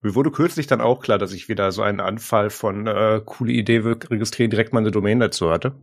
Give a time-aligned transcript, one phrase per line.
[0.00, 3.52] Mir wurde kürzlich dann auch klar, dass ich wieder so einen Anfall von äh, coole
[3.52, 5.74] Idee registrieren, direkt mal eine Domain dazu hatte.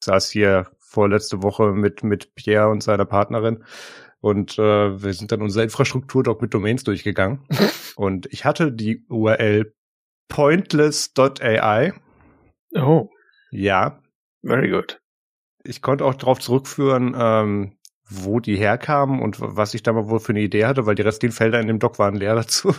[0.00, 3.64] Ich saß hier vorletzte Woche mit, mit Pierre und seiner Partnerin
[4.20, 7.46] und äh, wir sind dann unser Infrastrukturdoc mit Domains durchgegangen.
[7.96, 9.74] und ich hatte die URL
[10.28, 11.92] pointless.ai.
[12.74, 13.08] Oh.
[13.50, 14.00] Ja.
[14.42, 15.00] Very good.
[15.64, 17.76] Ich konnte auch darauf zurückführen, ähm,
[18.10, 21.02] wo die herkamen und was ich da mal wohl für eine Idee hatte, weil die
[21.02, 22.74] restlichen Felder in dem Doc waren leer dazu.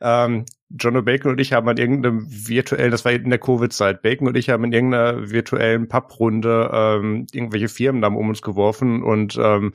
[0.00, 4.28] Ähm, John Bacon und ich haben an irgendeinem virtuellen, das war in der Covid-Zeit, Bacon
[4.28, 9.72] und ich haben in irgendeiner virtuellen Papprunde ähm, irgendwelche Firmennamen um uns geworfen und ähm,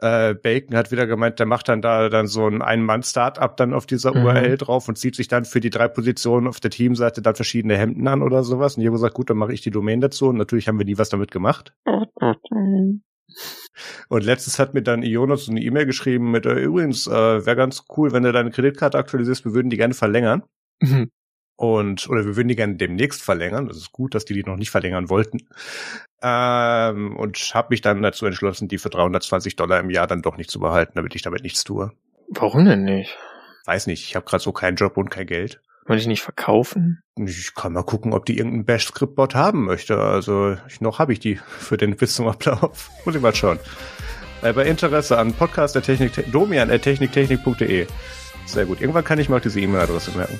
[0.00, 3.86] äh, Bacon hat wieder gemeint, der macht dann da dann so ein Ein-Mann-Startup dann auf
[3.86, 4.24] dieser mhm.
[4.24, 7.76] URL drauf und zieht sich dann für die drei Positionen auf der Teamseite dann verschiedene
[7.76, 8.76] Hemden an oder sowas.
[8.76, 10.28] Und ich habe gesagt, gut, dann mache ich die Domain dazu.
[10.28, 11.74] Und natürlich haben wir nie was damit gemacht.
[14.08, 17.84] Und letztes hat mir dann Ionos eine E-Mail geschrieben mit, äh, übrigens, äh, wäre ganz
[17.96, 20.42] cool, wenn du deine Kreditkarte aktualisierst, wir würden die gerne verlängern.
[20.80, 21.10] Mhm.
[21.56, 23.66] Und, oder wir würden die gerne demnächst verlängern.
[23.66, 25.48] Das ist gut, dass die die noch nicht verlängern wollten.
[26.22, 30.36] Ähm, und habe mich dann dazu entschlossen, die für 320 Dollar im Jahr dann doch
[30.36, 31.92] nicht zu behalten, damit ich damit nichts tue.
[32.28, 33.16] Warum denn nicht?
[33.66, 35.60] Weiß nicht, ich habe gerade so keinen Job und kein Geld.
[35.88, 37.02] Wollte ich nicht verkaufen?
[37.16, 39.98] Ich kann mal gucken, ob die irgendeinen Bash-Script-Bot haben möchte.
[39.98, 42.90] Also ich, noch habe ich die für den bis zum Ablauf.
[43.06, 43.58] Muss ich mal schauen.
[44.42, 47.86] Äh, bei Interesse an Podcast der Technik, domian at techniktechnik.de.
[48.44, 48.82] Sehr gut.
[48.82, 50.38] Irgendwann kann ich mal diese E-Mail-Adresse merken.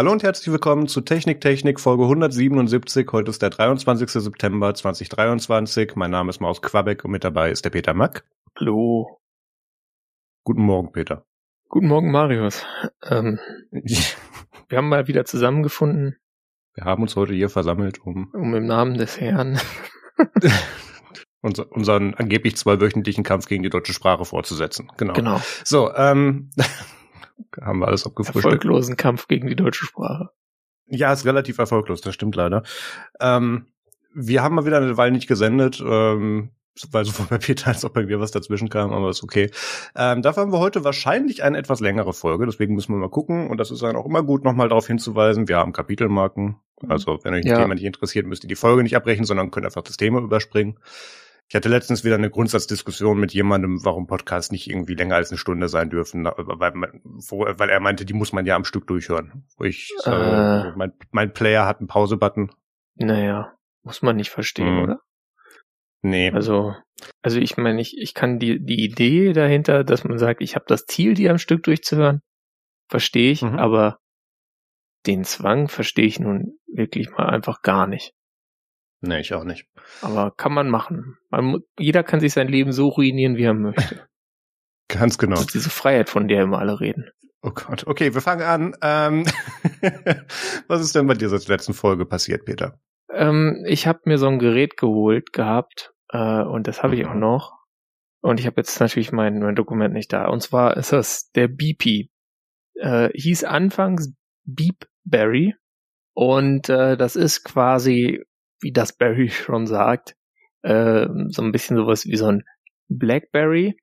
[0.00, 3.06] Hallo und herzlich willkommen zu Technik Technik Folge 177.
[3.12, 4.08] Heute ist der 23.
[4.08, 5.94] September 2023.
[5.94, 8.24] Mein Name ist Maus Quabeck und mit dabei ist der Peter Mack.
[8.58, 9.20] Hallo.
[10.42, 11.26] Guten Morgen, Peter.
[11.68, 12.64] Guten Morgen, Marius.
[13.10, 13.40] Ähm,
[13.72, 16.16] wir haben mal wieder zusammengefunden.
[16.72, 18.30] Wir haben uns heute hier versammelt, um...
[18.32, 19.60] Um im Namen des Herrn...
[21.42, 24.90] unser, unseren angeblich zweiwöchentlichen Kampf gegen die deutsche Sprache fortzusetzen.
[24.96, 25.12] Genau.
[25.12, 25.42] Genau.
[25.62, 26.48] So, ähm...
[27.60, 28.44] haben wir alles abgefrühstückt.
[28.44, 30.30] Erfolglosen Kampf gegen die deutsche Sprache.
[30.86, 32.62] Ja, ist relativ erfolglos, das stimmt leider.
[33.20, 33.66] Ähm,
[34.12, 36.50] wir haben mal wieder eine Weile nicht gesendet, ähm,
[36.90, 39.50] weil sowohl bei Peter als auch bei mir was dazwischen kam, aber ist okay.
[39.96, 43.48] Ähm, dafür haben wir heute wahrscheinlich eine etwas längere Folge, deswegen müssen wir mal gucken.
[43.48, 46.56] Und das ist dann auch immer gut, nochmal darauf hinzuweisen, wir haben Kapitelmarken.
[46.88, 47.58] Also wenn euch ein ja.
[47.58, 50.78] Thema nicht interessiert, müsst ihr die Folge nicht abbrechen, sondern könnt einfach das Thema überspringen.
[51.50, 55.38] Ich hatte letztens wieder eine Grundsatzdiskussion mit jemandem, warum Podcasts nicht irgendwie länger als eine
[55.38, 59.44] Stunde sein dürfen, weil, weil er meinte, die muss man ja am Stück durchhören.
[59.56, 62.52] Wo ich, äh, äh, mein, mein Player hat einen Pause-Button.
[62.94, 63.52] Naja,
[63.82, 64.82] muss man nicht verstehen, mhm.
[64.82, 65.00] oder?
[66.02, 66.30] Nee.
[66.30, 66.76] Also,
[67.20, 70.66] also ich meine, ich, ich kann die, die Idee dahinter, dass man sagt, ich habe
[70.68, 72.20] das Ziel, die am Stück durchzuhören,
[72.88, 73.58] verstehe ich, mhm.
[73.58, 73.98] aber
[75.04, 78.12] den Zwang verstehe ich nun wirklich mal einfach gar nicht.
[79.02, 79.66] Nee, ich auch nicht.
[80.02, 81.16] Aber kann man machen.
[81.30, 84.06] Man, jeder kann sich sein Leben so ruinieren, wie er möchte.
[84.88, 85.36] Ganz genau.
[85.36, 87.10] Also diese Freiheit, von der immer alle reden.
[87.42, 87.86] Oh Gott.
[87.86, 88.76] Okay, wir fangen an.
[88.82, 89.24] Ähm,
[90.66, 92.78] was ist denn bei dir seit der letzten Folge passiert, Peter?
[93.10, 97.14] Ähm, ich habe mir so ein Gerät geholt gehabt äh, und das habe ich auch
[97.14, 97.20] mhm.
[97.20, 97.60] noch.
[98.20, 100.26] Und ich habe jetzt natürlich mein, mein Dokument nicht da.
[100.26, 102.10] Und zwar ist das der BP.
[102.74, 104.12] Äh, hieß anfangs
[104.44, 105.54] Beepberry.
[106.12, 108.22] Und äh, das ist quasi
[108.60, 110.16] wie das Berry schon sagt,
[110.62, 112.44] äh, so ein bisschen sowas wie so ein
[112.88, 113.76] Blackberry,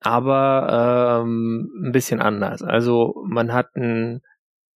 [0.00, 2.62] aber ähm, ein bisschen anders.
[2.62, 4.20] Also man hat ein,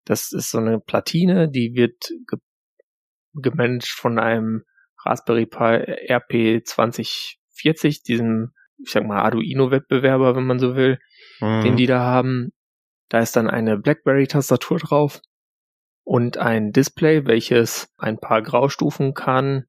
[0.05, 2.39] das ist so eine Platine, die wird ge
[3.35, 4.63] gemanagt von einem
[5.05, 10.99] Raspberry Pi RP 2040, diesem, ich sag mal, Arduino-Wettbewerber, wenn man so will,
[11.39, 11.61] mhm.
[11.61, 12.51] den die da haben.
[13.07, 15.21] Da ist dann eine BlackBerry-Tastatur drauf
[16.09, 19.67] und ein Display, welches ein paar Graustufen kann.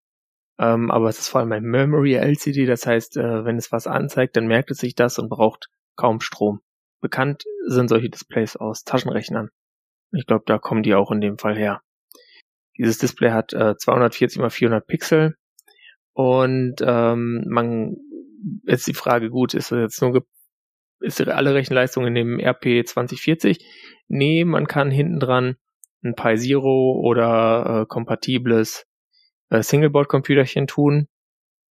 [0.59, 3.87] Ähm, aber es ist vor allem ein Memory LCD, das heißt, äh, wenn es was
[3.87, 6.63] anzeigt, dann merkt es sich das und braucht kaum Strom.
[7.03, 9.51] Bekannt sind solche Displays aus Taschenrechnern.
[10.13, 11.83] Ich glaube, da kommen die auch in dem Fall her.
[12.79, 15.37] Dieses Display hat äh, 240 x 400 Pixel
[16.15, 17.99] und ähm, man
[18.65, 20.27] ist die Frage, gut, ist jetzt nur
[21.01, 23.63] ist alle Rechenleistung in dem RP 2040?
[24.09, 25.57] Nee, man kann hinten dran
[26.03, 28.87] ein Pi Zero oder äh, kompatibles
[29.51, 31.09] äh, Singleboard-Computerchen tun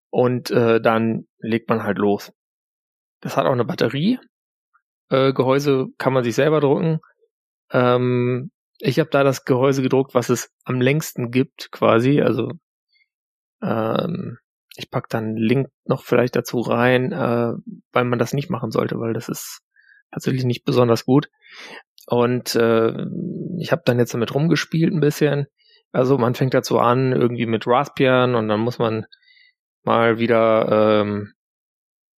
[0.09, 2.31] und äh, dann legt man halt los.
[3.21, 4.19] Das hat auch eine Batterie.
[5.09, 6.99] Äh, Gehäuse kann man sich selber drucken.
[7.71, 12.21] Ähm, ich habe da das Gehäuse gedruckt, was es am längsten gibt, quasi.
[12.21, 12.51] Also
[13.61, 14.37] ähm,
[14.75, 17.53] ich pack dann einen Link noch vielleicht dazu rein, äh,
[17.91, 19.61] weil man das nicht machen sollte, weil das ist
[20.11, 21.29] tatsächlich nicht besonders gut.
[22.09, 23.06] Und äh,
[23.59, 25.45] ich habe dann jetzt damit rumgespielt ein bisschen.
[25.91, 29.06] Also man fängt dazu an, irgendwie mit Raspbian und dann muss man
[29.83, 31.33] mal wieder ähm,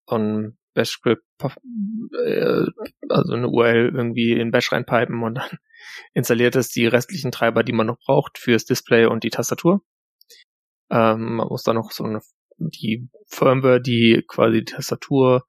[0.08, 2.64] on Bash Script, äh,
[3.10, 5.50] also eine URL irgendwie in Bash reinpipen und dann
[6.14, 9.82] installiert es die restlichen Treiber, die man noch braucht fürs Display und die Tastatur.
[10.90, 12.22] Ähm, man muss dann noch so eine,
[12.58, 15.44] die Firmware, die quasi die Tastatur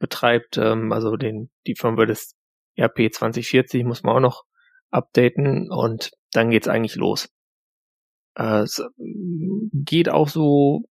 [0.00, 2.34] betreibt, ähm, also den, die Firmware des
[2.78, 4.44] RP 2040 muss man auch noch
[4.90, 7.28] updaten und dann geht's eigentlich los.
[8.36, 10.82] Äh, es geht auch so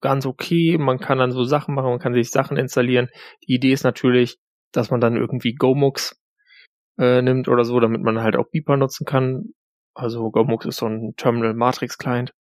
[0.00, 0.76] ganz okay.
[0.78, 3.08] Man kann dann so Sachen machen, man kann sich Sachen installieren.
[3.46, 4.38] Die Idee ist natürlich,
[4.72, 6.20] dass man dann irgendwie GoMux
[6.98, 9.54] äh, nimmt oder so, damit man halt auch Beeper nutzen kann.
[9.94, 12.32] Also GoMux ist so ein Terminal Matrix Client.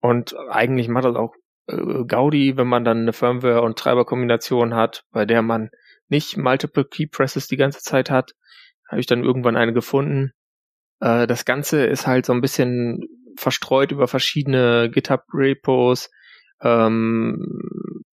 [0.00, 1.34] Und eigentlich macht das auch
[1.68, 5.70] äh, Gaudi, wenn man dann eine Firmware- und Treiberkombination hat, bei der man
[6.10, 8.34] nicht Multiple Key Presses die ganze Zeit hat.
[8.88, 10.32] Habe ich dann irgendwann eine gefunden.
[11.00, 13.00] Äh, das Ganze ist halt so ein bisschen
[13.36, 16.10] verstreut über verschiedene GitHub-Repos.
[16.60, 18.04] Ähm,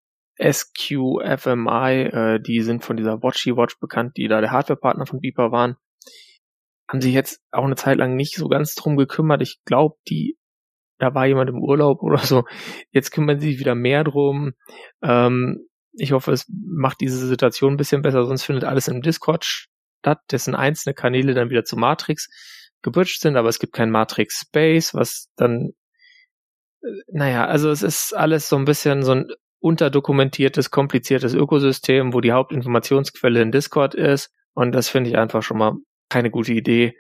[0.41, 5.53] SQFMI, äh, die sind von dieser Watchy Watch bekannt, die da der Hardware-Partner von Beeper
[5.53, 5.77] waren.
[6.89, 9.41] Haben sich jetzt auch eine Zeit lang nicht so ganz drum gekümmert.
[9.43, 10.37] Ich glaube, die
[10.99, 12.45] da war jemand im Urlaub oder so.
[12.91, 14.53] Jetzt kümmern sie sich wieder mehr drum.
[15.03, 19.45] Ähm, ich hoffe, es macht diese Situation ein bisschen besser, sonst findet alles im Discord
[19.45, 22.29] statt, dessen einzelne Kanäle dann wieder zu Matrix
[22.83, 25.71] gebridged sind, aber es gibt kein Matrix Space, was dann,
[26.83, 29.27] äh, naja, also es ist alles so ein bisschen so ein
[29.61, 34.31] unterdokumentiertes, kompliziertes Ökosystem, wo die Hauptinformationsquelle in Discord ist.
[34.53, 35.73] Und das finde ich einfach schon mal
[36.11, 36.99] keine gute Idee.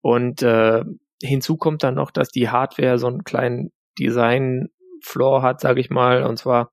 [0.00, 0.84] Und äh,
[1.22, 6.22] hinzu kommt dann noch, dass die Hardware so einen kleinen Design-Floor hat, sage ich mal.
[6.22, 6.72] Und zwar,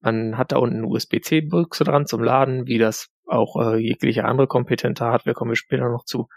[0.00, 4.46] man hat da unten eine USB-C-Buchse dran zum Laden, wie das auch äh, jegliche andere
[4.46, 6.28] kompetente Hardware, kommen wir später noch zu,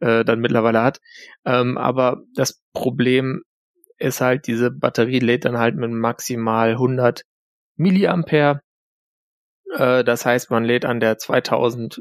[0.00, 1.00] äh, dann mittlerweile hat.
[1.44, 3.42] Ähm, aber das Problem
[3.98, 7.24] ist halt, diese Batterie lädt dann halt mit maximal 100
[7.76, 8.60] Milliampere.
[9.76, 12.00] Äh, das heißt, man lädt an der 2000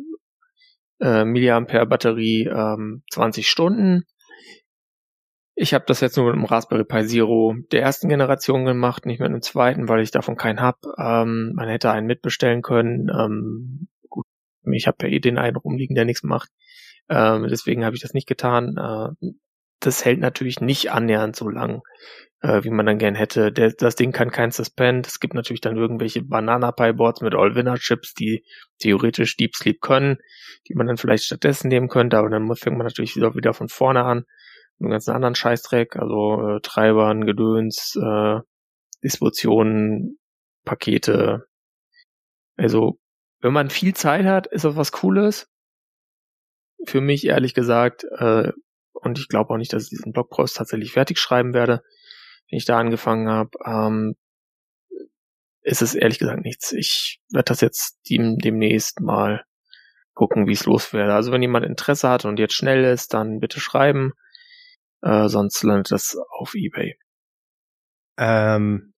[0.99, 4.03] äh, Milliampere Batterie ähm, 20 Stunden
[5.61, 9.19] ich habe das jetzt nur mit dem Raspberry Pi Zero der ersten Generation gemacht, nicht
[9.19, 10.77] mit einem zweiten, weil ich davon keinen hab.
[10.97, 13.09] Ähm, man hätte einen mitbestellen können.
[13.09, 14.25] Ähm, gut,
[14.71, 16.49] ich habe ja eh den einen rumliegen, der nichts macht.
[17.09, 18.77] Ähm, deswegen habe ich das nicht getan.
[18.77, 19.31] Äh,
[19.81, 21.81] das hält natürlich nicht annähernd so lang,
[22.39, 23.51] äh, wie man dann gern hätte.
[23.51, 25.07] Der, das Ding kann kein Suspend.
[25.07, 28.45] Es gibt natürlich dann irgendwelche Banana Pi Boards mit All-Winner Chips, die
[28.79, 30.19] theoretisch Deep Sleep können,
[30.69, 34.05] die man dann vielleicht stattdessen nehmen könnte, aber dann fängt man natürlich wieder von vorne
[34.05, 34.23] an
[34.79, 38.39] einen ganzen anderen Scheißdreck, also äh, Treibern, Gedöns, äh,
[39.03, 40.19] Distributionen,
[40.65, 41.47] Pakete.
[42.57, 42.99] Also,
[43.41, 45.47] wenn man viel Zeit hat, ist das was Cooles.
[46.85, 48.51] Für mich ehrlich gesagt, äh,
[48.93, 51.81] und ich glaube auch nicht, dass ich diesen Blogpost tatsächlich fertig schreiben werde,
[52.49, 54.15] wenn ich da angefangen habe, ähm,
[55.61, 56.71] ist es ehrlich gesagt nichts.
[56.71, 59.43] Ich werde das jetzt dem, demnächst mal
[60.13, 61.13] gucken, wie es loswerde.
[61.13, 64.13] Also wenn jemand Interesse hat und jetzt schnell ist, dann bitte schreiben.
[65.01, 66.97] Äh, sonst landet das auf eBay.
[68.17, 68.93] Ähm,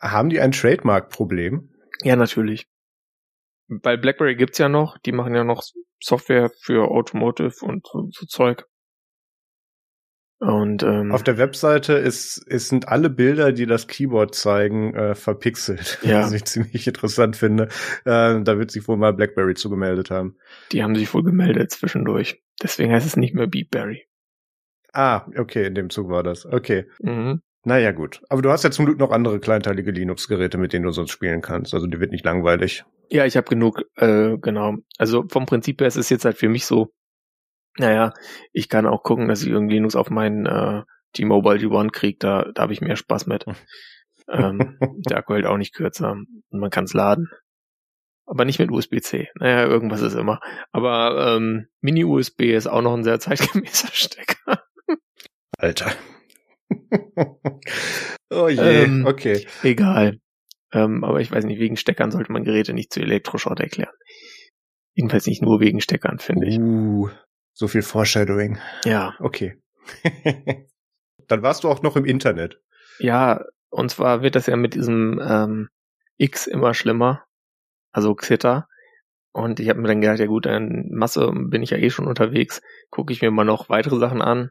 [0.00, 1.70] haben die ein Trademark-Problem?
[2.02, 2.66] Ja, natürlich.
[3.68, 5.62] Bei BlackBerry gibt's ja noch, die machen ja noch
[6.02, 8.66] Software für Automotive und so, so Zeug.
[10.42, 15.14] Und ähm, auf der Webseite ist, ist sind alle Bilder, die das Keyboard zeigen, äh,
[15.14, 16.00] verpixelt.
[16.02, 16.22] Ja.
[16.22, 17.68] Was ich ziemlich interessant finde.
[18.04, 20.36] Äh, da wird sich wohl mal BlackBerry zugemeldet haben.
[20.72, 22.42] Die haben sich wohl gemeldet zwischendurch.
[22.60, 24.04] Deswegen heißt es nicht mehr BeatBerry.
[24.92, 26.46] Ah, okay, in dem Zug war das.
[26.46, 26.86] Okay.
[27.00, 27.40] Mhm.
[27.64, 28.20] Naja, gut.
[28.28, 31.42] Aber du hast ja zum Glück noch andere kleinteilige Linux-Geräte, mit denen du sonst spielen
[31.42, 31.74] kannst.
[31.74, 32.84] Also die wird nicht langweilig.
[33.08, 34.76] Ja, ich habe genug, äh, genau.
[34.98, 36.92] Also vom Prinzip her ist es jetzt halt für mich so,
[37.78, 38.12] naja,
[38.52, 40.82] ich kann auch gucken, dass ich irgendwie Linux auf meinen äh,
[41.12, 43.44] T-Mobile G1 kriege, da, da habe ich mehr Spaß mit.
[44.28, 47.28] ähm, der Akku hält auch nicht kürzer und man kann es laden.
[48.26, 49.28] Aber nicht mit USB-C.
[49.34, 50.40] Naja, irgendwas ist immer.
[50.70, 54.62] Aber ähm, Mini-USB ist auch noch ein sehr zeitgemäßer Stecker.
[55.58, 55.92] Alter.
[58.30, 59.46] oh je, ähm, okay.
[59.62, 60.18] Egal.
[60.72, 63.94] Ähm, aber ich weiß nicht, wegen Steckern sollte man Geräte nicht zu Elektroschrott erklären.
[64.94, 66.58] Jedenfalls nicht nur wegen Steckern, finde ich.
[66.58, 67.10] Uh,
[67.52, 68.58] so viel Foreshadowing.
[68.84, 69.14] Ja.
[69.20, 69.60] Okay.
[71.28, 72.60] Dann warst du auch noch im Internet.
[72.98, 75.68] Ja, und zwar wird das ja mit diesem ähm,
[76.18, 77.24] X immer schlimmer.
[77.92, 78.68] Also Xitter.
[79.32, 82.06] Und ich habe mir dann gedacht, ja gut, in Masse bin ich ja eh schon
[82.06, 84.50] unterwegs, gucke ich mir mal noch weitere Sachen an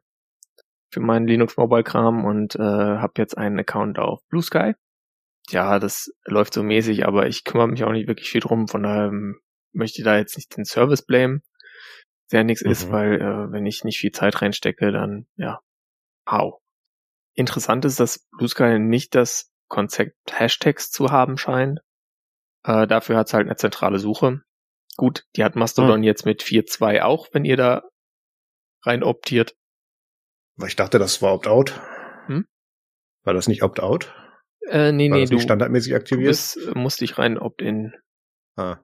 [0.91, 4.73] für meinen Linux Mobile Kram und äh, habe jetzt einen Account auf Blue Sky.
[5.49, 8.83] ja, das läuft so mäßig, aber ich kümmere mich auch nicht wirklich viel drum, von
[8.83, 9.39] daher ähm,
[9.73, 11.41] möchte ich da jetzt nicht den Service blamen,
[12.31, 12.71] der nichts mhm.
[12.71, 15.59] ist, weil äh, wenn ich nicht viel Zeit reinstecke, dann ja,
[16.25, 16.59] au.
[17.33, 21.79] Interessant ist, dass Blue Sky nicht das Konzept Hashtags zu haben scheint.
[22.63, 24.41] Äh, dafür hat es halt eine zentrale Suche.
[24.97, 26.03] Gut, die hat Mastodon hm.
[26.03, 27.83] jetzt mit 4.2 auch, wenn ihr da
[28.83, 29.55] rein optiert.
[30.65, 31.79] Ich dachte, das war Opt-out.
[32.27, 32.45] Hm?
[33.23, 34.13] War das nicht Opt-out?
[34.69, 36.27] Äh, nee, war nee, das du nicht standardmäßig aktiviert.
[36.27, 37.93] Du bist, musst dich rein Opt-in.
[38.55, 38.77] Ah.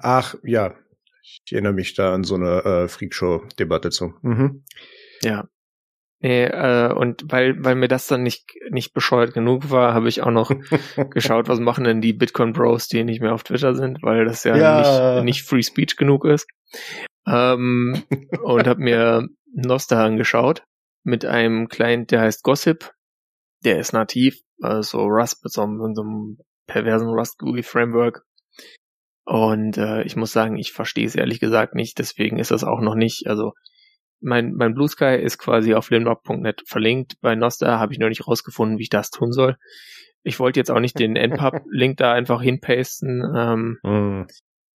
[0.00, 0.74] Ach, ja.
[1.22, 4.14] Ich erinnere mich da an so eine äh, Freakshow-Debatte zu.
[4.22, 4.64] Mhm.
[5.22, 5.48] Ja.
[6.20, 10.22] Nee, äh, und weil, weil mir das dann nicht, nicht bescheuert genug war, habe ich
[10.22, 10.50] auch noch
[11.10, 14.44] geschaut, was machen denn die Bitcoin Bros, die nicht mehr auf Twitter sind, weil das
[14.44, 15.14] ja, ja.
[15.16, 16.48] Nicht, nicht Free Speech genug ist.
[17.26, 18.04] Ähm,
[18.42, 20.62] und habe mir Noster angeschaut
[21.06, 22.92] mit einem Client, der heißt Gossip.
[23.64, 28.26] Der ist nativ, also Rust mit so einem, mit so einem perversen Rust GUI Framework.
[29.24, 32.80] Und äh, ich muss sagen, ich verstehe es ehrlich gesagt nicht, deswegen ist das auch
[32.80, 33.52] noch nicht, also
[34.20, 37.14] mein, mein Blue Sky ist quasi auf linrock.net verlinkt.
[37.20, 39.56] Bei Nostar habe ich noch nicht rausgefunden, wie ich das tun soll.
[40.22, 43.22] Ich wollte jetzt auch nicht den NPub-Link da einfach hinpasten.
[43.36, 44.26] Ähm, mm.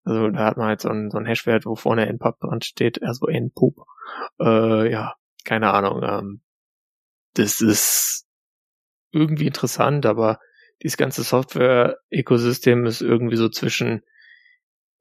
[0.03, 3.03] Also da hat man halt so einen, so einen Hashwert, wo vorne NPub dran steht,
[3.03, 3.75] also NPub.
[4.39, 6.03] Äh, ja, keine Ahnung.
[6.03, 6.41] Ähm,
[7.33, 8.25] das ist
[9.11, 10.39] irgendwie interessant, aber
[10.81, 14.01] dieses ganze Software-Ökosystem ist irgendwie so zwischen,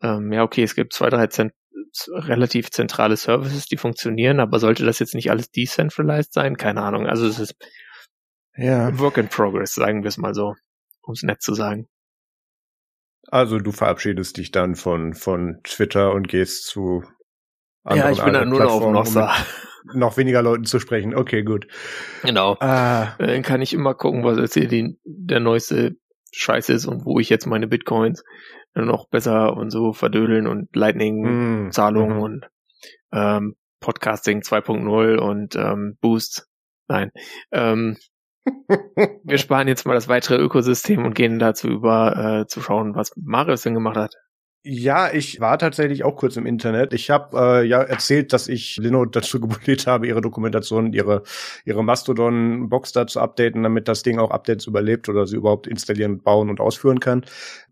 [0.02, 1.52] ähm, ja okay, es gibt zwei, drei Cent
[2.08, 6.56] relativ zentrale Services, die funktionieren, aber sollte das jetzt nicht alles decentralized sein?
[6.56, 7.06] Keine Ahnung.
[7.06, 7.54] Also es ist
[8.56, 8.98] ja.
[8.98, 10.54] Work in Progress, sagen wir es mal so,
[11.02, 11.88] um es nett zu sagen.
[13.28, 17.04] Also du verabschiedest dich dann von, von Twitter und gehst zu
[17.88, 19.32] Ja, ich bin dann nur noch auf Nossa.
[19.92, 21.14] Um noch weniger Leuten zu sprechen.
[21.14, 21.66] Okay, gut.
[22.22, 22.56] Genau.
[22.60, 23.14] Ah.
[23.18, 25.96] Dann kann ich immer gucken, was jetzt hier die, der neueste
[26.32, 28.22] Scheiß ist und wo ich jetzt meine Bitcoins
[28.74, 32.22] noch besser und so verdödeln und Lightning-Zahlungen mm.
[32.22, 32.46] und
[33.12, 36.46] ähm, Podcasting 2.0 und ähm, Boost.
[36.86, 37.10] Nein.
[37.50, 37.96] Ähm,
[39.24, 43.12] wir sparen jetzt mal das weitere Ökosystem und gehen dazu über, äh, zu schauen, was
[43.16, 44.14] Marius denn gemacht hat.
[44.62, 46.92] Ja, ich war tatsächlich auch kurz im Internet.
[46.92, 51.22] Ich habe äh, ja erzählt, dass ich Lino dazu gebeten habe, ihre Dokumentation, ihre
[51.64, 56.20] ihre Mastodon-Box da zu updaten, damit das Ding auch Updates überlebt oder sie überhaupt installieren,
[56.20, 57.24] bauen und ausführen kann.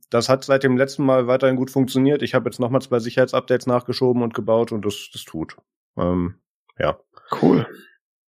[0.09, 2.23] Das hat seit dem letzten Mal weiterhin gut funktioniert.
[2.23, 5.57] Ich habe jetzt nochmal zwei Sicherheitsupdates nachgeschoben und gebaut und das das tut.
[5.99, 6.37] Ähm,
[6.78, 6.99] ja.
[7.42, 7.66] Cool.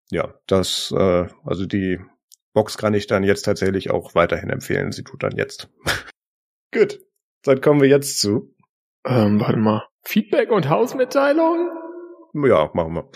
[0.10, 2.00] Ja, das äh, also die
[2.54, 4.92] Box kann ich dann jetzt tatsächlich auch weiterhin empfehlen.
[4.92, 5.70] Sie tut dann jetzt.
[6.74, 7.07] gut.
[7.48, 8.54] Dann kommen wir jetzt zu.
[9.06, 9.88] Ähm, warte mal.
[10.04, 11.70] Feedback und Hausmitteilung?
[12.34, 13.10] Ja, machen wir.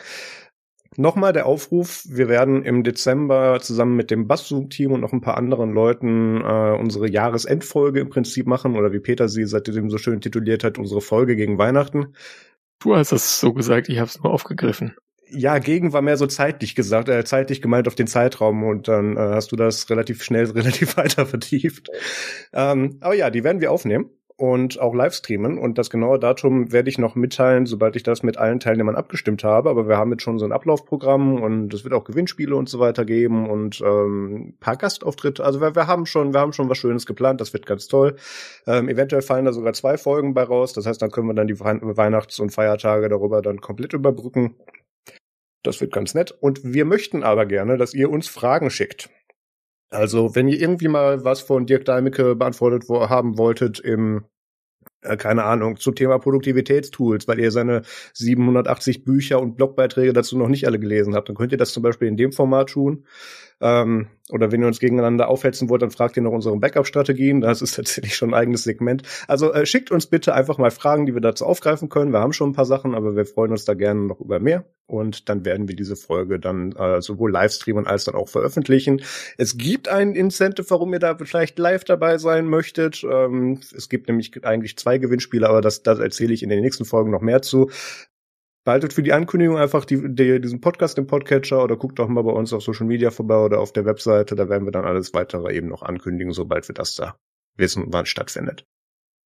[0.95, 5.37] Nochmal der Aufruf, wir werden im Dezember zusammen mit dem Basszoom-Team und noch ein paar
[5.37, 10.21] anderen Leuten äh, unsere Jahresendfolge im Prinzip machen, oder wie Peter sie seitdem so schön
[10.21, 12.13] tituliert hat, unsere Folge gegen Weihnachten.
[12.79, 14.95] Du hast das so gesagt, ich habe es nur aufgegriffen.
[15.29, 19.15] Ja, gegen war mehr so zeitlich gesagt, äh, zeitlich gemeint auf den Zeitraum und dann
[19.15, 21.89] äh, hast du das relativ schnell, relativ weiter vertieft.
[22.53, 24.09] Ähm, aber ja, die werden wir aufnehmen
[24.41, 25.59] und auch live streamen.
[25.59, 29.43] Und das genaue Datum werde ich noch mitteilen, sobald ich das mit allen Teilnehmern abgestimmt
[29.43, 29.69] habe.
[29.69, 32.79] Aber wir haben jetzt schon so ein Ablaufprogramm und es wird auch Gewinnspiele und so
[32.79, 35.45] weiter geben und ähm, paar Gastauftritte.
[35.45, 37.39] Also wir, wir haben schon, wir haben schon was Schönes geplant.
[37.39, 38.15] Das wird ganz toll.
[38.65, 40.73] Ähm, eventuell fallen da sogar zwei Folgen bei raus.
[40.73, 44.55] Das heißt, dann können wir dann die Weihnachts- und Feiertage darüber dann komplett überbrücken.
[45.61, 46.31] Das wird ganz nett.
[46.31, 49.11] Und wir möchten aber gerne, dass ihr uns Fragen schickt.
[49.91, 54.23] Also, wenn ihr irgendwie mal was von Dirk Daimecke beantwortet wo, haben wolltet im
[55.01, 57.81] äh, keine Ahnung, zum Thema Produktivitätstools, weil ihr seine
[58.13, 61.83] 780 Bücher und Blogbeiträge dazu noch nicht alle gelesen habt, dann könnt ihr das zum
[61.83, 63.05] Beispiel in dem Format tun.
[63.61, 67.41] Ähm, oder wenn ihr uns gegeneinander aufhetzen wollt, dann fragt ihr nach unseren Backup-Strategien.
[67.41, 69.03] Das ist tatsächlich schon ein eigenes Segment.
[69.27, 72.11] Also äh, schickt uns bitte einfach mal Fragen, die wir dazu aufgreifen können.
[72.11, 74.65] Wir haben schon ein paar Sachen, aber wir freuen uns da gerne noch über mehr.
[74.87, 79.01] Und dann werden wir diese Folge dann äh, sowohl live streamen als dann auch veröffentlichen.
[79.37, 83.03] Es gibt ein Incentive, warum ihr da vielleicht live dabei sein möchtet.
[83.09, 86.83] Ähm, es gibt nämlich eigentlich zwei Gewinnspiele, aber das, das erzähle ich in den nächsten
[86.83, 87.69] Folgen noch mehr zu.
[88.63, 92.23] Behaltet für die Ankündigung einfach die, die, diesen Podcast im Podcatcher oder guckt doch mal
[92.23, 94.35] bei uns auf Social Media vorbei oder auf der Webseite.
[94.35, 97.15] Da werden wir dann alles weitere eben noch ankündigen, sobald wir das da
[97.57, 98.65] wissen, wann es stattfindet.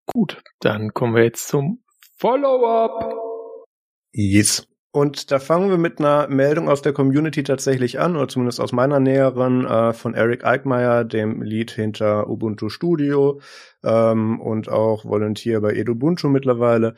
[0.07, 1.83] Gut, dann kommen wir jetzt zum
[2.19, 3.15] Follow-up.
[4.13, 4.69] Yes.
[4.95, 8.73] Und da fangen wir mit einer Meldung aus der Community tatsächlich an, oder zumindest aus
[8.73, 13.41] meiner näheren, äh, von Eric Eickmeyer, dem Lead hinter Ubuntu Studio
[13.83, 16.95] ähm, und auch Volunteer bei Edubuntu mittlerweile.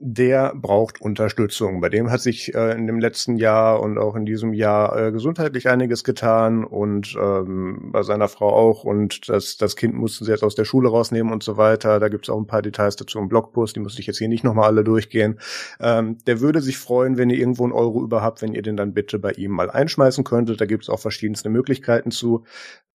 [0.00, 1.80] Der braucht Unterstützung.
[1.80, 5.12] Bei dem hat sich äh, in dem letzten Jahr und auch in diesem Jahr äh,
[5.12, 8.84] gesundheitlich einiges getan und ähm, bei seiner Frau auch.
[8.84, 11.98] Und das, das Kind mussten sie jetzt aus der Schule rausnehmen und so weiter.
[11.98, 14.44] Da gibt's auch ein paar Details dazu im Blogpost, die muss ich jetzt hier nicht
[14.44, 15.40] nochmal alle durchgehen.
[15.80, 18.76] Ähm, der würde sich freuen, wenn ihr irgendwo einen Euro über habt, wenn ihr den
[18.76, 20.60] dann bitte bei ihm mal einschmeißen könntet.
[20.60, 22.44] Da gibt's auch verschiedenste Möglichkeiten zu.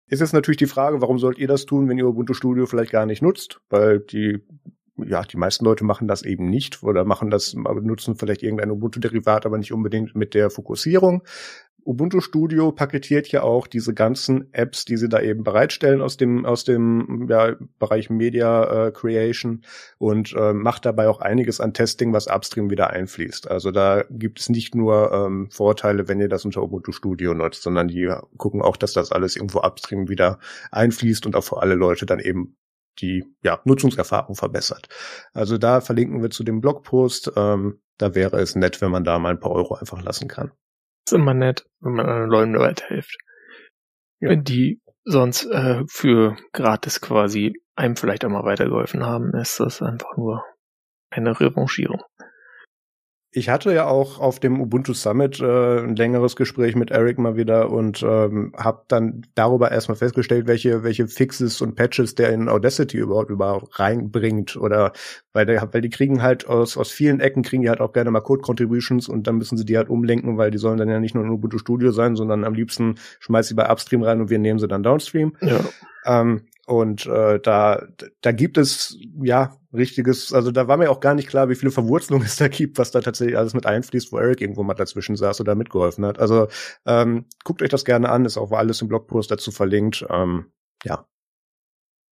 [0.07, 2.93] Ist jetzt natürlich die Frage, warum sollt ihr das tun, wenn ihr Ubuntu Studio vielleicht
[2.93, 3.61] gar nicht nutzt?
[3.71, 4.45] Weil die
[5.09, 9.47] ja, die meisten Leute machen das eben nicht oder machen das, nutzen vielleicht irgendein Ubuntu-Derivat,
[9.47, 11.23] aber nicht unbedingt mit der Fokussierung.
[11.85, 16.45] Ubuntu Studio paketiert ja auch diese ganzen Apps, die sie da eben bereitstellen aus dem
[16.45, 19.63] aus dem ja, Bereich Media äh, Creation
[19.99, 23.51] und äh, macht dabei auch einiges an Testing, was upstream wieder einfließt.
[23.51, 27.63] Also da gibt es nicht nur ähm, Vorteile, wenn ihr das unter Ubuntu Studio nutzt,
[27.63, 30.39] sondern die gucken auch, dass das alles irgendwo upstream wieder
[30.71, 32.57] einfließt und auch für alle Leute dann eben
[32.99, 34.89] die ja, Nutzungserfahrung verbessert.
[35.33, 37.33] Also da verlinken wir zu dem Blogpost.
[37.37, 40.53] Ähm, da wäre es nett, wenn man da mal ein paar Euro einfach lassen kann.
[41.07, 43.17] ist immer nett, wenn man anderen Leuten weiterhilft.
[44.21, 44.31] Ja.
[44.31, 49.83] Wenn die sonst äh, für gratis quasi einem vielleicht auch mal weitergeholfen haben, ist das
[49.83, 50.45] einfach nur
[51.11, 52.03] eine Revanchierung.
[53.35, 57.35] Ich hatte ja auch auf dem Ubuntu Summit äh, ein längeres Gespräch mit Eric mal
[57.35, 62.51] wieder und ähm, habe dann darüber erstmal festgestellt, welche welche Fixes und Patches der in
[62.51, 64.93] Audacity überhaupt überhaupt reinbringt oder
[65.33, 68.11] weil der, weil die kriegen halt aus aus vielen Ecken kriegen die halt auch gerne
[68.11, 71.01] mal Code Contributions und dann müssen sie die halt umlenken, weil die sollen dann ja
[71.01, 74.29] nicht nur in Ubuntu Studio sein, sondern am liebsten schmeiß sie bei Upstream rein und
[74.29, 75.33] wir nehmen sie dann Downstream.
[75.41, 75.61] Ja.
[76.05, 77.87] Ähm, und äh, da,
[78.21, 81.73] da gibt es ja richtiges, also da war mir auch gar nicht klar, wie viele
[81.73, 85.17] Verwurzelungen es da gibt, was da tatsächlich alles mit einfließt, wo Eric irgendwo mal dazwischen
[85.17, 86.19] saß oder mitgeholfen hat.
[86.19, 86.49] Also
[86.87, 90.07] ähm, guckt euch das gerne an, ist auch alles im Blogpost dazu verlinkt.
[90.09, 90.53] Ähm,
[90.85, 91.07] ja.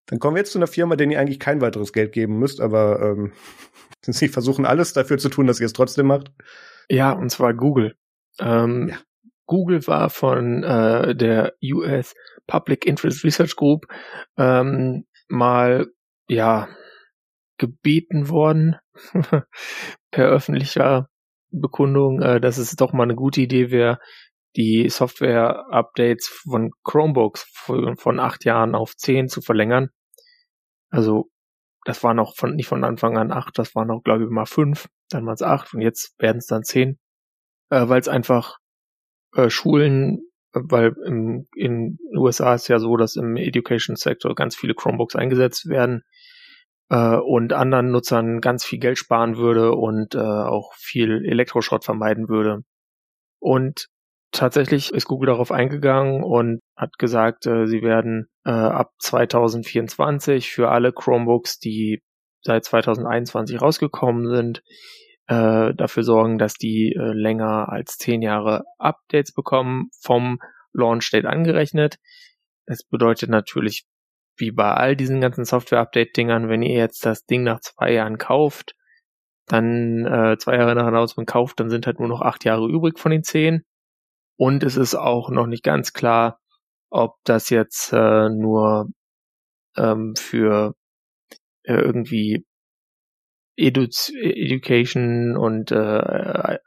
[0.07, 2.61] Dann kommen wir jetzt zu einer Firma, denen ihr eigentlich kein weiteres Geld geben müsst,
[2.61, 3.33] aber ähm,
[4.03, 6.33] sie versuchen alles dafür zu tun, dass ihr es trotzdem macht.
[6.89, 7.95] Ja, und zwar Google.
[8.41, 8.97] Ähm, ja.
[9.51, 12.15] Google war von äh, der US
[12.47, 13.85] Public Interest Research Group
[14.39, 15.89] ähm, mal
[16.29, 16.69] ja
[17.59, 18.77] gebeten worden
[20.13, 21.09] per öffentlicher
[21.51, 23.99] Bekundung, äh, dass es doch mal eine gute Idee wäre,
[24.55, 29.89] die Software-Updates von Chromebooks von, von acht Jahren auf zehn zu verlängern.
[30.91, 31.29] Also
[31.85, 34.47] das war noch von nicht von Anfang an acht, das war noch glaube ich mal
[34.47, 37.01] fünf, dann waren es acht und jetzt werden es dann zehn,
[37.71, 38.60] äh, weil es einfach
[39.35, 44.57] äh, Schulen, weil im, in den USA ist ja so, dass im Education Sector ganz
[44.57, 46.03] viele Chromebooks eingesetzt werden
[46.89, 52.29] äh, und anderen Nutzern ganz viel Geld sparen würde und äh, auch viel Elektroschrott vermeiden
[52.29, 52.65] würde.
[53.39, 53.87] Und
[54.33, 60.71] tatsächlich ist Google darauf eingegangen und hat gesagt, äh, sie werden äh, ab 2024 für
[60.71, 62.03] alle Chromebooks, die
[62.43, 64.63] seit 2021 rausgekommen sind,
[65.31, 70.41] äh, dafür sorgen, dass die äh, länger als zehn Jahre Updates bekommen, vom
[70.73, 71.99] Launch Date angerechnet.
[72.67, 73.87] Das bedeutet natürlich,
[74.37, 78.75] wie bei all diesen ganzen Software-Update-Dingern, wenn ihr jetzt das Ding nach zwei Jahren kauft,
[79.47, 82.99] dann äh, zwei Jahre nach Announcement kauft, dann sind halt nur noch acht Jahre übrig
[82.99, 83.63] von den zehn.
[84.37, 86.41] Und es ist auch noch nicht ganz klar,
[86.91, 88.89] ob das jetzt äh, nur
[89.77, 90.75] ähm, für
[91.63, 92.45] äh, irgendwie
[93.61, 93.87] Edu
[94.23, 96.59] Education und äh,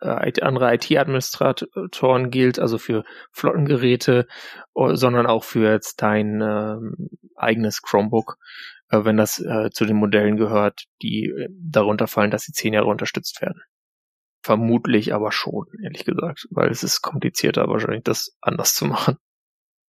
[0.41, 4.27] andere IT-Administratoren gilt, also für Flottengeräte,
[4.75, 6.75] sondern auch für jetzt dein äh,
[7.35, 8.37] eigenes Chromebook,
[8.89, 12.73] äh, wenn das äh, zu den Modellen gehört, die äh, darunter fallen, dass sie zehn
[12.73, 13.61] Jahre unterstützt werden.
[14.43, 19.17] Vermutlich aber schon, ehrlich gesagt, weil es ist komplizierter wahrscheinlich, das anders zu machen.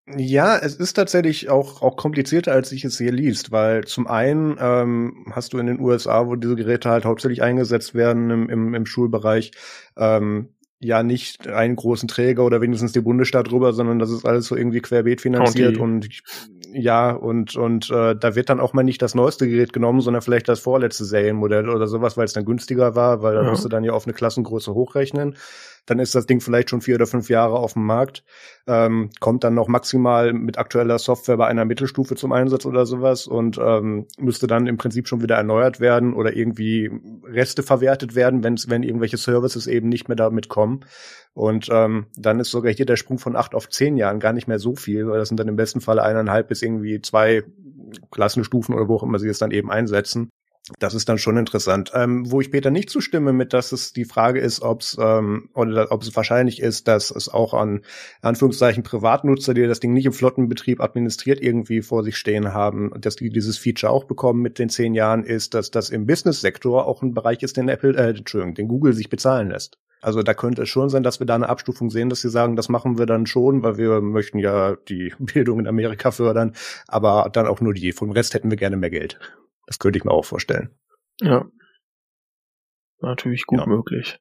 [0.06, 4.58] Ja, es ist tatsächlich auch, auch komplizierter, als ich es hier liest, weil zum einen
[4.60, 8.74] ähm, hast du in den USA, wo diese Geräte halt hauptsächlich eingesetzt werden im, im,
[8.74, 9.52] im Schulbereich,
[9.96, 14.48] ähm, ja nicht einen großen Träger oder wenigstens die Bundesstaat drüber, sondern das ist alles
[14.48, 15.82] so irgendwie querbeet finanziert County.
[15.82, 16.24] und
[16.76, 20.24] ja, und, und äh, da wird dann auch mal nicht das neueste Gerät genommen, sondern
[20.24, 23.50] vielleicht das vorletzte Serienmodell oder sowas, weil es dann günstiger war, weil da ja.
[23.50, 25.36] musst du dann ja auf eine Klassengröße hochrechnen
[25.86, 28.24] dann ist das Ding vielleicht schon vier oder fünf Jahre auf dem Markt,
[28.67, 33.28] ähm, kommt dann noch maximal mit aktueller Software bei einer Mittelstufe zum Einsatz oder sowas
[33.28, 36.89] und ähm, müsste dann im Prinzip schon wieder erneuert werden oder irgendwie
[37.26, 40.86] Reste verwertet werden, wenn wenn irgendwelche Services eben nicht mehr damit kommen.
[41.34, 44.48] Und ähm, dann ist sogar hier der Sprung von acht auf zehn Jahren gar nicht
[44.48, 47.43] mehr so viel, weil das sind dann im besten Fall eineinhalb bis irgendwie zwei
[48.12, 50.30] Klassenstufen oder wo auch immer sie es dann eben einsetzen.
[50.80, 51.91] Das ist dann schon interessant.
[51.93, 55.49] Ähm, wo ich Peter nicht zustimme mit, dass es die Frage ist, ob es ähm,
[55.54, 57.82] oder ob es wahrscheinlich ist, dass es auch an
[58.21, 63.17] Anführungszeichen Privatnutzer, die das Ding nicht im Flottenbetrieb administriert, irgendwie vor sich stehen haben, dass
[63.17, 67.02] die dieses Feature auch bekommen mit den zehn Jahren, ist, dass das im Business-Sektor auch
[67.02, 69.78] ein Bereich ist, den Apple, äh, Entschuldigung, den Google sich bezahlen lässt.
[69.99, 72.56] Also da könnte es schon sein, dass wir da eine Abstufung sehen, dass sie sagen,
[72.56, 76.54] das machen wir dann schon, weil wir möchten ja die Bildung in Amerika fördern,
[76.88, 77.91] aber dann auch nur die.
[77.91, 79.19] Vom Rest hätten wir gerne mehr Geld.
[79.65, 80.78] Das könnte ich mir auch vorstellen.
[81.21, 81.45] Ja.
[82.99, 83.65] Natürlich gut ja.
[83.65, 84.19] möglich.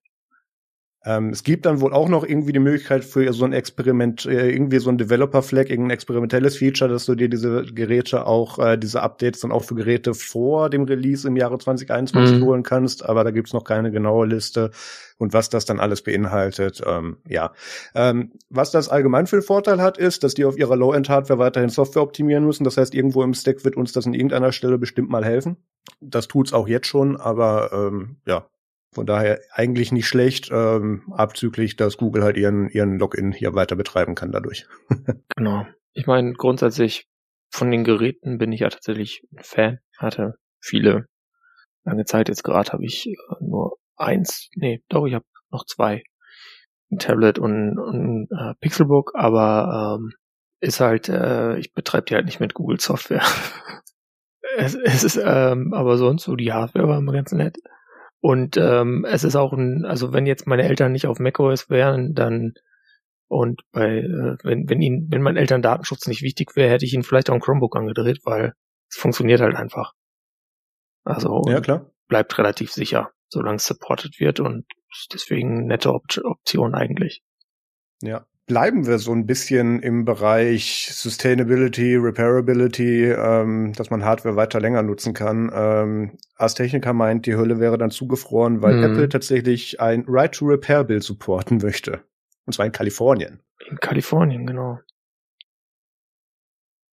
[1.04, 4.50] Ähm, es gibt dann wohl auch noch irgendwie die Möglichkeit für so ein Experiment, äh,
[4.50, 9.02] irgendwie so ein Developer-Flag, irgendein experimentelles Feature, dass du dir diese Geräte auch, äh, diese
[9.02, 12.44] Updates dann auch für Geräte vor dem Release im Jahre 2021 mhm.
[12.44, 14.70] holen kannst, aber da gibt's noch keine genaue Liste
[15.18, 17.52] und was das dann alles beinhaltet, ähm, ja.
[17.94, 21.70] Ähm, was das allgemein für einen Vorteil hat, ist, dass die auf ihrer Low-End-Hardware weiterhin
[21.70, 22.64] Software optimieren müssen.
[22.64, 25.56] Das heißt, irgendwo im Stack wird uns das an irgendeiner Stelle bestimmt mal helfen.
[26.00, 28.46] Das tut's auch jetzt schon, aber ähm, ja,
[28.92, 33.74] von daher eigentlich nicht schlecht, ähm, abzüglich, dass Google halt ihren, ihren Login hier weiter
[33.74, 34.66] betreiben kann dadurch.
[35.36, 35.66] genau.
[35.92, 37.08] Ich meine, grundsätzlich
[37.50, 39.78] von den Geräten bin ich ja tatsächlich ein Fan.
[39.98, 41.06] Hatte viele
[41.84, 42.28] lange Zeit.
[42.28, 46.02] Jetzt gerade habe ich äh, nur eins, nee, doch, ich habe noch zwei.
[46.90, 50.12] Ein Tablet und, und äh, Pixelbook, aber ähm,
[50.60, 53.22] ist halt, äh, ich betreibe die halt nicht mit Google Software.
[54.58, 57.56] es, es ist, ähm, aber sonst so die Hardware war immer ganz nett.
[58.22, 62.14] Und ähm, es ist auch ein, also wenn jetzt meine Eltern nicht auf macOS wären,
[62.14, 62.54] dann
[63.26, 66.94] und bei, äh, wenn, wenn ihnen, wenn meinen Eltern Datenschutz nicht wichtig wäre, hätte ich
[66.94, 68.52] ihnen vielleicht auch ein Chromebook angedreht, weil
[68.88, 69.92] es funktioniert halt einfach.
[71.02, 71.90] Also ja, klar.
[72.06, 74.66] bleibt relativ sicher, solange es supported wird und
[75.12, 77.22] deswegen nette Op Option eigentlich.
[78.02, 84.60] Ja bleiben wir so ein bisschen im Bereich Sustainability, Repairability, ähm, dass man Hardware weiter
[84.60, 85.50] länger nutzen kann.
[85.54, 88.84] Ähm, Ars Technica meint, die Hülle wäre dann zugefroren, weil mhm.
[88.84, 92.04] Apple tatsächlich ein Right to Repair Bill supporten möchte.
[92.44, 93.40] Und zwar in Kalifornien.
[93.70, 94.80] In Kalifornien, genau.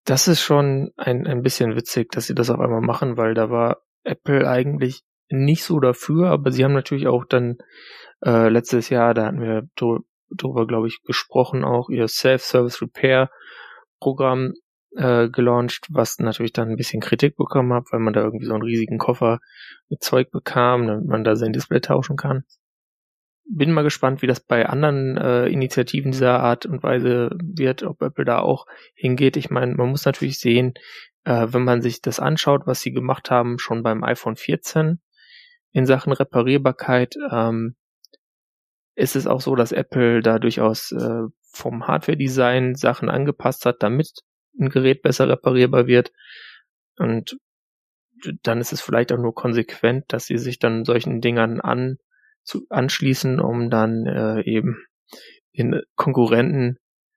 [0.06, 3.50] Das ist schon ein, ein bisschen witzig, dass sie das auf einmal machen, weil da
[3.50, 7.58] war Apple eigentlich nicht so dafür, aber sie haben natürlich auch dann
[8.24, 9.68] äh, letztes Jahr, da hatten wir
[10.36, 13.30] drüber, glaube ich, gesprochen, auch ihr Self-Service Repair
[14.00, 14.54] Programm
[14.96, 18.54] äh, gelauncht, was natürlich dann ein bisschen Kritik bekommen hat, weil man da irgendwie so
[18.54, 19.40] einen riesigen Koffer
[19.88, 22.44] mit Zeug bekam, damit man da sein Display tauschen kann.
[23.52, 28.00] Bin mal gespannt, wie das bei anderen äh, Initiativen dieser Art und Weise wird, ob
[28.00, 29.36] Apple da auch hingeht.
[29.36, 30.74] Ich meine, man muss natürlich sehen,
[31.24, 35.00] äh, wenn man sich das anschaut, was sie gemacht haben, schon beim iPhone 14
[35.72, 37.76] in Sachen Reparierbarkeit, ähm,
[39.00, 44.10] ist es auch so, dass Apple da durchaus äh, vom Hardware-Design Sachen angepasst hat, damit
[44.58, 46.12] ein Gerät besser reparierbar wird.
[46.96, 47.38] Und
[48.42, 51.96] dann ist es vielleicht auch nur konsequent, dass sie sich dann solchen Dingern an,
[52.44, 54.84] zu, anschließen, um dann äh, eben
[55.56, 56.76] den Konkurrenten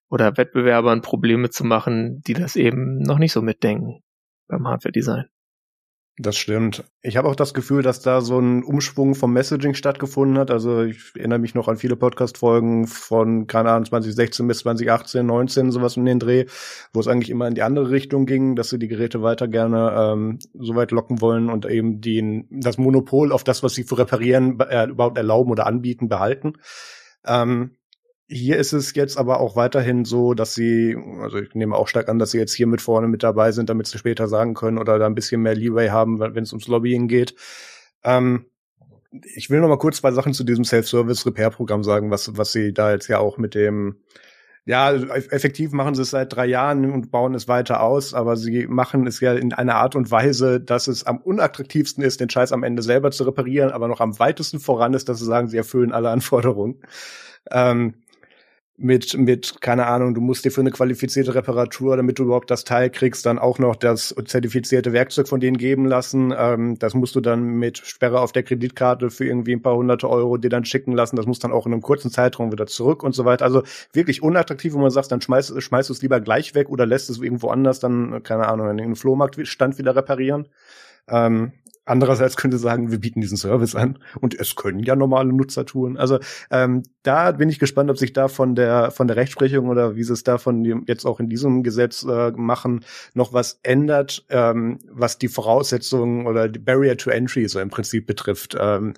[0.10, 4.02] oder Wettbewerbern Probleme zu machen, die das eben noch nicht so mitdenken
[4.48, 5.26] beim Hardware-Design.
[6.18, 6.84] Das stimmt.
[7.02, 10.52] Ich habe auch das Gefühl, dass da so ein Umschwung vom Messaging stattgefunden hat.
[10.52, 15.72] Also ich erinnere mich noch an viele Podcast-Folgen von, keine Ahnung, 2016 bis 2018, 19,
[15.72, 16.46] sowas um den Dreh,
[16.94, 19.92] wo es eigentlich immer in die andere Richtung ging, dass sie die Geräte weiter gerne
[19.98, 23.98] ähm, so weit locken wollen und eben den, das Monopol auf das, was sie für
[23.98, 26.54] reparieren, äh, überhaupt erlauben oder anbieten, behalten.
[27.26, 27.78] Ähm,
[28.34, 32.10] hier ist es jetzt aber auch weiterhin so, dass sie, also ich nehme auch stark
[32.10, 34.78] an, dass sie jetzt hier mit vorne mit dabei sind, damit sie später sagen können
[34.78, 37.36] oder da ein bisschen mehr Leeway haben, wenn es ums Lobbying geht.
[38.04, 38.46] Ähm,
[39.36, 42.92] ich will noch mal kurz zwei Sachen zu diesem Self-Service-Repair-Programm sagen, was, was sie da
[42.92, 43.98] jetzt ja auch mit dem,
[44.66, 48.66] ja, effektiv machen sie es seit drei Jahren und bauen es weiter aus, aber sie
[48.66, 52.52] machen es ja in einer Art und Weise, dass es am unattraktivsten ist, den Scheiß
[52.52, 55.58] am Ende selber zu reparieren, aber noch am weitesten voran ist, dass sie sagen, sie
[55.58, 56.82] erfüllen alle Anforderungen.
[57.52, 57.96] Ähm,
[58.84, 62.66] mit, mit, keine Ahnung, du musst dir für eine qualifizierte Reparatur, damit du überhaupt das
[62.66, 66.34] Teil kriegst, dann auch noch das zertifizierte Werkzeug von denen geben lassen.
[66.38, 70.10] Ähm, das musst du dann mit Sperre auf der Kreditkarte für irgendwie ein paar hunderte
[70.10, 71.16] Euro dir dann schicken lassen.
[71.16, 73.46] Das muss dann auch in einem kurzen Zeitraum wieder zurück und so weiter.
[73.46, 76.86] Also wirklich unattraktiv, wo man sagt, dann schmeißt, schmeißt du es lieber gleich weg oder
[76.86, 80.48] lässt es irgendwo anders dann, keine Ahnung, in den Flohmarktstand wieder reparieren.
[81.08, 81.54] Ähm,
[81.86, 85.98] Andererseits könnte sagen, wir bieten diesen Service an und es können ja normale Nutzer tun.
[85.98, 86.20] Also
[86.50, 90.04] ähm, da bin ich gespannt, ob sich da von der von der Rechtsprechung oder wie
[90.04, 94.26] sie es da von dem, jetzt auch in diesem Gesetz äh, machen, noch was ändert,
[94.30, 98.56] ähm, was die Voraussetzungen oder die Barrier to Entry so im Prinzip betrifft.
[98.58, 98.94] Ähm,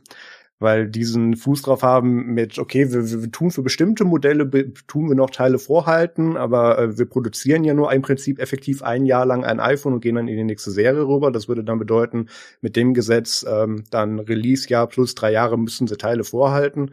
[0.59, 4.49] weil diesen Fuß drauf haben mit, okay, wir, wir tun für bestimmte Modelle,
[4.87, 9.05] tun wir noch Teile vorhalten, aber äh, wir produzieren ja nur im Prinzip effektiv ein
[9.05, 11.31] Jahr lang ein iPhone und gehen dann in die nächste Serie rüber.
[11.31, 12.29] Das würde dann bedeuten,
[12.61, 16.91] mit dem Gesetz ähm, dann Release-Jahr plus drei Jahre müssen sie Teile vorhalten.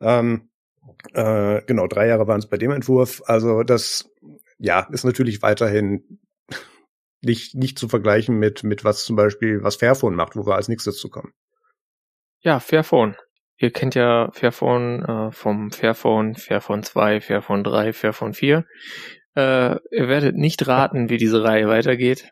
[0.00, 0.48] Ähm,
[1.14, 3.22] äh, genau, drei Jahre waren es bei dem Entwurf.
[3.26, 4.10] Also das,
[4.58, 6.18] ja, ist natürlich weiterhin
[7.22, 10.68] nicht, nicht zu vergleichen mit, mit was zum Beispiel, was Fairphone macht, wo wir als
[10.68, 11.32] nächstes zu kommen.
[12.40, 13.16] Ja, Fairphone.
[13.56, 18.64] Ihr kennt ja Fairphone äh, vom Fairphone, Fairphone 2, Fairphone 3, Fairphone 4.
[19.34, 22.30] Äh, ihr werdet nicht raten, wie diese Reihe weitergeht.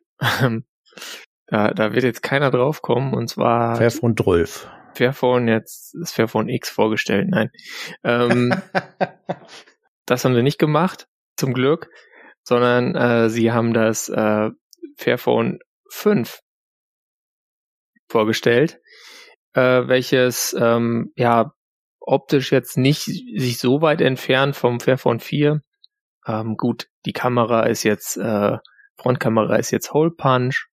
[1.49, 4.69] da, da wird jetzt keiner draufkommen und zwar Fairphone 12.
[4.95, 7.51] Fairphone, jetzt ist Fairphone X vorgestellt, nein.
[8.05, 8.55] Ähm,
[10.07, 11.91] das haben sie nicht gemacht, zum Glück,
[12.45, 14.51] sondern äh, sie haben das äh,
[14.97, 15.59] Fairphone
[15.91, 16.41] 5
[18.09, 18.81] vorgestellt
[19.57, 21.53] äh, welches ähm, ja
[21.99, 25.63] optisch jetzt nicht sich so weit entfernt vom Fairphone 4.
[26.27, 28.59] Ähm, gut, die Kamera ist jetzt, äh,
[28.97, 30.69] Frontkamera ist jetzt Hole Punch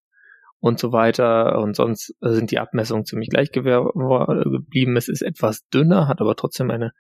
[0.60, 4.98] und so weiter und sonst sind die Abmessungen ziemlich gleich geblieben.
[4.98, 6.92] Es ist etwas dünner, hat aber trotzdem eine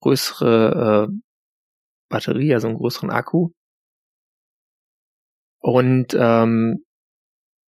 [0.00, 1.12] größere äh,
[2.08, 3.50] Batterie, also einen größeren Akku.
[5.60, 6.84] Und ähm,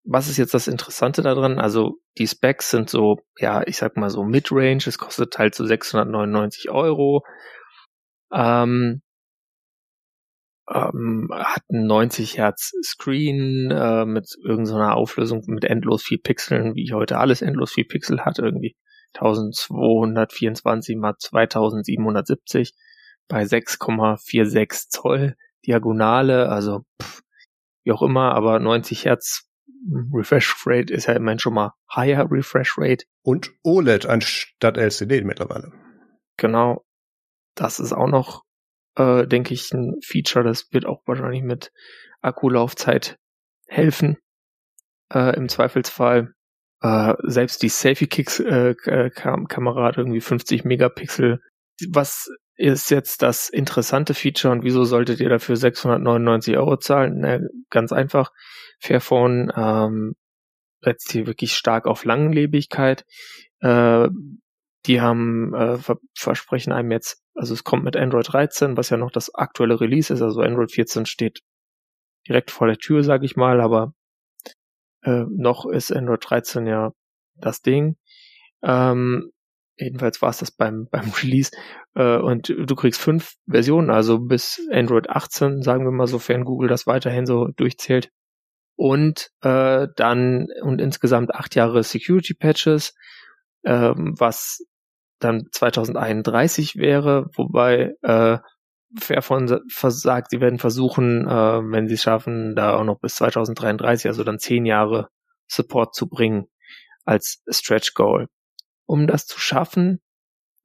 [0.05, 1.59] was ist jetzt das Interessante daran?
[1.59, 4.83] Also die Specs sind so, ja, ich sag mal so Midrange.
[4.87, 7.25] Es kostet halt so 699 Euro.
[8.33, 9.03] Ähm,
[10.69, 16.93] ähm, hat einen 90 Hertz Screen äh, mit irgendeiner Auflösung mit endlos viel Pixeln, wie
[16.93, 18.77] heute alles endlos viel Pixel hat, irgendwie
[19.15, 22.75] 1224 mal 2770
[23.29, 25.37] bei 6,46 Zoll
[25.67, 27.23] Diagonale, also pff,
[27.85, 29.52] wie auch immer, aber 90 Hertz
[30.13, 33.05] Refresh Rate ist ja immerhin schon mal higher Refresh Rate.
[33.23, 35.73] Und OLED anstatt LCD mittlerweile.
[36.37, 36.85] Genau.
[37.55, 38.45] Das ist auch noch,
[38.97, 40.45] äh, denke ich, ein Feature.
[40.45, 41.73] Das wird auch wahrscheinlich mit
[42.21, 43.19] Akkulaufzeit
[43.67, 44.19] helfen.
[45.13, 46.33] Äh, Im Zweifelsfall.
[46.81, 51.41] Äh, selbst die Selfie-Kicks-Kamera äh, hat irgendwie 50 Megapixel.
[51.89, 57.19] Was ist jetzt das interessante Feature und wieso solltet ihr dafür 699 Euro zahlen?
[57.19, 57.41] Na,
[57.71, 58.31] ganz einfach.
[58.83, 60.15] Fairphone ähm,
[60.81, 63.05] setzt hier wirklich stark auf Langlebigkeit.
[63.61, 64.09] Äh,
[64.87, 68.97] die haben äh, ver versprechen einem jetzt, also es kommt mit Android 13, was ja
[68.97, 71.41] noch das aktuelle Release ist, also Android 14 steht
[72.29, 73.95] direkt vor der Tür, sage ich mal, aber
[75.05, 76.93] äh, noch ist Android 13 ja
[77.37, 77.97] das Ding.
[78.65, 79.31] Ähm,
[79.77, 81.53] jedenfalls war es das beim, beim Release.
[81.95, 86.69] Äh, und du kriegst fünf Versionen, also bis Android 18, sagen wir mal, sofern Google
[86.69, 88.11] das weiterhin so durchzählt
[88.77, 92.95] und äh, dann und insgesamt acht Jahre Security Patches,
[93.65, 94.65] ähm, was
[95.19, 98.39] dann 2031 wäre, wobei äh,
[98.99, 104.09] Fairphone versagt, sie werden versuchen, äh, wenn sie es schaffen, da auch noch bis 2033,
[104.09, 105.09] also dann zehn Jahre
[105.49, 106.47] Support zu bringen
[107.05, 108.29] als Stretch Goal.
[108.87, 110.01] Um das zu schaffen,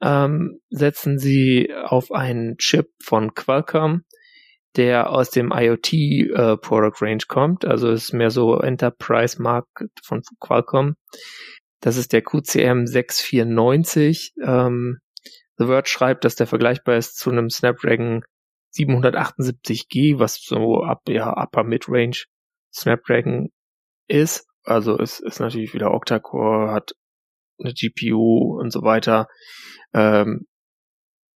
[0.01, 4.03] ähm, setzen sie auf einen Chip von Qualcomm,
[4.77, 10.21] der aus dem IoT äh, Product Range kommt, also ist mehr so Enterprise Market von
[10.39, 10.95] Qualcomm.
[11.81, 14.33] Das ist der QCM 694.
[14.43, 14.99] Ähm,
[15.57, 18.23] The Word schreibt, dass der vergleichbar ist zu einem Snapdragon
[18.75, 22.25] 778G, was so ab ja upper Midrange
[22.73, 23.49] Snapdragon
[24.07, 24.47] ist.
[24.63, 26.91] Also es ist natürlich wieder Octa-Core, hat
[27.59, 29.27] eine GPU und so weiter.
[29.93, 30.45] Ähm,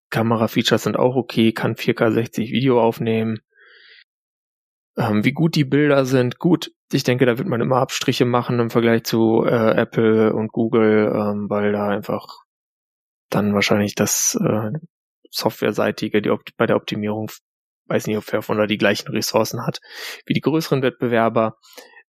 [0.10, 3.40] Kamera-Features sind auch okay, kann 4K 60 Video aufnehmen.
[4.98, 6.72] Ähm, wie gut die Bilder sind, gut.
[6.92, 11.12] Ich denke, da wird man immer Abstriche machen im Vergleich zu äh, Apple und Google,
[11.14, 12.26] ähm, weil da einfach
[13.30, 14.72] dann wahrscheinlich das äh,
[15.30, 17.30] Softwareseitige die bei der Optimierung,
[17.86, 19.80] weiß nicht, ob Fairphone da die gleichen Ressourcen hat
[20.26, 21.58] wie die größeren Wettbewerber.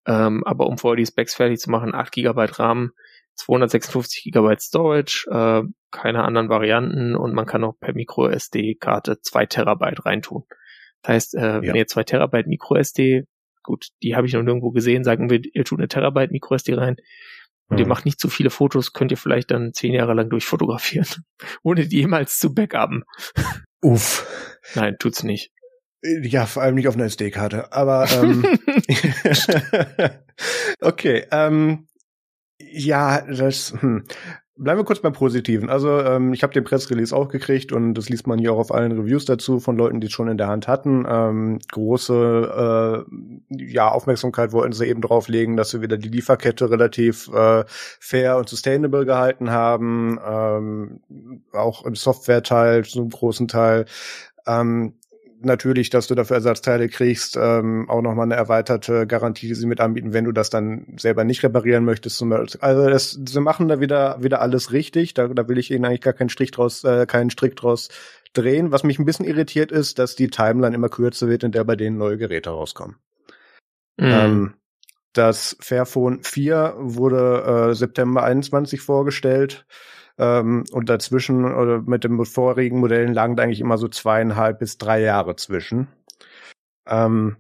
[0.07, 2.93] Ähm, aber um vorher die Specs fertig zu machen, 8 GB RAM,
[3.35, 9.47] 256 GB Storage, äh, keine anderen Varianten und man kann auch per Micro SD-Karte 2
[9.47, 10.45] Terabyte reintun.
[11.03, 11.63] Das heißt, äh, ja.
[11.63, 13.25] wenn ihr 2 Terabyte Micro SD,
[13.63, 16.75] gut, die habe ich noch nirgendwo gesehen, sagen wir, ihr tut eine Terabyte Micro SD
[16.75, 16.97] rein
[17.69, 17.83] und mhm.
[17.83, 21.07] ihr macht nicht zu viele Fotos, könnt ihr vielleicht dann zehn Jahre lang durchfotografieren,
[21.63, 23.05] ohne die jemals zu backuppen.
[23.81, 24.27] Uff.
[24.75, 25.53] Nein, tut's nicht.
[26.03, 27.73] Ja, vor allem nicht auf einer SD-Karte.
[27.73, 28.45] Aber ähm,
[30.81, 31.89] okay, ähm,
[32.59, 34.05] ja, das, hm.
[34.61, 35.71] Bleiben wir kurz beim Positiven.
[35.71, 38.73] Also ähm, ich habe den Pressrelease auch gekriegt und das liest man hier auch auf
[38.73, 41.07] allen Reviews dazu von Leuten, die es schon in der Hand hatten.
[41.09, 43.07] Ähm, große
[43.51, 48.37] äh, ja, Aufmerksamkeit wollten sie eben drauflegen, dass sie wieder die Lieferkette relativ äh, fair
[48.37, 50.21] und sustainable gehalten haben.
[50.25, 51.01] Ähm,
[51.53, 53.87] auch im Software-Teil, so einem großen Teil.
[54.47, 54.95] Ähm,
[55.43, 59.81] natürlich, dass du dafür Ersatzteile kriegst, ähm, auch nochmal eine erweiterte Garantie, die sie mit
[59.81, 62.23] anbieten, wenn du das dann selber nicht reparieren möchtest.
[62.61, 65.15] Also das, sie machen da wieder wieder alles richtig.
[65.15, 67.89] Da, da will ich ihnen eigentlich gar keinen Strich draus, äh, keinen Strick draus
[68.33, 68.73] drehen.
[68.73, 71.77] Was mich ein bisschen irritiert ist, dass die Timeline immer kürzer wird, in der bei
[71.77, 72.97] denen neue Geräte rauskommen.
[73.97, 74.07] Mhm.
[74.07, 74.55] Ähm,
[75.13, 79.67] das Fairphone 4 wurde äh, September 21 vorgestellt.
[80.21, 84.77] Ähm, und dazwischen oder mit den vorigen Modellen lagen da eigentlich immer so zweieinhalb bis
[84.77, 85.89] drei Jahre zwischen.
[86.87, 87.37] Ähm,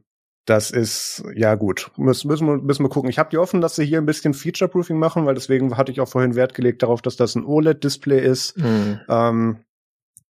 [0.47, 3.11] das ist, ja gut, müssen, müssen, wir, müssen wir gucken.
[3.11, 6.01] Ich habe die offen, dass sie hier ein bisschen Feature-Proofing machen, weil deswegen hatte ich
[6.01, 8.57] auch vorhin Wert gelegt darauf, dass das ein OLED-Display ist.
[8.57, 9.01] Mhm.
[9.11, 9.57] Ähm,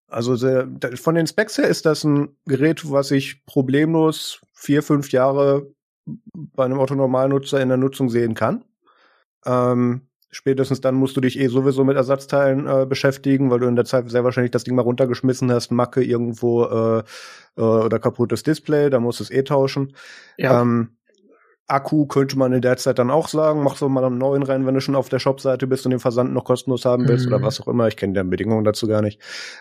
[0.09, 5.13] also sehr, von den Specs her ist das ein Gerät, was ich problemlos vier, fünf
[5.13, 5.73] Jahre
[6.05, 8.65] bei einem Autonormalnutzer in der Nutzung sehen kann.
[9.47, 13.77] Ähm, Spätestens dann musst du dich eh sowieso mit Ersatzteilen äh, beschäftigen, weil du in
[13.77, 17.03] der Zeit sehr wahrscheinlich das Ding mal runtergeschmissen hast, Macke irgendwo äh,
[17.57, 19.95] äh, oder kaputtes Display, da musst du es eh tauschen.
[20.37, 20.63] Ja.
[20.63, 20.97] Ähm,
[21.67, 24.67] Akku könnte man in der Zeit dann auch sagen, mach so mal einen neuen rein,
[24.67, 27.35] wenn du schon auf der Shopseite bist und den Versand noch kostenlos haben willst mhm.
[27.35, 27.87] oder was auch immer.
[27.87, 29.21] Ich kenne die Bedingungen dazu gar nicht.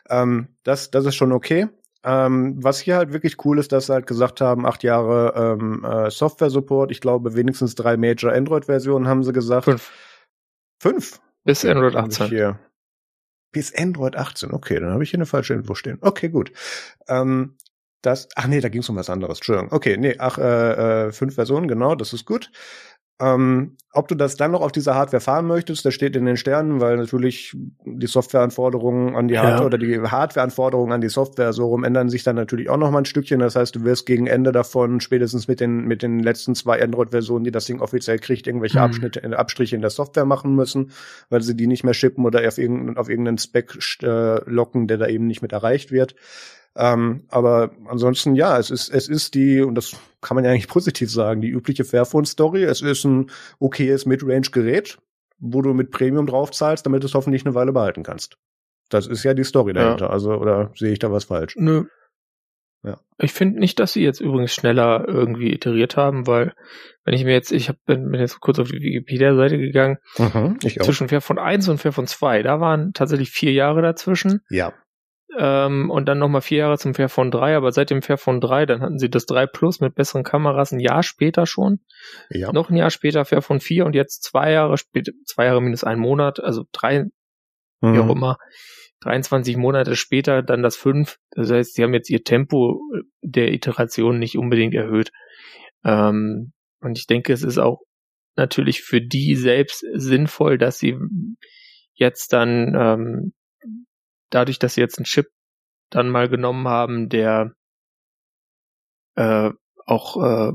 [0.09, 1.67] Ähm, das, das ist schon okay.
[2.03, 5.83] Ähm, was hier halt wirklich cool ist, dass sie halt gesagt haben, acht Jahre ähm,
[5.83, 6.91] äh, Software-Support.
[6.91, 9.65] Ich glaube, wenigstens drei Major Android-Versionen haben sie gesagt.
[9.65, 9.91] Fünf.
[10.79, 11.21] Fünf?
[11.43, 12.27] Bis Android 18.
[12.27, 12.59] Hier.
[13.51, 15.97] Bis Android 18, okay, dann habe ich hier eine falsche Info stehen.
[16.01, 16.51] Okay, gut.
[17.07, 17.57] Ähm,
[18.01, 19.39] das, ach nee, da ging es um was anderes.
[19.39, 19.71] Entschuldigung.
[19.71, 22.51] Okay, nee, ach, äh, äh, fünf Versionen, genau, das ist gut.
[23.21, 26.37] Ähm, ob du das dann noch auf dieser Hardware fahren möchtest, das steht in den
[26.37, 29.65] Sternen, weil natürlich die Softwareanforderungen an die Hardware ja.
[29.65, 32.99] oder die Hardwareanforderungen an die Software so rum ändern sich dann natürlich auch noch mal
[32.99, 33.39] ein Stückchen.
[33.39, 37.43] Das heißt, du wirst gegen Ende davon, spätestens mit den, mit den letzten zwei Android-Versionen,
[37.43, 38.85] die das Ding offiziell kriegt, irgendwelche mhm.
[38.85, 40.91] Abschnitte, äh, Abstriche in der Software machen müssen,
[41.29, 44.97] weil sie die nicht mehr shippen oder auf irgendeinen, auf irgendeinen Spec äh, locken, der
[44.97, 46.15] da eben nicht mit erreicht wird.
[46.75, 50.67] Ähm, aber ansonsten, ja, es ist, es ist die, und das kann man ja eigentlich
[50.67, 52.63] positiv sagen, die übliche Fairphone-Story.
[52.63, 54.97] Es ist ein okayes Midrange-Gerät,
[55.39, 58.37] wo du mit Premium draufzahlst, damit du es hoffentlich eine Weile behalten kannst.
[58.89, 60.05] Das ist ja die Story dahinter.
[60.05, 60.11] Ja.
[60.11, 61.55] Also, oder sehe ich da was falsch?
[61.57, 61.85] Nö.
[62.83, 62.99] Ja.
[63.17, 66.53] Ich finde nicht, dass sie jetzt übrigens schneller irgendwie iteriert haben, weil
[67.03, 70.57] wenn ich mir jetzt, ich hab, bin, bin jetzt kurz auf die Wikipedia-Seite gegangen, mhm,
[70.63, 70.85] ich auch.
[70.85, 74.41] zwischen Fairphone 1 und Fairphone 2, da waren tatsächlich vier Jahre dazwischen.
[74.49, 74.73] Ja.
[75.41, 78.81] Ähm, und dann nochmal vier Jahre zum Fairphone 3, aber seit dem Fairphone 3, dann
[78.81, 81.79] hatten sie das 3 Plus mit besseren Kameras ein Jahr später schon.
[82.29, 82.51] Ja.
[82.51, 85.97] Noch ein Jahr später Fairphone 4 und jetzt zwei Jahre später, zwei Jahre minus ein
[85.97, 87.05] Monat, also drei,
[87.79, 87.93] mhm.
[87.93, 88.37] wie auch immer,
[88.99, 91.17] 23 Monate später dann das 5.
[91.31, 92.81] Das heißt, sie haben jetzt ihr Tempo
[93.21, 95.11] der Iteration nicht unbedingt erhöht.
[95.85, 97.79] Ähm, und ich denke, es ist auch
[98.35, 100.97] natürlich für die selbst sinnvoll, dass sie
[101.93, 103.33] jetzt dann ähm,
[104.29, 105.27] dadurch, dass sie jetzt einen Chip
[105.89, 107.53] dann mal genommen haben, der
[109.15, 109.51] äh,
[109.85, 110.51] auch äh,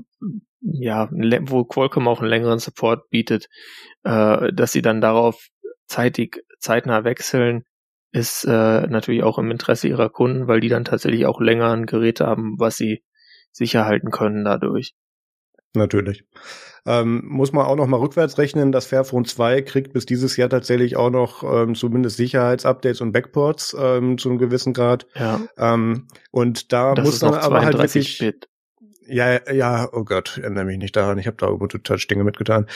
[0.60, 3.48] ja, wo Qualcomm auch einen längeren Support bietet,
[4.04, 5.48] äh, dass sie dann darauf
[5.86, 7.64] zeitig, zeitnah wechseln,
[8.12, 11.86] ist äh, natürlich auch im Interesse ihrer Kunden, weil die dann tatsächlich auch länger ein
[11.86, 13.02] Gerät haben, was sie
[13.52, 14.94] sicher halten können dadurch.
[15.74, 16.24] Natürlich.
[16.86, 20.50] Ähm, muss man auch noch mal rückwärts rechnen, das Fairphone 2 kriegt bis dieses Jahr
[20.50, 25.06] tatsächlich auch noch ähm, zumindest Sicherheitsupdates und Backports ähm, zu einem gewissen Grad.
[25.14, 25.40] Ja.
[25.56, 28.48] Ähm, und da das muss man aber halt wirklich Bit.
[29.06, 31.18] Ja, ja, oh Gott, erinnere mich nicht daran.
[31.18, 32.66] Ich habe da Ubuntu Touch Dinge mitgetan.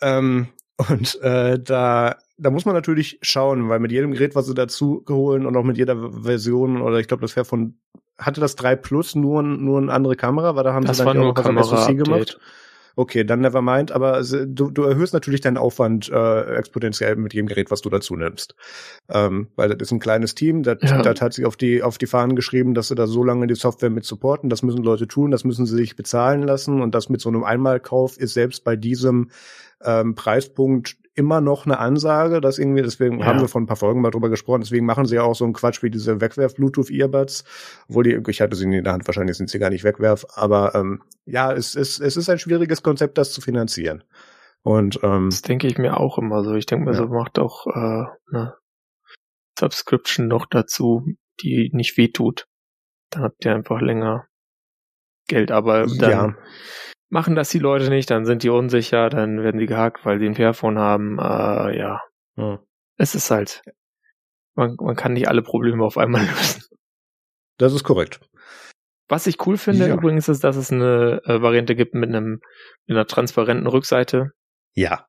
[0.00, 4.54] Ähm, und äh, da da muss man natürlich schauen, weil mit jedem Gerät, was sie
[4.54, 7.74] dazu geholen und auch mit jeder Version oder ich glaube, das von
[8.18, 11.18] hatte das 3 Plus nur nur eine andere Kamera, weil da haben das sie dann
[11.18, 12.38] auch noch was SoC gemacht.
[12.98, 17.46] Okay, dann never mind, aber du, du erhöhst natürlich deinen Aufwand äh, exponentiell mit jedem
[17.46, 18.56] Gerät, was du dazu nimmst.
[19.08, 21.00] Ähm, weil das ist ein kleines Team, das, ja.
[21.00, 23.54] das hat sich auf die, auf die Fahnen geschrieben, dass sie da so lange die
[23.54, 24.50] Software mit supporten.
[24.50, 27.44] Das müssen Leute tun, das müssen sie sich bezahlen lassen und das mit so einem
[27.44, 29.30] Einmalkauf ist selbst bei diesem
[29.84, 33.26] ähm, Preispunkt immer noch eine Ansage, dass irgendwie, deswegen ja.
[33.26, 35.44] haben wir vor ein paar Folgen mal drüber gesprochen, deswegen machen sie ja auch so
[35.44, 37.44] einen Quatsch wie diese Wegwerf-Bluetooth-Earbuds,
[37.88, 40.74] obwohl die, ich hatte sie in der Hand, wahrscheinlich sind sie gar nicht Wegwerf, aber
[40.74, 44.04] ähm, ja, es, es, es ist ein schwieriges Konzept, das zu finanzieren.
[44.62, 46.54] Und ähm, das denke ich mir auch immer so.
[46.54, 46.98] Ich denke mir ja.
[46.98, 48.54] so, macht auch äh, eine
[49.58, 51.04] Subscription noch dazu,
[51.42, 52.46] die nicht wehtut.
[53.10, 54.26] Dann habt ihr einfach länger
[55.26, 56.34] Geld, aber dann ja.
[57.10, 60.26] Machen das die Leute nicht, dann sind die unsicher, dann werden die gehackt, weil sie
[60.26, 61.18] ein Fairphone haben.
[61.18, 62.02] Äh, ja.
[62.36, 62.58] Hm.
[62.98, 63.62] es ist halt,
[64.54, 66.62] man, man kann nicht alle Probleme auf einmal lösen.
[67.56, 68.20] Das ist korrekt.
[69.08, 69.94] Was ich cool finde Ja.
[69.94, 72.40] übrigens ist, dass es eine äh, Variante gibt mit einem
[72.86, 74.32] mit einer transparenten Rückseite.
[74.74, 75.06] Ja.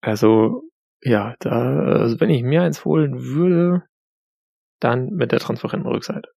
[0.00, 0.62] Also
[1.02, 3.82] ja, da also wenn ich mir eins holen würde,
[4.80, 6.30] dann mit der transparenten Rückseite.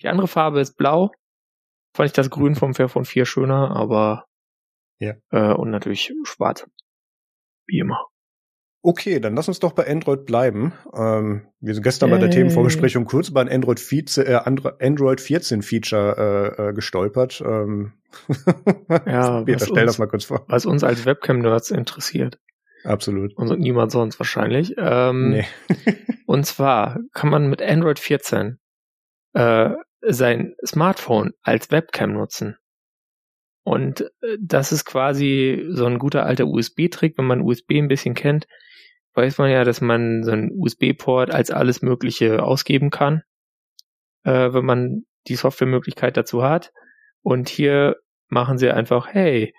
[0.00, 1.10] Die andere Farbe ist blau.
[1.94, 4.26] Fand ich das Grün vom Fairphone 4 schöner, aber
[4.98, 5.14] Ja.
[5.30, 6.66] äh, und natürlich schwarz.
[7.66, 8.06] Wie immer.
[8.84, 10.72] Okay, dann lass uns doch bei Android bleiben.
[10.92, 12.38] Ähm, wir sind gestern bei der Yay.
[12.38, 17.40] Themenvorbesprechung kurz über ein Android 14, äh, Andro- Android 14 Feature äh, äh, gestolpert.
[17.46, 17.92] Ähm,
[19.06, 20.44] Ja, stell uns- das mal kurz vor.
[20.48, 22.40] Was uns als Webcam-Nerds interessiert.
[22.82, 23.36] Absolut.
[23.36, 24.74] Und niemand sonst wahrscheinlich.
[24.78, 25.46] Ähm, Nee.
[26.26, 28.58] Und zwar kann man mit Android 14
[29.34, 29.70] äh,
[30.06, 32.56] sein Smartphone als Webcam nutzen.
[33.64, 37.16] Und äh, das ist quasi so ein guter alter USB-Trick.
[37.16, 38.46] Wenn man USB ein bisschen kennt,
[39.14, 43.22] weiß man ja, dass man so einen USB-Port als alles Mögliche ausgeben kann,
[44.24, 46.72] äh, wenn man die Softwaremöglichkeit dazu hat.
[47.22, 47.96] Und hier
[48.28, 49.54] machen sie einfach, hey,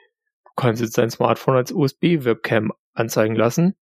[0.45, 3.75] du kannst jetzt dein Smartphone als USB-Webcam anzeigen lassen.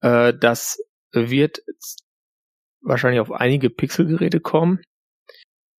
[0.00, 0.78] Äh, das
[1.12, 1.62] wird
[2.80, 4.80] wahrscheinlich auf einige Pixelgeräte kommen,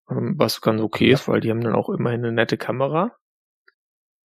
[0.08, 3.16] was ganz okay ist, weil die haben dann auch immerhin eine nette Kamera.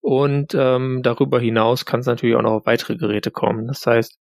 [0.01, 3.67] Und ähm, darüber hinaus kann es natürlich auch noch auf weitere Geräte kommen.
[3.67, 4.19] Das heißt,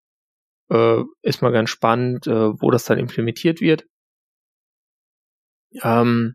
[0.71, 3.87] äh, ist mal ganz spannend, äh, wo das dann implementiert wird.
[5.83, 6.35] Ähm,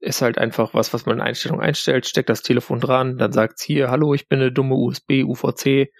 [0.00, 3.62] ist halt einfach was, was man in Einstellungen einstellt, steckt das Telefon dran, dann sagt's
[3.62, 5.92] hier, hallo, ich bin eine dumme USB, UVC,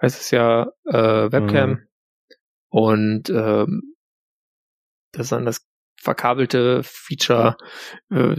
[0.00, 1.70] heißt es ja äh, Webcam.
[1.70, 1.88] Mhm.
[2.68, 3.94] Und ähm,
[5.12, 5.66] das ist dann das
[6.06, 7.56] verkabelte Feature
[8.10, 8.36] äh,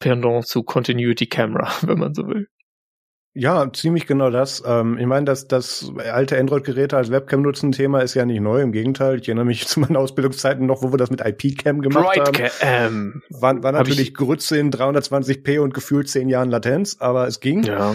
[0.00, 2.48] Pendant zu Continuity Camera, wenn man so will.
[3.38, 4.62] Ja, ziemlich genau das.
[4.66, 8.62] Ähm, ich meine, dass das alte Android-Geräte als Webcam nutzen Thema ist ja nicht neu.
[8.62, 12.18] Im Gegenteil, ich erinnere mich zu meinen Ausbildungszeiten noch, wo wir das mit IP-Cam gemacht
[12.18, 12.32] haben.
[12.32, 13.22] Droidcam.
[13.28, 17.62] War, war natürlich ich- Grütze in 320p und gefühlt zehn Jahren Latenz, aber es ging.
[17.62, 17.94] Ja,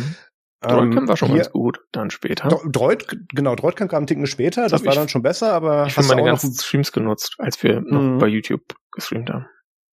[0.61, 1.79] Droidcam war schon hier- ganz gut.
[1.91, 2.47] Dann später.
[2.47, 5.53] Dro- Droid, genau, Droidcam kam einen Ticken später, das hab war ich- dann schon besser,
[5.53, 8.17] aber ich habe meine ganzen Streams genutzt, als wir noch Mhm.
[8.19, 8.61] bei YouTube
[8.91, 9.47] gestreamt haben.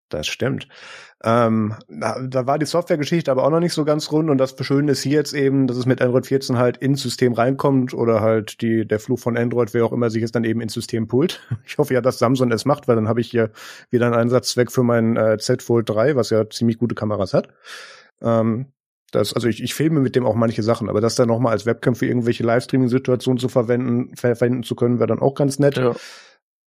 [0.08, 0.68] Das stimmt.
[1.22, 4.54] Ähm, da, da war die Softwaregeschichte aber auch noch nicht so ganz rund und das
[4.60, 8.20] Schöne ist hier jetzt eben, dass es mit Android 14 halt ins System reinkommt oder
[8.20, 11.08] halt die, der Fluch von Android, wer auch immer sich es dann eben ins System
[11.08, 11.40] pullt.
[11.66, 13.50] Ich hoffe ja, dass Samsung es macht, weil dann habe ich hier
[13.90, 17.48] wieder einen Einsatzzweck für mein äh, Z Fold 3, was ja ziemlich gute Kameras hat.
[18.22, 18.72] Ähm,
[19.10, 21.66] das, also ich, ich filme mit dem auch manche Sachen, aber das dann nochmal als
[21.66, 25.76] Webcam für irgendwelche Livestreaming-Situationen zu verwenden, ver verwenden zu können, wäre dann auch ganz nett.
[25.76, 25.94] Ja.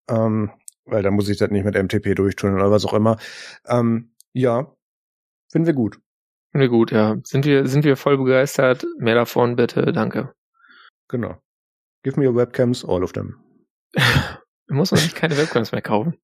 [0.10, 0.52] Ähm,
[0.86, 3.18] weil da muss ich das nicht mit MTP durchtun oder was auch immer.
[3.68, 4.74] Ähm, ja,
[5.52, 6.00] finden wir gut.
[6.54, 7.18] Na gut, ja.
[7.24, 8.86] Sind wir, sind wir voll begeistert?
[8.98, 10.34] Mehr davon bitte, danke.
[11.08, 11.38] Genau.
[12.04, 13.36] Give me your webcams, all of them.
[14.68, 16.18] Muss man sich keine Webcams mehr kaufen.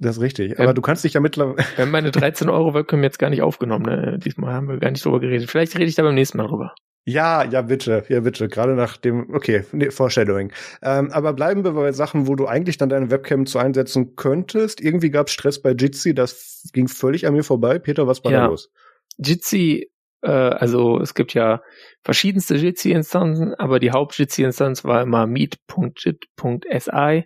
[0.00, 0.52] Das ist richtig.
[0.52, 1.56] Ähm, Aber du kannst dich ja mittlerweile.
[1.76, 3.84] Wir haben meine 13 Euro Webcam jetzt gar nicht aufgenommen.
[3.84, 4.18] Ne?
[4.18, 5.50] Diesmal haben wir gar nicht drüber geredet.
[5.50, 6.74] Vielleicht rede ich da beim nächsten Mal drüber.
[7.04, 8.48] Ja, ja, bitte, ja, bitte.
[8.48, 10.52] Gerade nach dem, okay, nee, Foreshadowing.
[10.82, 14.80] Ähm, aber bleiben wir bei Sachen, wo du eigentlich dann deine Webcam zu einsetzen könntest.
[14.80, 17.80] Irgendwie gab es Stress bei Jitsi, das ging völlig an mir vorbei.
[17.80, 18.42] Peter, was war Ja.
[18.42, 18.70] da los?
[19.18, 19.90] Jitsi,
[20.22, 21.60] äh, also es gibt ja
[22.04, 27.24] verschiedenste Jitsi-Instanzen, aber die Haupt-Jitsi-Instanz war immer meet.jit.si,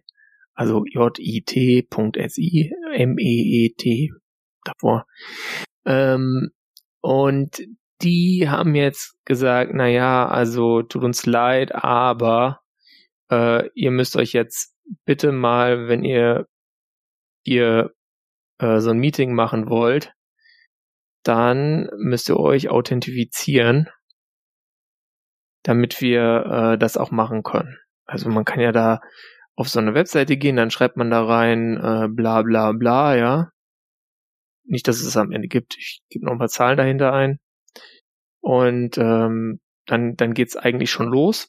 [0.54, 4.10] also jit.si, M-E-E-T
[4.64, 5.04] davor.
[5.84, 6.48] Ähm,
[7.02, 7.60] und
[8.02, 12.60] die haben jetzt gesagt, na ja, also tut uns leid, aber
[13.30, 14.74] äh, ihr müsst euch jetzt
[15.04, 16.46] bitte mal, wenn ihr
[17.44, 17.92] ihr
[18.58, 20.12] äh, so ein Meeting machen wollt,
[21.22, 23.88] dann müsst ihr euch authentifizieren,
[25.62, 27.76] damit wir äh, das auch machen können.
[28.06, 29.00] Also man kann ja da
[29.56, 33.50] auf so eine Webseite gehen, dann schreibt man da rein, äh, bla bla bla, ja.
[34.64, 35.76] Nicht, dass es am Ende gibt.
[35.78, 37.38] Ich gebe noch ein paar Zahlen dahinter ein.
[38.40, 41.48] Und ähm, dann, dann geht's eigentlich schon los.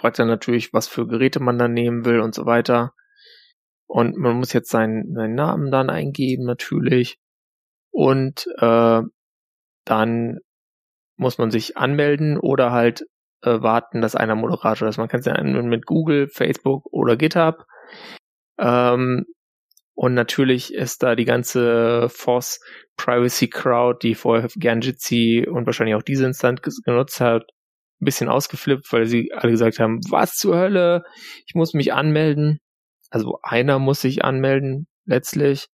[0.00, 2.92] Fragt dann natürlich, was für Geräte man dann nehmen will und so weiter.
[3.86, 7.18] Und man muss jetzt seinen, seinen Namen dann eingeben, natürlich.
[7.90, 9.02] Und äh,
[9.84, 10.38] dann
[11.16, 13.04] muss man sich anmelden oder halt
[13.42, 14.96] äh, warten, dass einer Moderator ist.
[14.96, 17.66] Man kann es ja anmelden mit Google, Facebook oder GitHub.
[18.58, 19.26] Ähm,
[19.94, 22.60] und natürlich ist da die ganze Force
[22.96, 27.42] Privacy Crowd, die vorher gern Jitsi und wahrscheinlich auch diese Instanz genutzt hat,
[28.00, 31.04] ein bisschen ausgeflippt, weil sie alle gesagt haben, was zur Hölle,
[31.46, 32.58] ich muss mich anmelden.
[33.10, 35.68] Also einer muss sich anmelden, letztlich,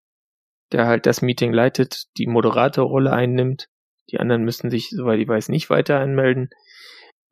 [0.72, 3.68] der halt das Meeting leitet, die Moderatorrolle einnimmt.
[4.12, 6.50] Die anderen müssen sich, soweit ich weiß, nicht weiter anmelden.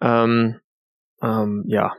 [0.02, 0.60] Ähm,
[1.22, 1.94] ähm, ja,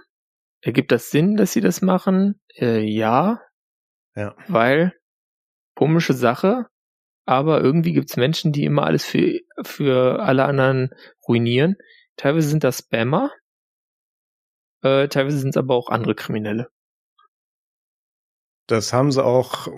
[0.61, 2.41] ergibt das Sinn, dass sie das machen?
[2.57, 3.41] Äh, ja.
[4.17, 4.35] Ja.
[4.49, 4.95] Weil,
[5.75, 6.67] komische Sache,
[7.27, 10.91] aber irgendwie gibt's Menschen, die immer alles für, für alle anderen
[11.27, 11.77] ruinieren.
[12.17, 13.31] Teilweise sind das Spammer,
[14.83, 16.69] äh, teilweise sind es aber auch andere Kriminelle.
[18.67, 19.69] Das haben sie auch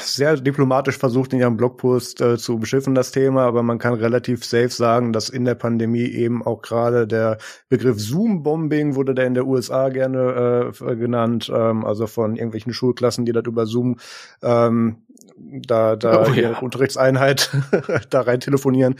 [0.00, 4.44] sehr diplomatisch versucht, in ihrem Blogpost äh, zu beschiffen, das Thema, aber man kann relativ
[4.44, 7.38] safe sagen, dass in der Pandemie eben auch gerade der
[7.70, 13.24] Begriff Zoom-Bombing wurde der in der USA gerne äh, genannt, ähm, also von irgendwelchen Schulklassen,
[13.24, 13.96] die das über Zoom
[14.42, 15.03] ähm,
[15.36, 16.58] da, da oh, ja.
[16.58, 17.50] Unterrichtseinheit
[18.10, 18.96] da rein telefonieren,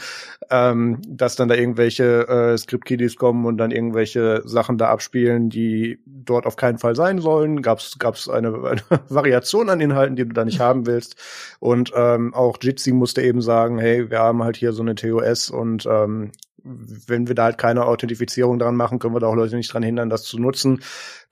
[0.50, 6.00] ähm, dass dann da irgendwelche äh, Script-Kiddies kommen und dann irgendwelche Sachen da abspielen, die
[6.06, 7.62] dort auf keinen Fall sein sollen.
[7.62, 11.16] Gab's gab's eine, eine Variation an Inhalten, die du da nicht haben willst.
[11.60, 15.50] Und ähm, auch Jitsi musste eben sagen, hey, wir haben halt hier so eine TOS
[15.50, 16.32] und ähm,
[16.64, 19.82] wenn wir da halt keine Authentifizierung dran machen, können wir da auch Leute nicht dran
[19.82, 20.80] hindern, das zu nutzen.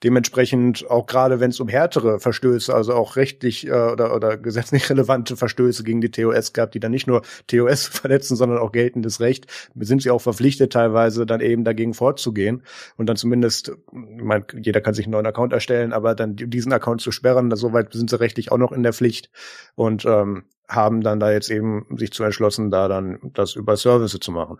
[0.03, 4.89] Dementsprechend auch gerade, wenn es um härtere Verstöße, also auch rechtlich äh, oder, oder gesetzlich
[4.89, 9.19] relevante Verstöße gegen die TOS gab, die dann nicht nur TOS verletzen, sondern auch geltendes
[9.19, 12.63] Recht, sind sie auch verpflichtet teilweise dann eben dagegen vorzugehen
[12.97, 17.01] und dann zumindest, meine, jeder kann sich einen neuen Account erstellen, aber dann diesen Account
[17.01, 19.31] zu sperren, soweit sind sie rechtlich auch noch in der Pflicht
[19.75, 24.19] und ähm, haben dann da jetzt eben sich zu entschlossen, da dann das über Services
[24.19, 24.59] zu machen.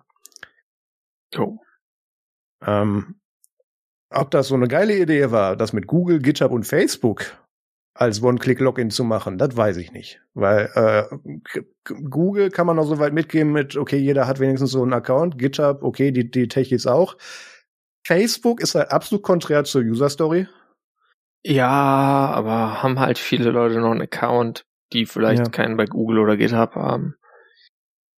[1.35, 1.59] Jo.
[2.65, 3.15] Ähm,
[4.09, 7.37] ob das so eine geile Idee war, das mit Google, GitHub und Facebook
[7.95, 10.21] als One-Click-Login zu machen, das weiß ich nicht.
[10.33, 14.81] Weil äh, Google kann man noch so weit mitgeben mit, okay, jeder hat wenigstens so
[14.81, 17.17] einen Account, GitHub, okay, die, die Techies auch.
[18.05, 20.47] Facebook ist halt absolut konträr zur User-Story.
[21.45, 21.69] Ja,
[22.33, 25.49] aber haben halt viele Leute noch einen Account, die vielleicht ja.
[25.49, 27.15] keinen bei Google oder GitHub haben.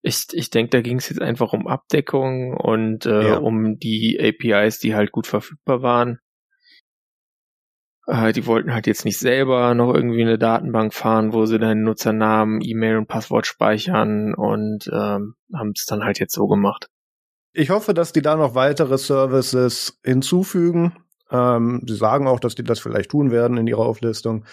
[0.07, 3.37] Ich, ich denke, da ging es jetzt einfach um Abdeckung und äh, ja.
[3.37, 6.19] um die APIs, die halt gut verfügbar waren.
[8.05, 11.83] Äh, die wollten halt jetzt nicht selber noch irgendwie eine Datenbank fahren, wo sie deinen
[11.83, 16.87] Nutzernamen, E-Mail und Passwort speichern und ähm, haben es dann halt jetzt so gemacht.
[17.51, 20.97] Ich hoffe, dass die da noch weitere Services hinzufügen.
[21.31, 24.45] Ähm, sie sagen auch, dass die das vielleicht tun werden in ihrer Auflistung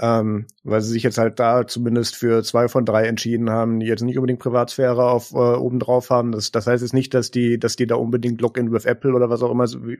[0.00, 3.86] ähm, weil sie sich jetzt halt da zumindest für zwei von drei entschieden haben, die
[3.86, 6.32] jetzt nicht unbedingt Privatsphäre auf äh, oben drauf haben.
[6.32, 9.28] Das, das heißt jetzt nicht, dass die, dass die da unbedingt Login with Apple oder
[9.28, 9.98] was auch immer, wie,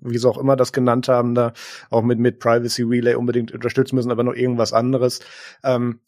[0.00, 1.52] wie sie auch immer das genannt haben, da
[1.90, 5.20] auch mit mit Privacy Relay unbedingt unterstützen müssen, aber noch irgendwas anderes.
[5.62, 6.00] Ähm,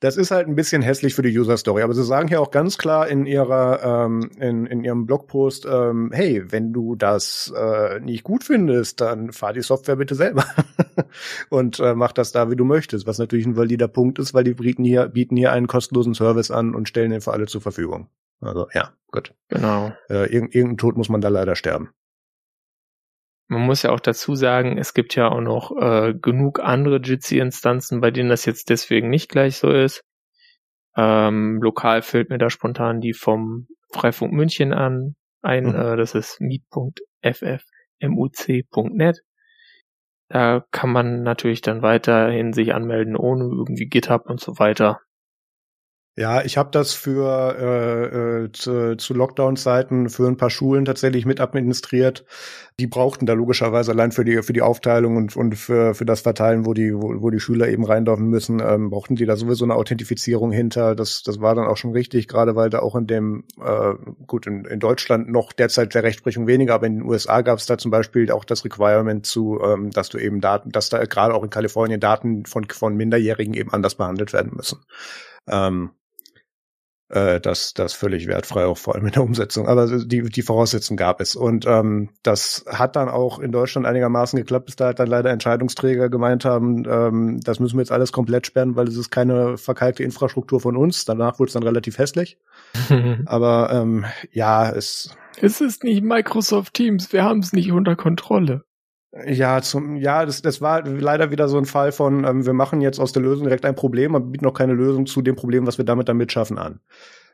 [0.00, 2.50] das ist halt ein bisschen hässlich für die User Story, aber sie sagen hier auch
[2.50, 8.00] ganz klar in ihrer ähm, in, in ihrem Blogpost, ähm, hey, wenn du das äh,
[8.00, 10.44] nicht gut findest, dann fahr die Software bitte selber
[11.50, 14.44] und äh, mach das da, wie du möchtest, was natürlich ein valider Punkt ist, weil
[14.44, 17.60] die bieten hier bieten hier einen kostenlosen Service an und stellen den für alle zur
[17.60, 18.08] Verfügung.
[18.40, 19.34] Also ja, gut.
[19.48, 19.92] Genau.
[20.08, 21.90] Äh, irgendein Tod muss man da leider sterben.
[23.50, 28.00] Man muss ja auch dazu sagen, es gibt ja auch noch äh, genug andere Jitsi-Instanzen,
[28.00, 30.04] bei denen das jetzt deswegen nicht gleich so ist.
[30.96, 35.64] Ähm, lokal fällt mir da spontan die vom Freifunk München an ein.
[35.64, 35.74] Mhm.
[35.74, 39.20] Äh, das ist meet.ffmuc.net.
[40.28, 45.00] Da kann man natürlich dann weiterhin sich anmelden ohne irgendwie GitHub und so weiter.
[46.20, 51.24] Ja, ich habe das für äh, äh, zu, zu Lockdown-Zeiten für ein paar Schulen tatsächlich
[51.24, 52.26] mit administriert.
[52.78, 56.20] Die brauchten da logischerweise allein für die für die Aufteilung und, und für, für das
[56.20, 59.34] Verteilen, wo die wo, wo die Schüler eben rein dürfen müssen, ähm, brauchten die da
[59.34, 60.94] sowieso eine Authentifizierung hinter.
[60.94, 63.94] Das das war dann auch schon richtig, gerade weil da auch in dem äh,
[64.26, 67.64] gut in, in Deutschland noch derzeit der Rechtsprechung weniger, aber in den USA gab es
[67.64, 71.32] da zum Beispiel auch das Requirement zu, ähm, dass du eben Daten, dass da gerade
[71.32, 74.80] auch in Kalifornien Daten von von Minderjährigen eben anders behandelt werden müssen.
[75.48, 75.92] Ähm,
[77.10, 79.66] äh, das, das völlig wertfrei, auch vor allem in der Umsetzung.
[79.68, 81.34] Aber die, die Voraussetzungen gab es.
[81.34, 85.30] Und ähm, das hat dann auch in Deutschland einigermaßen geklappt, bis da halt dann leider
[85.30, 89.58] Entscheidungsträger gemeint haben, ähm, das müssen wir jetzt alles komplett sperren, weil es ist keine
[89.58, 91.04] verkalkte Infrastruktur von uns.
[91.04, 92.38] Danach wurde es dann relativ hässlich.
[93.26, 95.16] Aber ähm, ja, es.
[95.40, 98.64] Es ist nicht Microsoft Teams, wir haben es nicht unter Kontrolle.
[99.26, 102.80] Ja, zum, ja, das, das war leider wieder so ein Fall von, ähm, wir machen
[102.80, 105.66] jetzt aus der Lösung direkt ein Problem, aber bieten noch keine Lösung zu dem Problem,
[105.66, 106.80] was wir damit dann mitschaffen an.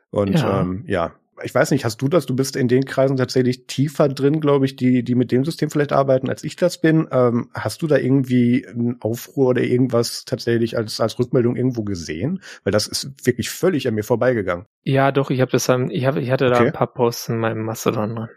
[0.09, 0.61] Und ja.
[0.61, 1.13] Ähm, ja,
[1.43, 2.25] ich weiß nicht, hast du das?
[2.25, 5.69] Du bist in den Kreisen tatsächlich tiefer drin, glaube ich, die, die mit dem System
[5.69, 7.07] vielleicht arbeiten, als ich das bin.
[7.11, 12.41] Ähm, hast du da irgendwie einen Aufruhr oder irgendwas tatsächlich als, als Rückmeldung irgendwo gesehen?
[12.63, 14.65] Weil das ist wirklich völlig an mir vorbeigegangen.
[14.83, 16.67] Ja, doch, ich habe das, ich, hab, ich hatte da okay.
[16.67, 18.29] ein paar Posts in meinem Mastodon dran.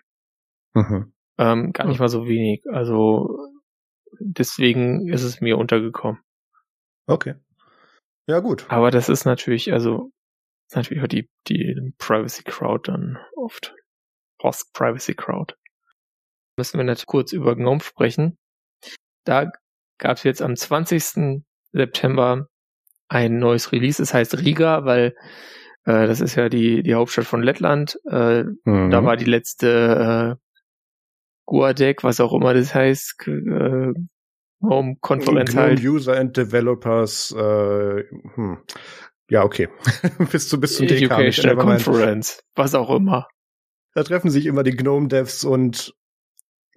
[0.75, 1.13] Mhm.
[1.41, 2.05] Ähm, gar nicht hm.
[2.05, 2.63] mal so wenig.
[2.71, 3.39] Also
[4.21, 6.21] deswegen ist es mir untergekommen.
[7.07, 7.35] Okay.
[8.27, 8.67] Ja, gut.
[8.69, 10.13] Aber das ist natürlich, also
[10.75, 13.75] natürlich auch die, die Privacy Crowd dann oft.
[14.39, 15.55] Post Privacy Crowd.
[16.59, 18.39] Müssen wir natürlich kurz über GNOME sprechen.
[19.25, 19.51] da
[19.99, 21.43] gab es jetzt am 20.
[21.73, 22.49] September
[23.09, 24.03] ein neues Release.
[24.03, 25.15] Es heißt Riga, weil
[25.85, 27.99] äh, das ist ja die, die Hauptstadt von Lettland.
[28.11, 28.91] Äh, mhm.
[28.91, 30.39] Da war die letzte
[31.51, 33.93] Guadec, was auch immer das heißt, äh,
[34.61, 35.83] um Konferenz halt.
[35.83, 38.59] User and Developers, äh, hm.
[39.29, 39.69] ja, okay.
[40.31, 43.27] bis, zu, bis zum Educational DK, Conference, was auch immer.
[43.95, 45.93] Da treffen sich immer die Gnome-Devs und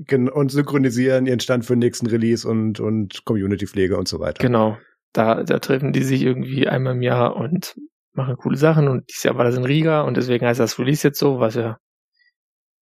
[0.10, 4.42] und synchronisieren ihren Stand für den nächsten Release und, und Community-Pflege und so weiter.
[4.42, 4.76] Genau.
[5.14, 7.76] Da, da treffen die sich irgendwie einmal im Jahr und
[8.14, 11.08] machen coole Sachen und dieses Jahr war das in Riga und deswegen heißt das Release
[11.08, 11.78] jetzt so, was ja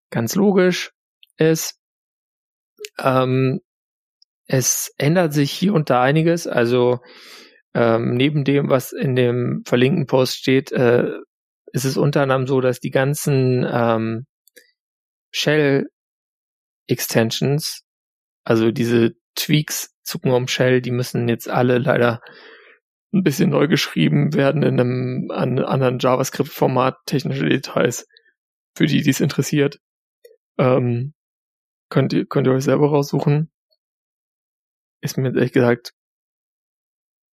[0.09, 0.93] ganz logisch
[1.37, 1.80] ist.
[2.99, 3.61] Ähm,
[4.47, 6.47] es ändert sich hier und da einiges.
[6.47, 6.99] Also
[7.73, 11.09] ähm, neben dem, was in dem verlinkten Post steht, äh,
[11.73, 14.25] ist es unter anderem so, dass die ganzen ähm,
[15.31, 15.87] Shell
[16.87, 17.83] Extensions,
[18.43, 22.21] also diese Tweaks zu GNOME Shell, die müssen jetzt alle leider
[23.13, 28.07] ein bisschen neu geschrieben werden in einem an, anderen JavaScript-Format, technische Details,
[28.75, 29.79] für die, die es interessiert.
[30.57, 31.13] Ähm,
[31.91, 33.51] könnt ihr, könnt ihr euch selber raussuchen
[35.01, 35.93] ist mir ehrlich gesagt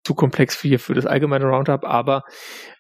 [0.04, 2.24] zu komplex für, hier für das allgemeine Roundup, aber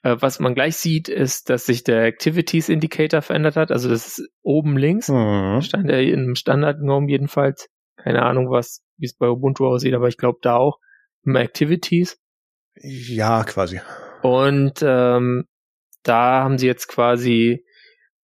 [0.02, 3.70] äh, was man gleich sieht, ist, dass sich der Activities Indicator verändert hat.
[3.70, 5.60] Also das ist oben links, mhm.
[5.60, 7.68] stand er in einem Standard GNOME jedenfalls.
[7.96, 10.78] Keine Ahnung, was, wie es bei Ubuntu aussieht, aber ich glaube da auch.
[11.24, 12.18] Im Activities.
[12.76, 13.80] Ja, quasi.
[14.22, 15.44] Und ähm,
[16.04, 17.66] da haben sie jetzt quasi,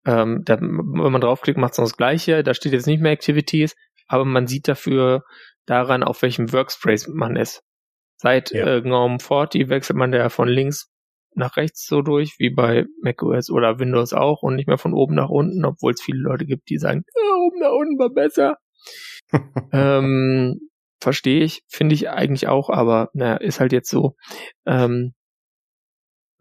[0.04, 2.42] ähm, da, wenn man draufklickt, macht es noch das Gleiche.
[2.42, 3.74] Da steht jetzt nicht mehr Activities,
[4.06, 5.24] aber man sieht dafür
[5.66, 7.62] daran, auf welchem Workspace man ist.
[8.16, 8.66] Seit ja.
[8.66, 10.90] äh, GNOME 40 wechselt man da von links
[11.34, 15.14] nach rechts so durch, wie bei macOS oder Windows auch und nicht mehr von oben
[15.14, 18.56] nach unten, obwohl es viele Leute gibt, die sagen, ja, oben nach unten war besser.
[19.72, 20.60] ähm,
[21.04, 24.16] Verstehe ich, finde ich eigentlich auch, aber naja, ist halt jetzt so.
[24.64, 25.12] Ähm,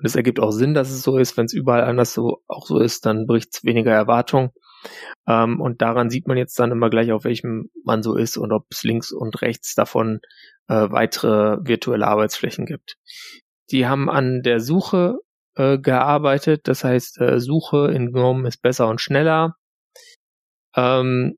[0.04, 1.38] es ergibt auch Sinn, dass es so ist.
[1.38, 4.52] Wenn es überall anders so auch so ist, dann bricht es weniger Erwartung.
[5.28, 8.52] Ähm, und daran sieht man jetzt dann immer gleich, auf welchem man so ist und
[8.52, 10.20] ob es links und rechts davon
[10.68, 12.98] äh, weitere virtuelle Arbeitsflächen gibt.
[13.72, 15.20] Die haben an der Suche
[15.56, 19.56] äh, gearbeitet, das heißt, äh, Suche in GNOME ist besser und schneller.
[20.76, 21.38] Ähm,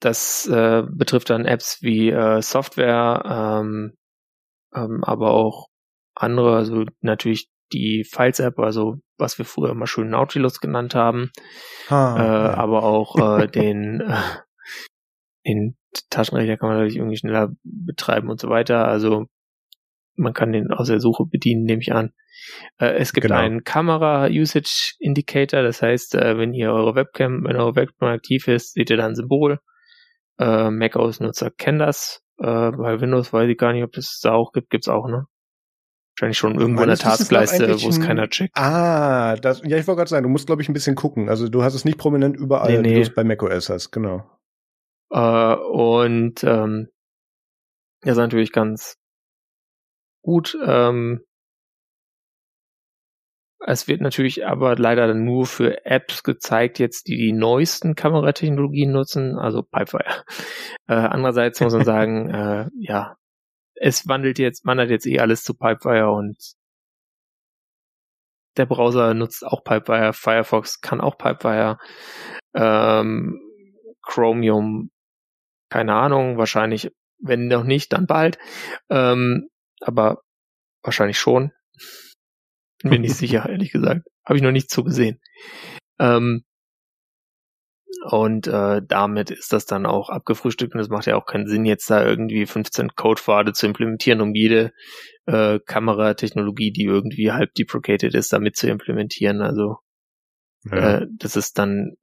[0.00, 3.22] das äh, betrifft dann Apps wie äh, Software,
[3.62, 3.94] ähm,
[4.74, 5.68] ähm, aber auch
[6.14, 11.30] andere, also natürlich die Files-App, also was wir früher immer schön Nautilus genannt haben,
[11.88, 12.54] ah, äh, ja.
[12.54, 14.16] aber auch äh, den, äh,
[15.46, 15.76] den
[16.10, 18.86] Taschenrechner kann man natürlich irgendwie schneller betreiben und so weiter.
[18.86, 19.26] Also
[20.14, 22.12] man kann den aus der Suche bedienen, nehme ich an.
[22.78, 23.38] Äh, es gibt genau.
[23.38, 28.90] einen Kamera-Usage-Indicator, das heißt, äh, wenn ihr eure Webcam, wenn eure Webcam aktiv ist, seht
[28.90, 29.60] ihr dann ein Symbol.
[30.38, 32.22] Äh, Mac-OS-Nutzer kennen das.
[32.38, 35.26] Äh, bei Windows weiß ich gar nicht, ob es da auch gibt, gibt's auch, ne?
[36.22, 38.56] Wahrscheinlich schon irgendwo in der Taskleiste, wo es keiner checkt.
[38.56, 41.28] Ah, das, ja, ich wollte gerade sagen, du musst, glaube ich, ein bisschen gucken.
[41.28, 42.90] Also du hast es nicht prominent überall, nee, nee.
[42.90, 44.30] wie du es bei macOS hast, genau.
[45.10, 46.90] Äh, und ähm,
[48.02, 48.98] das ist natürlich ganz
[50.22, 50.56] gut.
[50.64, 51.24] Ähm,
[53.58, 59.40] es wird natürlich aber leider nur für Apps gezeigt, jetzt die die neuesten Kameratechnologien nutzen,
[59.40, 60.22] also Pipewire.
[60.86, 63.16] Äh, andererseits muss man sagen, äh, ja,
[63.82, 66.54] es wandelt jetzt, wandert jetzt eh alles zu Pipewire und
[68.56, 71.78] der Browser nutzt auch Pipewire, Firefox kann auch Pipewire,
[72.54, 73.40] ähm,
[74.02, 74.92] Chromium,
[75.68, 78.38] keine Ahnung, wahrscheinlich, wenn noch nicht, dann bald,
[78.88, 79.48] ähm,
[79.80, 80.22] aber
[80.82, 81.50] wahrscheinlich schon.
[82.84, 84.06] Bin nicht sicher, ehrlich gesagt.
[84.24, 85.20] Habe ich noch nicht so gesehen.
[85.98, 86.44] Ähm,
[88.04, 91.64] und äh, damit ist das dann auch abgefrühstückt und es macht ja auch keinen Sinn,
[91.64, 94.72] jetzt da irgendwie 15 Codepfade zu implementieren, um jede
[95.26, 99.40] äh, Kameratechnologie, die irgendwie halb deprecated ist, damit zu implementieren.
[99.40, 99.78] Also
[100.64, 100.98] ja.
[100.98, 101.96] äh, das ist dann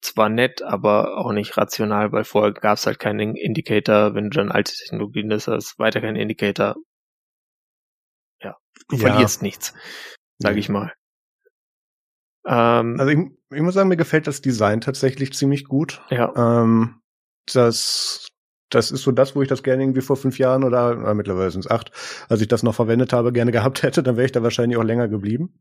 [0.00, 4.38] zwar nett, aber auch nicht rational, weil vorher gab es halt keinen Indicator, wenn du
[4.38, 6.76] dann alte Technologien hast, hast weiter keinen Indicator.
[8.42, 8.56] Ja,
[8.88, 9.08] du ja.
[9.08, 9.74] verlierst nichts,
[10.38, 10.92] sage ich mal.
[12.46, 13.18] Ähm, also ich,
[13.50, 16.00] ich, muss sagen, mir gefällt das Design tatsächlich ziemlich gut.
[16.10, 16.32] Ja.
[16.36, 17.00] Ähm,
[17.52, 18.28] das,
[18.70, 21.50] das ist so das, wo ich das gerne irgendwie vor fünf Jahren oder äh, mittlerweile
[21.50, 21.90] sind es acht,
[22.28, 24.84] als ich das noch verwendet habe, gerne gehabt hätte, dann wäre ich da wahrscheinlich auch
[24.84, 25.60] länger geblieben.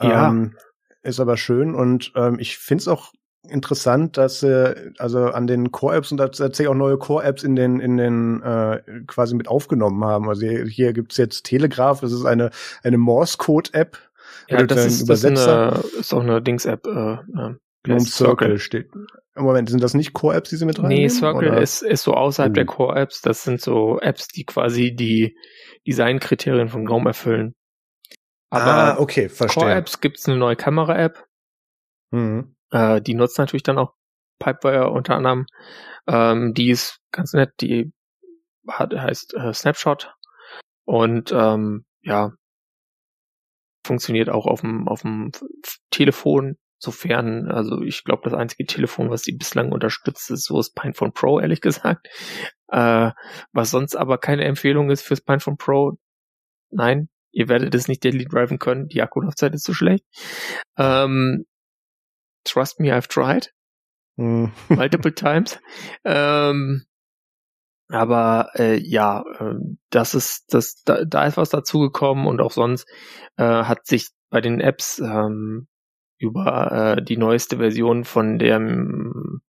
[0.00, 0.28] Ja.
[0.28, 0.56] Ähm,
[1.02, 3.12] ist aber schön und ähm, ich finde es auch
[3.48, 7.96] interessant, dass äh, also an den Core-Apps und tatsächlich auch neue Core-Apps in den in
[7.96, 10.28] den äh, quasi mit aufgenommen haben.
[10.28, 12.50] Also hier, hier gibt's jetzt Telegraph, das ist eine
[12.82, 13.98] eine Morse-Code-App,
[14.48, 16.86] ja, das ist, das ist, eine, ist auch eine Dings-App.
[16.86, 17.18] Äh,
[17.86, 18.90] GNOME Circle steht.
[19.34, 21.04] Moment, sind das nicht Core-Apps, die sie mit reinnehmen?
[21.04, 22.54] Nee, Circle ist, ist so außerhalb uh.
[22.54, 23.20] der Core-Apps.
[23.20, 25.36] Das sind so Apps, die quasi die
[25.86, 27.54] Designkriterien von GNOME erfüllen.
[28.50, 29.62] Aber ah, okay, verstehe.
[29.62, 31.24] Core-Apps gibt's eine neue Kamera-App.
[32.10, 32.56] Mhm.
[32.70, 33.94] Äh, die nutzt natürlich dann auch
[34.38, 35.46] Pipewire unter anderem.
[36.06, 37.92] Ähm, die ist ganz nett, die
[38.68, 40.14] hat, heißt äh, Snapshot.
[40.84, 42.32] Und ähm, ja,
[43.86, 45.32] funktioniert auch auf dem, auf dem
[45.90, 50.72] Telefon, sofern, also ich glaube, das einzige Telefon, was die bislang unterstützt, ist so das
[50.72, 52.08] Pinephone Pro, ehrlich gesagt.
[52.68, 53.12] Äh,
[53.52, 55.98] was sonst aber keine Empfehlung ist fürs Pinephone Pro,
[56.70, 60.04] nein, ihr werdet es nicht daily driven können, die Akkulaufzeit ist zu schlecht.
[60.76, 61.46] Ähm,
[62.44, 63.52] trust me, I've tried.
[64.16, 64.46] Mm.
[64.68, 65.58] Multiple times.
[66.04, 66.86] Ähm,
[67.88, 69.54] aber äh, ja, äh,
[69.90, 72.86] das ist, das, da, da ist was dazugekommen und auch sonst
[73.36, 75.68] äh, hat sich bei den Apps ähm,
[76.18, 79.40] über äh, die neueste Version von der, von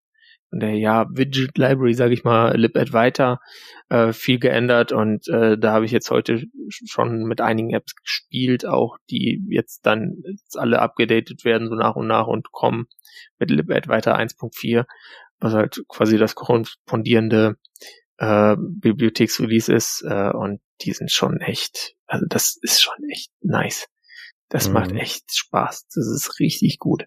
[0.60, 3.40] der ja, Widget Library, sage ich mal, LibAd weiter
[3.90, 8.66] äh, viel geändert und äh, da habe ich jetzt heute schon mit einigen Apps gespielt,
[8.66, 12.86] auch die jetzt dann jetzt alle abgedatet werden so nach und nach und kommen
[13.40, 14.86] mit LibAd weiter 1.4,
[15.40, 17.56] was halt quasi das korrespondierende
[18.18, 23.88] äh, Bibliotheksrelease ist äh, und die sind schon echt, also das ist schon echt nice.
[24.50, 24.74] Das mhm.
[24.74, 25.88] macht echt Spaß.
[25.94, 27.06] Das ist richtig gut.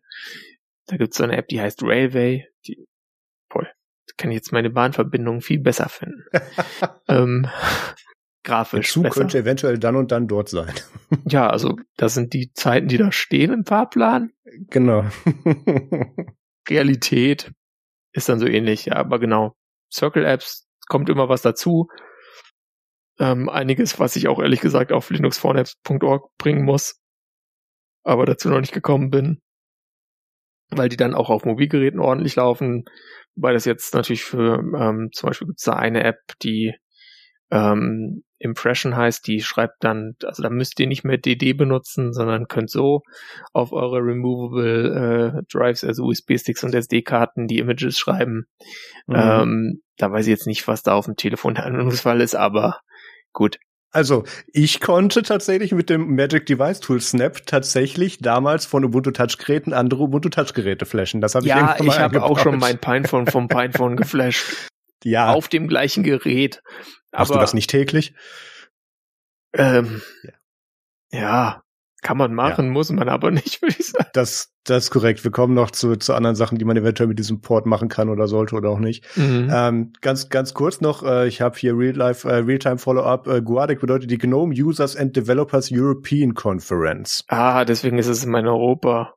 [0.86, 2.46] Da gibt's so eine App, die heißt Railway.
[2.66, 2.86] Die.
[4.10, 6.24] Da kann ich jetzt meine Bahnverbindung viel besser finden.
[7.08, 7.48] ähm,
[8.42, 8.88] grafisch.
[8.88, 9.20] Der Zug besser.
[9.20, 10.74] könnte eventuell dann und dann dort sein.
[11.26, 14.32] ja, also das sind die Zeiten, die da stehen im Fahrplan.
[14.68, 15.04] Genau.
[16.68, 17.52] Realität
[18.12, 19.54] ist dann so ähnlich, ja, aber genau.
[19.92, 21.88] Circle Apps kommt immer was dazu.
[23.18, 27.00] Ähm, einiges, was ich auch ehrlich gesagt auf linuxphonapps.org bringen muss,
[28.02, 29.40] aber dazu noch nicht gekommen bin,
[30.70, 32.84] weil die dann auch auf Mobilgeräten ordentlich laufen.
[33.36, 36.74] Wobei das jetzt natürlich für ähm, zum Beispiel gibt es da eine App, die
[37.50, 42.48] ähm, Impression heißt, die schreibt dann, also da müsst ihr nicht mehr DD benutzen, sondern
[42.48, 43.02] könnt so
[43.52, 48.46] auf eure Removable äh, Drives, also USB-Sticks und SD-Karten, die Images schreiben.
[49.06, 49.14] Mhm.
[49.14, 52.80] Ähm, da weiß ich jetzt nicht, was da auf dem Telefon der Anwendungsfall ist, aber
[53.32, 53.58] gut.
[53.92, 59.36] Also, ich konnte tatsächlich mit dem Magic Device Tool Snap tatsächlich damals von Ubuntu Touch
[59.36, 61.20] Geräten andere Ubuntu Touch Geräte flashen.
[61.20, 64.70] Das habe ich Ja, ich habe auch schon mein Pinephone vom Pinephone geflasht.
[65.04, 65.32] Ja.
[65.32, 66.62] Auf dem gleichen Gerät.
[67.12, 68.14] Hast Aber, du das nicht täglich?
[69.52, 70.02] Ähm,
[71.10, 71.62] ja.
[72.02, 72.70] Kann man machen, ja.
[72.70, 74.08] muss man aber nicht, würde ich sagen.
[74.14, 75.22] Das, das ist korrekt.
[75.22, 78.08] Wir kommen noch zu, zu anderen Sachen, die man eventuell mit diesem Port machen kann
[78.08, 79.04] oder sollte oder auch nicht.
[79.18, 79.50] Mhm.
[79.52, 83.26] Ähm, ganz, ganz kurz noch, äh, ich habe hier Real-Life, äh, Real-Time Follow-up.
[83.26, 87.24] Äh, GUADEC bedeutet die GNOME Users and Developers European Conference.
[87.28, 89.14] Ah, deswegen ist es in Europa.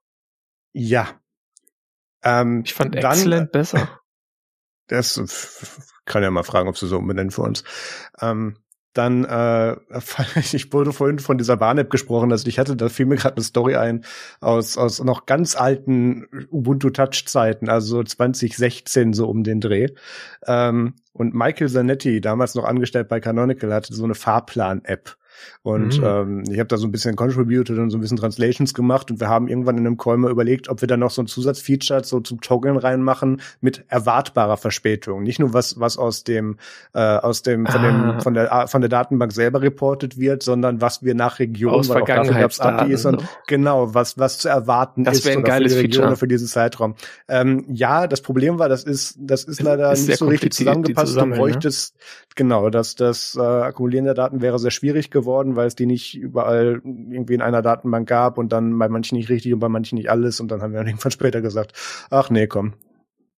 [0.73, 1.07] Ja.
[2.21, 4.01] Ähm, ich fand dann, Excellent besser.
[4.87, 7.63] Das kann ja mal fragen, ob sie so umbenennen für uns.
[8.21, 8.57] Ähm,
[8.93, 9.75] dann, äh,
[10.53, 13.43] ich wurde vorhin von dieser Warn-App gesprochen, also ich hatte, da fiel mir gerade eine
[13.43, 14.05] Story ein
[14.39, 19.87] aus, aus noch ganz alten Ubuntu-Touch-Zeiten, also 2016 so um den Dreh.
[20.45, 25.17] Ähm, und Michael Zanetti, damals noch angestellt bei Canonical, hatte so eine Fahrplan-App.
[25.61, 26.05] Und mhm.
[26.05, 29.19] ähm, ich habe da so ein bisschen contributed und so ein bisschen Translations gemacht und
[29.19, 32.03] wir haben irgendwann in einem Call mal überlegt, ob wir da noch so ein Zusatzfeature
[32.03, 35.23] so zum Toggeln reinmachen mit erwartbarer Verspätung.
[35.23, 36.57] Nicht nur was, was aus dem,
[36.93, 38.19] äh, aus dem, von dem, ah.
[38.19, 42.01] von der, von der Datenbank selber reportet wird, sondern was wir nach Region, aus weil
[42.01, 43.27] auch dafür gab's APIs und so.
[43.47, 46.17] genau, was, was zu erwarten das ist ein geiles für die Region Feature.
[46.17, 46.95] für diesen Zeitraum.
[47.27, 51.15] Ähm, ja, das Problem war, das ist, das ist leider ist nicht so richtig zusammengepasst.
[51.15, 52.03] Du bräuchtest, ne?
[52.35, 56.15] genau, dass das äh, Akkumulieren der Daten wäre sehr schwierig geworden, weil es die nicht
[56.15, 59.97] überall irgendwie in einer Datenbank gab und dann bei manchen nicht richtig und bei manchen
[59.97, 61.73] nicht alles und dann haben wir dann irgendwann später gesagt,
[62.09, 62.73] ach nee, komm.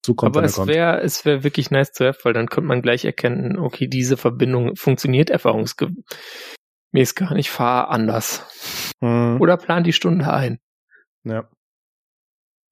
[0.05, 2.83] So kommt Aber es wäre es wäre wirklich nice zu have, weil dann könnte man
[2.83, 8.93] gleich erkennen, okay, diese Verbindung funktioniert erfahrungsgemäß gar nicht, fahr anders.
[9.01, 9.41] Hm.
[9.41, 10.59] Oder plan die Stunde ein.
[11.25, 11.49] Ja.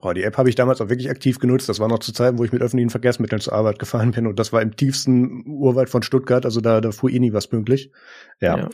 [0.05, 1.69] Oh, die App habe ich damals auch wirklich aktiv genutzt.
[1.69, 4.27] Das war noch zu Zeiten, wo ich mit öffentlichen Verkehrsmitteln zur Arbeit gefahren bin.
[4.27, 6.45] Und das war im tiefsten Urwald von Stuttgart.
[6.45, 7.93] Also da, da fuhr eh nie was pünktlich.
[8.41, 8.59] Ja.
[8.59, 8.69] ja.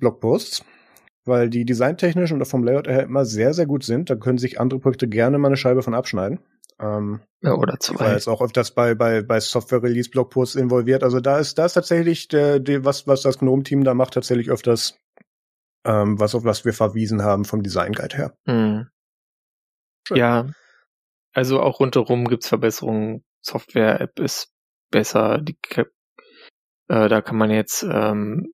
[1.24, 4.10] weil die designtechnisch und auch vom Layout her immer sehr, sehr gut sind.
[4.10, 6.40] Da können sich andere Projekte gerne mal eine Scheibe von abschneiden.
[6.80, 8.06] Ähm, ja, oder zwei.
[8.06, 11.04] Weil es auch öfters bei, bei, bei Software-Release-Blogposts involviert.
[11.04, 14.50] Also da ist, da ist tatsächlich der, der, was, was das GNOME-Team da macht, tatsächlich
[14.50, 14.98] öfters
[15.84, 18.36] ähm, was auf was wir verwiesen haben vom Design Guide her.
[18.46, 18.88] Mhm.
[20.10, 20.50] Ja,
[21.32, 23.24] also auch rundherum gibt's Verbesserungen.
[23.40, 24.52] Software-App ist
[24.90, 25.56] besser, die
[26.88, 28.52] äh, da kann man jetzt ähm,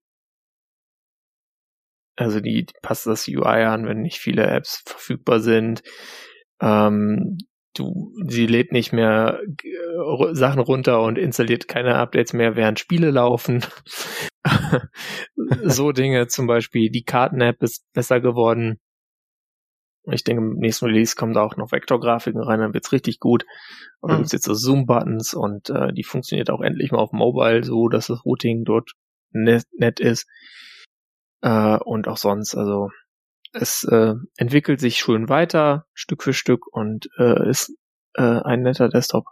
[2.19, 5.83] Also die, die passt das UI an, wenn nicht viele Apps verfügbar sind.
[6.61, 7.39] Ähm,
[7.79, 13.11] du, sie lädt nicht mehr äh, Sachen runter und installiert keine Updates mehr, während Spiele
[13.11, 13.65] laufen.
[15.65, 16.91] so Dinge zum Beispiel.
[16.91, 18.79] Die Karten-App ist besser geworden.
[20.11, 23.45] Ich denke, im nächsten Release kommen da auch noch Vektorgrafiken rein, dann wird's richtig gut.
[24.01, 24.23] Und dann mhm.
[24.23, 28.07] gibt's jetzt so Zoom-Buttons und äh, die funktioniert auch endlich mal auf Mobile, so dass
[28.07, 28.93] das Routing dort
[29.33, 30.27] nett, nett ist.
[31.43, 32.91] Äh, und auch sonst, also
[33.53, 37.77] es äh, entwickelt sich schön weiter, Stück für Stück und äh, ist
[38.15, 39.27] äh, ein netter Desktop.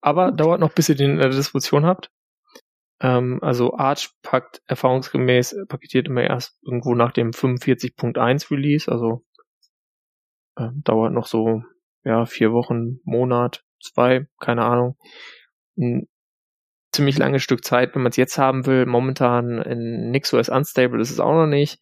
[0.00, 2.10] Aber dauert noch, bis ihr den in der Distribution habt.
[3.00, 9.24] Ähm, also Arch packt erfahrungsgemäß, äh, paketiert immer erst irgendwo nach dem 45.1 Release, also
[10.56, 11.62] äh, dauert noch so,
[12.04, 14.96] ja, vier Wochen, Monat, zwei, keine Ahnung.
[16.94, 18.86] Ziemlich langes Stück Zeit, wenn man es jetzt haben will.
[18.86, 21.78] Momentan in NixOS Unstable ist es auch noch nicht.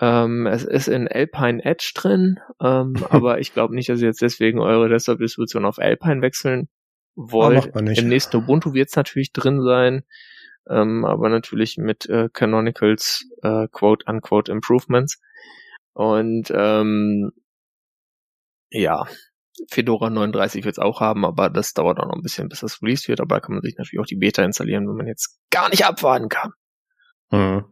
[0.00, 4.22] Ähm, es ist in Alpine Edge drin, ähm, aber ich glaube nicht, dass ihr jetzt
[4.22, 6.68] deswegen eure Desktop-Distribution auf Alpine wechseln
[7.14, 7.66] wollt.
[7.76, 10.02] Im nächsten Ubuntu wird es natürlich drin sein
[10.68, 15.20] ähm, aber natürlich mit äh, Canonicals äh, quote unquote Improvements.
[15.92, 17.32] Und ähm,
[18.70, 19.06] ja,
[19.70, 22.82] Fedora 39 wird es auch haben, aber das dauert auch noch ein bisschen, bis das
[22.82, 23.20] released wird.
[23.20, 25.84] Aber da kann man sich natürlich auch die Beta installieren, wenn man jetzt gar nicht
[25.84, 26.52] abwarten kann.
[27.30, 27.64] Mhm.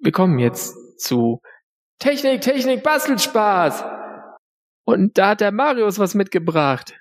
[0.00, 1.40] Wir kommen jetzt zu
[1.98, 3.84] Technik, Technik, Bastelspaß.
[4.84, 6.98] Und da hat der Marius was mitgebracht.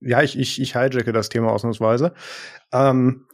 [0.00, 2.12] Ja, ich, ich, ich hijacke das Thema ausnahmsweise.
[2.72, 3.26] Ähm,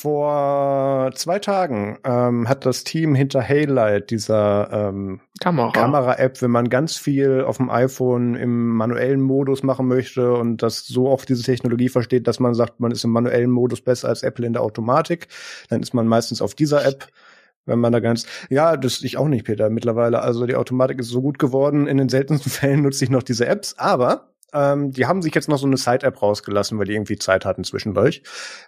[0.00, 5.72] vor zwei Tagen ähm, hat das Team hinter Haylight, dieser ähm, Kamera.
[5.72, 10.86] Kamera-App, wenn man ganz viel auf dem iPhone im manuellen Modus machen möchte und das
[10.86, 14.22] so oft diese Technologie versteht, dass man sagt, man ist im manuellen Modus besser als
[14.22, 15.28] Apple in der Automatik,
[15.68, 17.08] dann ist man meistens auf dieser App
[17.66, 20.20] wenn man da ganz, ja, das ich auch nicht, Peter, mittlerweile.
[20.20, 21.86] Also die Automatik ist so gut geworden.
[21.86, 25.48] In den seltensten Fällen nutze ich noch diese Apps, aber ähm, die haben sich jetzt
[25.48, 28.22] noch so eine Side-App rausgelassen, weil die irgendwie Zeit hatten zwischendurch.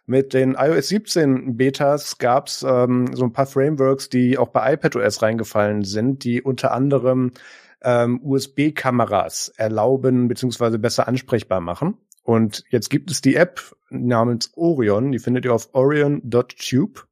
[0.05, 5.23] Mit den iOS 17 Betas gab's ähm, so ein paar Frameworks, die auch bei iPadOS
[5.23, 7.33] reingefallen sind, die unter anderem
[7.83, 10.79] ähm, USB-Kameras erlauben bzw.
[10.79, 11.97] besser ansprechbar machen.
[12.23, 17.07] Und jetzt gibt es die App namens Orion, die findet ihr auf orion.tube.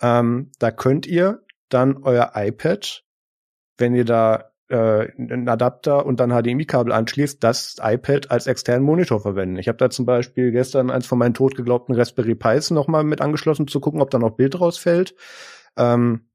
[0.00, 3.04] Ähm, da könnt ihr dann euer iPad,
[3.76, 9.20] wenn ihr da äh, einen Adapter und dann HDMI-Kabel anschließt, das iPad als externen Monitor
[9.20, 9.56] verwenden.
[9.56, 13.66] Ich habe da zum Beispiel gestern eins von meinen totgeglaubten Raspberry Pis nochmal mit angeschlossen,
[13.66, 15.14] zu gucken, ob da noch Bild rausfällt.
[15.76, 16.26] Ähm,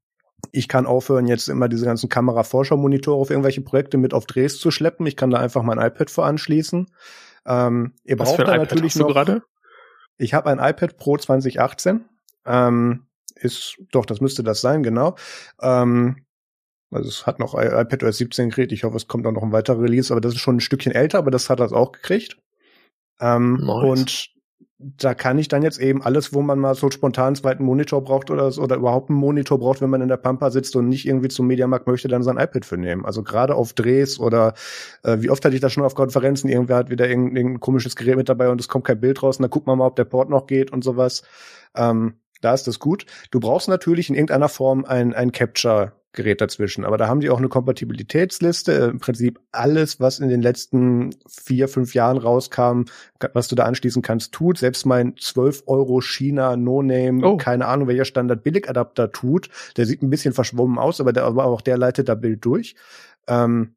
[0.52, 4.70] ich kann aufhören, jetzt immer diese ganzen Kamera-Vorschau-Monitore auf irgendwelche Projekte mit auf Drehs zu
[4.70, 5.06] schleppen.
[5.06, 6.90] Ich kann da einfach mein iPad vor anschließen.
[7.46, 9.08] Ähm, ihr Was braucht da natürlich noch.
[9.08, 9.42] Gerade?
[10.18, 12.04] Ich habe ein iPad Pro 2018.
[12.44, 15.16] Ähm, ist doch, das müsste das sein, genau.
[15.60, 16.25] Ähm,
[16.90, 18.72] also es hat noch iPadOS 17 gekriegt.
[18.72, 20.92] Ich hoffe, es kommt auch noch ein weiterer Release, aber das ist schon ein Stückchen
[20.92, 22.38] älter, aber das hat das auch gekriegt.
[23.20, 23.84] Ähm, nice.
[23.84, 24.36] Und
[24.78, 28.04] da kann ich dann jetzt eben alles, wo man mal so spontan einen zweiten Monitor
[28.04, 31.06] braucht oder, oder überhaupt einen Monitor braucht, wenn man in der Pampa sitzt und nicht
[31.06, 33.06] irgendwie zum Mediamarkt möchte, dann sein iPad für nehmen.
[33.06, 34.52] Also gerade auf Drehs oder
[35.02, 37.96] äh, wie oft hatte ich das schon auf Konferenzen, irgendwer hat wieder irgendein, irgendein komisches
[37.96, 39.96] Gerät mit dabei und es kommt kein Bild raus und dann guckt man mal, ob
[39.96, 41.22] der Port noch geht und sowas.
[41.74, 43.06] Ähm, da ist das gut.
[43.30, 46.84] Du brauchst natürlich in irgendeiner Form ein, ein Capture Gerät dazwischen.
[46.84, 48.72] Aber da haben die auch eine Kompatibilitätsliste.
[48.72, 52.82] Im Prinzip alles, was in den letzten vier, fünf Jahren rauskam,
[53.32, 54.58] was du da anschließen kannst, tut.
[54.58, 57.36] Selbst mein 12 Euro China No-Name, oh.
[57.36, 59.48] keine Ahnung, welcher Standard Billigadapter tut.
[59.76, 62.74] Der sieht ein bisschen verschwommen aus, aber, der, aber auch der leitet da Bild durch.
[63.28, 63.75] Ähm,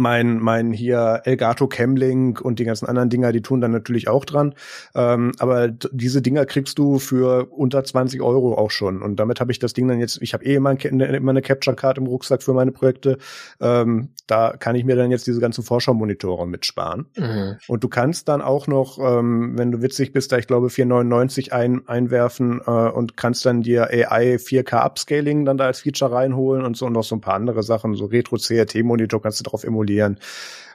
[0.00, 4.24] mein, mein hier Elgato Camlink und die ganzen anderen Dinger, die tun dann natürlich auch
[4.24, 4.54] dran.
[4.94, 9.02] Ähm, aber diese Dinger kriegst du für unter 20 Euro auch schon.
[9.02, 11.76] Und damit habe ich das Ding dann jetzt, ich habe eh immer, immer eine Capture
[11.76, 13.18] Card im Rucksack für meine Projekte.
[13.60, 17.06] Ähm, da kann ich mir dann jetzt diese ganzen Vorschau-Monitore mitsparen.
[17.16, 17.56] Mhm.
[17.68, 21.52] Und du kannst dann auch noch, ähm, wenn du witzig bist, da ich glaube 4,99
[21.52, 26.64] ein, einwerfen äh, und kannst dann dir AI 4K Upscaling dann da als Feature reinholen
[26.64, 29.79] und so und noch so ein paar andere Sachen, so Retro-CRT-Monitor kannst du drauf emulieren
[29.80, 30.18] emulieren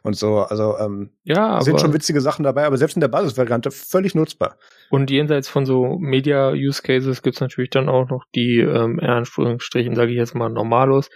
[0.04, 0.40] und so.
[0.40, 4.58] Also ähm, ja, sind schon witzige Sachen dabei, aber selbst in der Basisvariante völlig nutzbar.
[4.90, 10.12] Und jenseits von so Media-Use-Cases gibt's natürlich dann auch noch die, ähm, eher Anführungsstrichen, sage
[10.12, 11.10] ich jetzt mal, Normalos,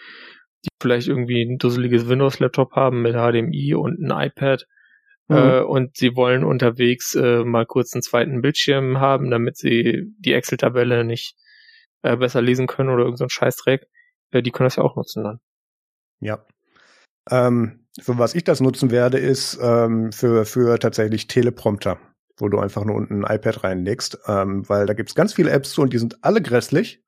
[0.65, 4.65] die vielleicht irgendwie ein dusseliges Windows-Laptop haben mit HDMI und ein iPad.
[5.27, 5.35] Mhm.
[5.35, 10.33] Äh, und sie wollen unterwegs äh, mal kurz einen zweiten Bildschirm haben, damit sie die
[10.33, 11.35] Excel-Tabelle nicht
[12.01, 13.87] äh, besser lesen können oder irgendein so Scheißdreck.
[14.31, 15.39] Äh, die können das ja auch nutzen dann.
[16.19, 16.43] Ja.
[17.29, 21.97] Ähm, für was ich das nutzen werde, ist ähm, für, für tatsächlich Teleprompter,
[22.37, 25.71] wo du einfach nur unten ein iPad reinlegst, ähm, weil da gibt's ganz viele Apps
[25.71, 27.03] zu und die sind alle grässlich.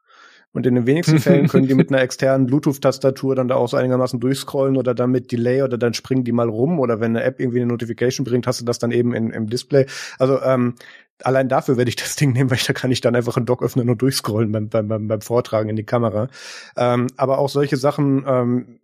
[0.54, 3.78] Und in den wenigsten Fällen können die mit einer externen Bluetooth-Tastatur dann da auch so
[3.78, 7.24] einigermaßen durchscrollen oder dann mit Delay oder dann springen die mal rum oder wenn eine
[7.24, 9.86] App irgendwie eine Notification bringt, hast du das dann eben in, im Display.
[10.20, 10.76] Also ähm,
[11.24, 13.46] allein dafür werde ich das Ding nehmen, weil ich, da kann ich dann einfach einen
[13.46, 16.28] Dock öffnen und durchscrollen beim, beim, beim, beim Vortragen in die Kamera.
[16.76, 18.80] Ähm, aber auch solche Sachen, ähm,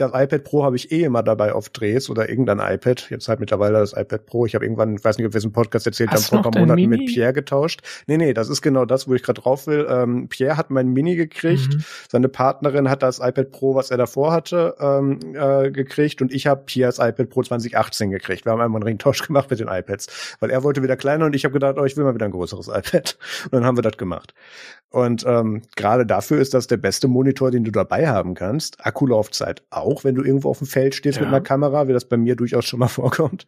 [0.00, 3.08] das iPad Pro habe ich eh immer dabei auf Drehs oder irgendein iPad.
[3.10, 4.46] Jetzt halt mittlerweile das iPad Pro.
[4.46, 6.50] Ich habe irgendwann, ich weiß nicht, ob wir es im Podcast erzählt Hast haben, vor
[6.50, 7.04] ein paar Monaten Mini?
[7.04, 7.82] mit Pierre getauscht.
[8.06, 9.86] Nee, nee, das ist genau das, wo ich gerade drauf will.
[9.88, 11.74] Ähm, Pierre hat mein Mini gekriegt.
[11.74, 11.84] Mhm.
[12.08, 16.22] Seine Partnerin hat das iPad Pro, was er davor hatte, ähm, äh, gekriegt.
[16.22, 18.44] Und ich habe Pierres iPad Pro 2018 gekriegt.
[18.44, 20.36] Wir haben einmal einen Ringtausch gemacht mit den iPads.
[20.40, 22.32] Weil er wollte wieder kleiner und ich habe gedacht, oh, ich will mal wieder ein
[22.32, 23.18] größeres iPad.
[23.44, 24.34] Und dann haben wir das gemacht.
[24.90, 28.84] Und ähm, gerade dafür ist das der beste Monitor, den du dabei haben kannst.
[28.84, 31.22] Akkulaufzeit auch, wenn du irgendwo auf dem Feld stehst ja.
[31.22, 33.46] mit einer Kamera, wie das bei mir durchaus schon mal vorkommt.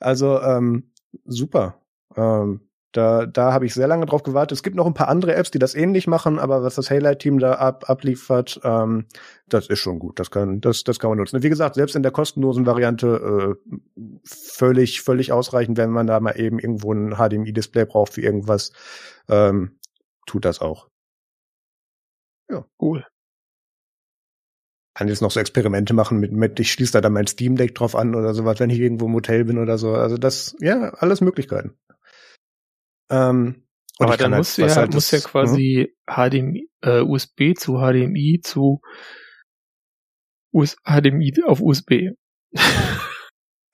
[0.00, 0.90] Also ähm,
[1.24, 1.80] super.
[2.16, 2.60] Ähm,
[2.94, 4.56] da, da habe ich sehr lange drauf gewartet.
[4.56, 7.40] Es gibt noch ein paar andere Apps, die das ähnlich machen, aber was das Haylight-Team
[7.40, 9.06] da ab, abliefert, ähm,
[9.48, 10.20] das ist schon gut.
[10.20, 11.42] Das kann, das, das kann man nutzen.
[11.42, 16.38] Wie gesagt, selbst in der kostenlosen Variante äh, völlig, völlig ausreichend, wenn man da mal
[16.38, 18.72] eben irgendwo ein HDMI-Display braucht für irgendwas.
[19.28, 19.76] Ähm,
[20.26, 20.88] tut das auch.
[22.48, 23.04] Ja, cool.
[24.94, 27.74] Kann jetzt noch so Experimente machen mit, mit ich schließe da dann mein Steam Deck
[27.74, 29.94] drauf an oder sowas, wenn ich irgendwo im Hotel bin oder so.
[29.94, 31.76] Also das, ja, alles Möglichkeiten.
[33.10, 33.64] Ähm,
[33.98, 38.80] Aber dann muss halt, ja, halt muss ja quasi HDMI, äh, USB zu HDMI zu
[40.52, 42.12] US HDMI auf USB.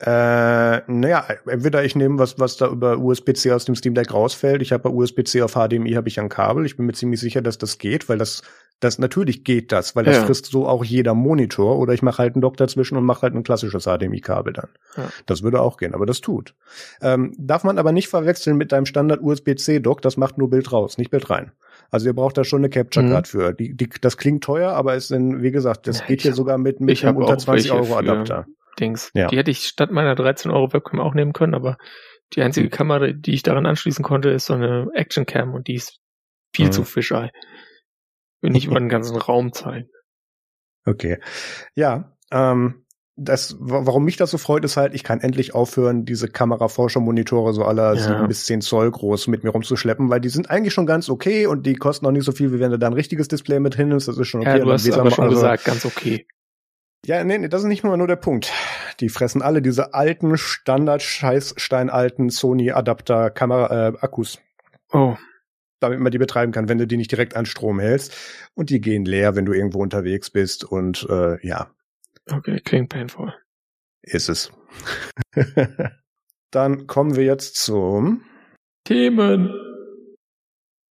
[0.02, 4.62] Äh, naja, entweder ich nehme was, was da über USB-C aus dem Steam Deck rausfällt.
[4.62, 6.64] Ich habe bei USB-C auf HDMI habe ich ein Kabel.
[6.64, 8.40] Ich bin mir ziemlich sicher, dass das geht, weil das,
[8.80, 10.24] das natürlich geht das, weil das ja.
[10.24, 11.78] frisst so auch jeder Monitor.
[11.78, 14.68] Oder ich mache halt einen Dock dazwischen und mache halt ein klassisches HDMI-Kabel dann.
[14.96, 15.10] Ja.
[15.26, 16.54] Das würde auch gehen, aber das tut.
[17.02, 20.00] Ähm, darf man aber nicht verwechseln mit deinem Standard USB-C-Dock.
[20.00, 21.52] Das macht nur Bild raus, nicht Bild rein.
[21.90, 23.38] Also ihr braucht da schon eine Capture Card mhm.
[23.38, 23.52] für.
[23.52, 26.56] Die, die, das klingt teuer, aber ist in, wie gesagt, das ja, geht hier sogar
[26.56, 28.46] mit, mit einem unter 20 Euro Adapter.
[28.78, 29.10] Dings.
[29.14, 29.28] Ja.
[29.28, 31.76] Die hätte ich statt meiner 13 Euro Webcam auch nehmen können, aber
[32.34, 32.70] die einzige mhm.
[32.70, 35.98] Kamera, die ich daran anschließen konnte, ist so eine Action Cam und die ist
[36.54, 36.72] viel mhm.
[36.72, 37.30] zu Fischei.
[38.42, 39.88] Nicht über den ganzen Raum zeigen.
[40.84, 41.18] Okay.
[41.74, 42.84] Ja, ähm,
[43.22, 47.64] das, warum mich das so freut, ist halt, ich kann endlich aufhören, diese Kameraforscher-Monitore so
[47.64, 48.00] aller ja.
[48.00, 51.44] 7 bis 10 Zoll groß mit mir rumzuschleppen, weil die sind eigentlich schon ganz okay
[51.46, 53.74] und die kosten auch nicht so viel, wie wenn du da ein richtiges Display mit
[53.74, 54.08] hin ist.
[54.08, 54.56] Das ist schon okay.
[54.58, 56.26] Ja, du hast aber schon also, gesagt, ganz okay.
[57.04, 58.52] Ja, nee, nee, das ist nicht nur, nur der Punkt.
[59.00, 64.36] Die fressen alle diese alten, Standard-Scheißsteinalten Sony-Adapter-Kamera-Akkus.
[64.36, 65.16] Äh, oh.
[65.80, 68.16] Damit man die betreiben kann, wenn du die nicht direkt an Strom hältst.
[68.54, 70.64] Und die gehen leer, wenn du irgendwo unterwegs bist.
[70.64, 71.70] Und äh, ja.
[72.30, 73.34] Okay, klingt painful.
[74.02, 74.52] Ist es.
[76.50, 78.24] Dann kommen wir jetzt zum
[78.84, 79.52] Themen.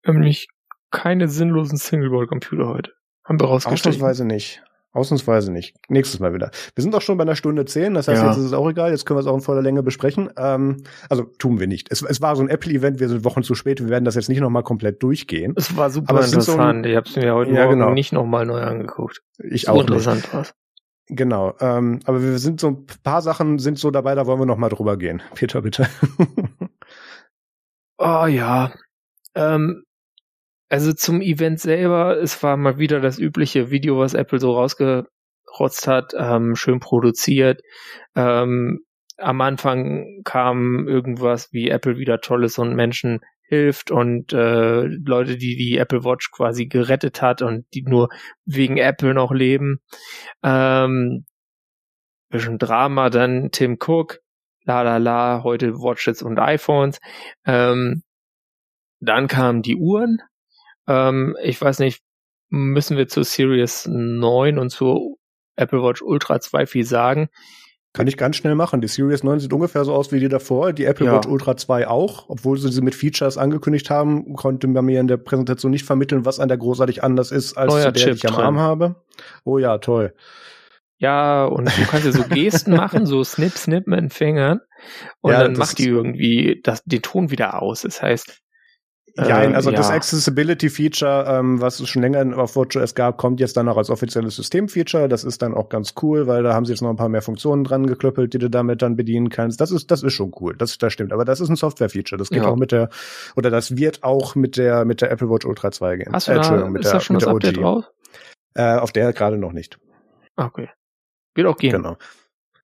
[0.06, 0.48] Nämlich
[0.92, 2.94] keine sinnlosen Singleboard-Computer heute.
[3.26, 3.96] Haben wir rausgestellt.
[3.96, 4.64] Ausnahmsweise nicht.
[4.92, 5.76] Ausnahmsweise nicht.
[5.88, 6.50] Nächstes Mal wieder.
[6.74, 8.30] Wir sind auch schon bei einer Stunde zehn, das heißt, ja.
[8.30, 10.32] jetzt ist es auch egal, jetzt können wir es auch in voller Länge besprechen.
[10.36, 11.92] Ähm, also tun wir nicht.
[11.92, 14.30] Es, es war so ein Apple-Event, wir sind Wochen zu spät, wir werden das jetzt
[14.30, 15.54] nicht nochmal komplett durchgehen.
[15.56, 17.94] Es war super Aber interessant, so, ich habe es mir heute ja, Morgen genau.
[17.94, 19.22] nicht nochmal neu angeguckt.
[19.38, 20.46] Ich so auch interessant war
[21.12, 24.46] Genau, ähm, aber wir sind so ein paar Sachen sind so dabei, da wollen wir
[24.46, 25.24] noch mal drüber gehen.
[25.34, 25.88] Peter, bitte.
[27.98, 28.72] oh ja,
[29.34, 29.84] ähm,
[30.70, 35.88] also zum Event selber, es war mal wieder das übliche Video, was Apple so rausgerotzt
[35.88, 37.62] hat, ähm, schön produziert.
[38.16, 38.82] Ähm,
[39.18, 45.56] am Anfang kam irgendwas wie Apple wieder Tolles und Menschen hilft und äh, Leute, die
[45.56, 48.10] die Apple Watch quasi gerettet hat und die nur
[48.46, 49.80] wegen Apple noch leben.
[50.44, 51.26] Ähm,
[52.30, 54.20] bisschen Drama, dann Tim Cook,
[54.66, 57.00] la la la, heute Watches und iPhones.
[57.46, 58.04] Ähm,
[59.00, 60.20] dann kamen die Uhren,
[60.90, 62.02] ähm, ich weiß nicht,
[62.50, 65.18] müssen wir zur Series 9 und zur
[65.56, 67.30] Apple Watch Ultra 2 viel sagen?
[67.92, 68.82] Kann ich ganz schnell machen.
[68.82, 70.74] Die Series 9 sieht ungefähr so aus wie die davor.
[70.74, 71.16] Die Apple ja.
[71.16, 72.26] Watch Ultra 2 auch.
[72.30, 76.26] Obwohl sie sie mit Features angekündigt haben, konnte man mir in der Präsentation nicht vermitteln,
[76.26, 78.46] was an der großartig anders ist, als Neuer der, Chip die ich am drin.
[78.46, 78.96] Arm habe.
[79.44, 80.14] Oh ja, toll.
[81.00, 84.60] Ja, und du kannst ja so Gesten machen, so Snip, Snip mit den Fingern.
[85.22, 87.82] Und ja, dann macht die irgendwie das, den Ton wieder aus.
[87.82, 88.42] Das heißt,
[89.28, 89.78] ja, ähm, also ja.
[89.78, 93.90] das Accessibility-Feature, ähm, was es schon länger auf WatchOS gab, kommt jetzt dann auch als
[93.90, 95.10] offizielles System-Feature.
[95.10, 97.22] Das ist dann auch ganz cool, weil da haben sie jetzt noch ein paar mehr
[97.22, 99.60] Funktionen dran geklöppelt, die du damit dann bedienen kannst.
[99.62, 100.56] Das ist, das ist schon cool.
[100.58, 101.14] Das, das stimmt.
[101.14, 102.18] Aber das ist ein Software-Feature.
[102.18, 102.50] Das geht ja.
[102.50, 102.90] auch mit der,
[103.36, 106.14] oder das wird auch mit der, mit der Apple Watch Ultra 2 gehen.
[106.14, 107.64] Hast du äh, da, mit ist der, da schon mit das Update OG.
[107.64, 107.86] drauf?
[108.54, 109.80] Äh, auf der gerade noch nicht.
[110.36, 110.70] Okay.
[111.36, 111.72] Wird auch gehen.
[111.72, 111.98] Genau.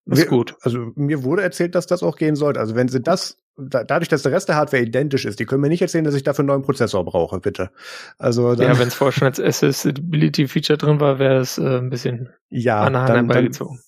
[0.07, 0.55] Ist gut.
[0.61, 2.59] Also mir wurde erzählt, dass das auch gehen sollte.
[2.59, 5.61] Also wenn sie das da, dadurch, dass der Rest der Hardware identisch ist, die können
[5.61, 7.71] mir nicht erzählen, dass ich dafür einen neuen Prozessor brauche, bitte.
[8.17, 11.89] Also dann, ja, wenn es vorher schon als Accessibility-Feature drin war, wäre es äh, ein
[11.89, 13.79] bisschen ja, an der Hand herbeigezogen.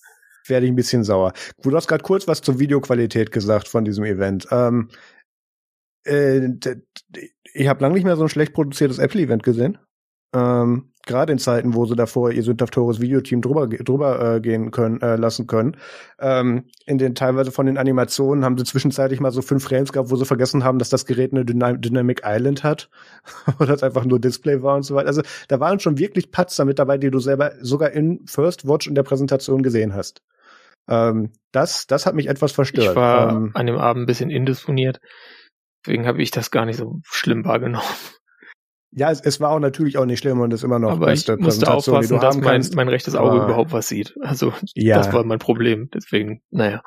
[0.46, 1.32] Werde ich ein bisschen sauer.
[1.62, 4.46] Du hast gerade kurz was zur Videoqualität gesagt von diesem Event.
[4.50, 4.88] Ähm,
[6.04, 6.48] äh,
[7.52, 9.78] ich habe lange nicht mehr so ein schlecht produziertes Apple-Event gesehen.
[10.34, 14.70] Ähm, Gerade in Zeiten, wo sie davor ihr sündhaft teures Videoteam drüber, drüber äh, gehen
[14.70, 15.78] können, äh, lassen können.
[16.20, 20.10] Ähm, in den teilweise von den Animationen haben sie zwischenzeitlich mal so fünf Frames gehabt,
[20.10, 22.90] wo sie vergessen haben, dass das Gerät eine Dynam Dynamic Island hat
[23.58, 25.08] oder es einfach nur Display war und so weiter.
[25.08, 28.86] Also da waren schon wirklich Patzer mit dabei, die du selber sogar in First Watch
[28.86, 30.20] in der Präsentation gesehen hast.
[30.90, 32.90] Ähm, das, das hat mich etwas verstört.
[32.90, 35.00] Ich war ähm, an dem Abend ein bisschen indisponiert.
[35.86, 37.86] Deswegen habe ich das gar nicht so schlimm wahrgenommen.
[38.90, 41.34] Ja, es, es war auch natürlich auch nicht schlimm und ist immer noch aber beste
[41.34, 44.14] ich musste Präsentation, aufpassen, dass mein, mein rechtes Auge aber, überhaupt was sieht.
[44.22, 44.96] Also ja.
[44.96, 45.90] das war mein Problem.
[45.92, 46.82] Deswegen, naja.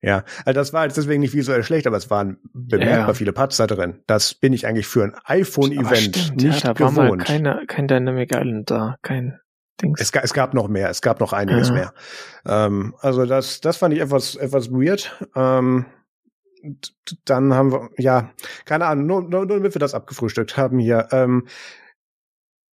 [0.00, 3.14] Ja, also das war jetzt deswegen nicht visuell schlecht, aber es waren bemerkbar ja.
[3.14, 4.00] viele Patzer drin.
[4.06, 6.96] Das bin ich eigentlich für ein iPhone-Event nicht ja, da gewohnt.
[6.96, 9.40] War mal keine, kein Dynamic Island da, kein
[9.82, 10.00] Dings.
[10.00, 11.74] Es, es gab noch mehr, es gab noch einiges ja.
[11.74, 11.94] mehr.
[12.46, 15.16] Ähm, also das, das fand ich etwas, etwas weird.
[15.34, 15.86] Ähm,
[17.24, 18.32] dann haben wir, ja,
[18.64, 21.08] keine Ahnung, nur, nur, nur damit wir das abgefrühstückt haben hier.
[21.12, 21.46] Ähm,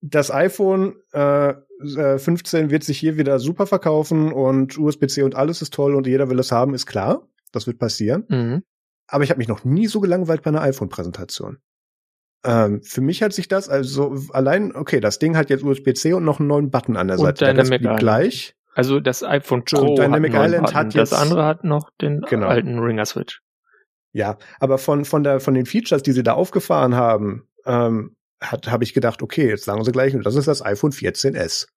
[0.01, 5.62] das iPhone äh, 15 äh, wird sich hier wieder super verkaufen und USB-C und alles
[5.62, 7.28] ist toll und jeder will es haben, ist klar.
[7.53, 8.24] Das wird passieren.
[8.28, 8.62] Mhm.
[9.07, 11.59] Aber ich habe mich noch nie so gelangweilt bei einer iPhone-Präsentation.
[12.45, 16.24] Ähm, für mich hat sich das also allein, okay, das Ding hat jetzt USB-C und
[16.24, 17.45] noch einen neuen Button an der und Seite.
[17.45, 18.57] Dynamic der gleich.
[18.74, 22.47] Also das iPhone Pro Dynamic hat Island hat jetzt, das andere hat noch den genau.
[22.47, 23.43] alten Ringer Switch.
[24.12, 28.70] Ja, aber von, von, der, von den Features, die sie da aufgefahren haben, ähm, hat
[28.70, 31.68] habe ich gedacht, okay, jetzt sagen sie gleich, das ist das iPhone 14s.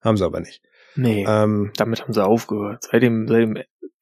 [0.00, 0.62] Haben sie aber nicht.
[0.94, 2.84] Nee, ähm, damit haben sie aufgehört.
[2.90, 3.58] Seit dem, seit dem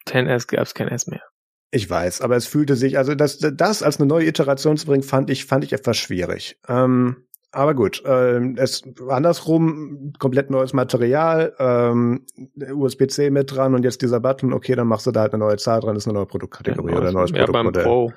[0.06, 1.22] 10s gab es kein S mehr.
[1.70, 5.02] Ich weiß, aber es fühlte sich, also das, das als eine neue Iteration zu bringen,
[5.02, 6.58] fand ich, fand ich etwas schwierig.
[6.68, 12.26] Ähm, aber gut, äh, es andersrum, komplett neues Material, ähm,
[12.56, 15.56] USB-C mit dran und jetzt dieser Button, okay, dann machst du da halt eine neue
[15.56, 17.84] Zahl dran, ist eine neue Produktkategorie ja, oder ein neues ja, Produktmodell.
[17.84, 18.12] Beim Pro.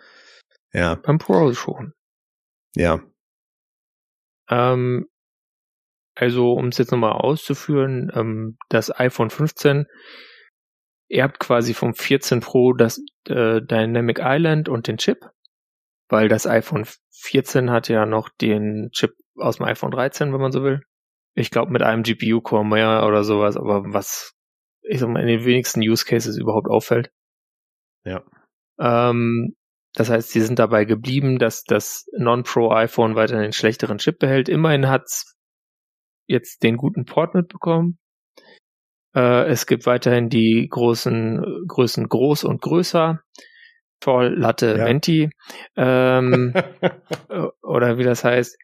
[0.73, 0.95] Ja.
[0.95, 1.93] Beim Pro schon.
[2.75, 2.99] Ja.
[4.49, 5.07] Ähm,
[6.15, 9.85] also, um es jetzt nochmal auszuführen, ähm, das iPhone 15
[11.07, 15.29] erbt quasi vom 14 Pro das äh, Dynamic Island und den Chip,
[16.09, 20.51] weil das iPhone 14 hat ja noch den Chip aus dem iPhone 13, wenn man
[20.51, 20.81] so will.
[21.35, 24.35] Ich glaube mit einem GPU-Core mehr oder sowas, aber was
[24.89, 27.11] ich sag mal in den wenigsten Use Cases überhaupt auffällt.
[28.03, 28.23] Ja.
[28.79, 29.55] Ähm,
[29.93, 34.49] das heißt, sie sind dabei geblieben, dass das Non-Pro iPhone weiter den schlechteren Chip behält.
[34.49, 35.35] Immerhin hat's
[36.27, 37.99] jetzt den guten Port mitbekommen.
[39.15, 43.21] Äh, es gibt weiterhin die großen Größen groß und größer.
[43.99, 44.85] Tall, Latte, ja.
[44.85, 45.29] Venti.
[45.75, 46.53] Ähm,
[47.61, 48.57] oder wie das heißt.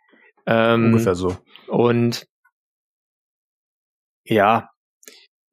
[0.46, 1.38] Ähm, Ungefähr so.
[1.68, 2.28] Und
[4.24, 4.70] ja,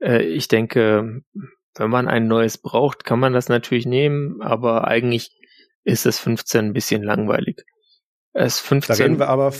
[0.03, 1.23] äh, ich denke,
[1.75, 5.31] wenn man ein neues braucht, kann man das natürlich nehmen, aber eigentlich
[5.85, 7.63] ist es 15 ein bisschen langweilig.
[8.33, 8.97] Es 15.
[8.97, 9.53] Da reden wir aber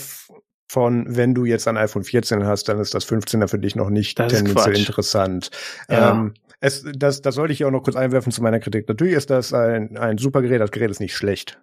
[0.67, 3.89] von, wenn du jetzt ein iPhone 14 hast, dann ist das 15er für dich noch
[3.89, 5.51] nicht das tendenziell interessant.
[5.89, 6.11] Ja.
[6.11, 6.33] Ähm,
[6.63, 8.87] es, das, das sollte ich auch noch kurz einwerfen zu meiner Kritik.
[8.87, 11.61] Natürlich ist das ein, ein super Gerät, das Gerät ist nicht schlecht.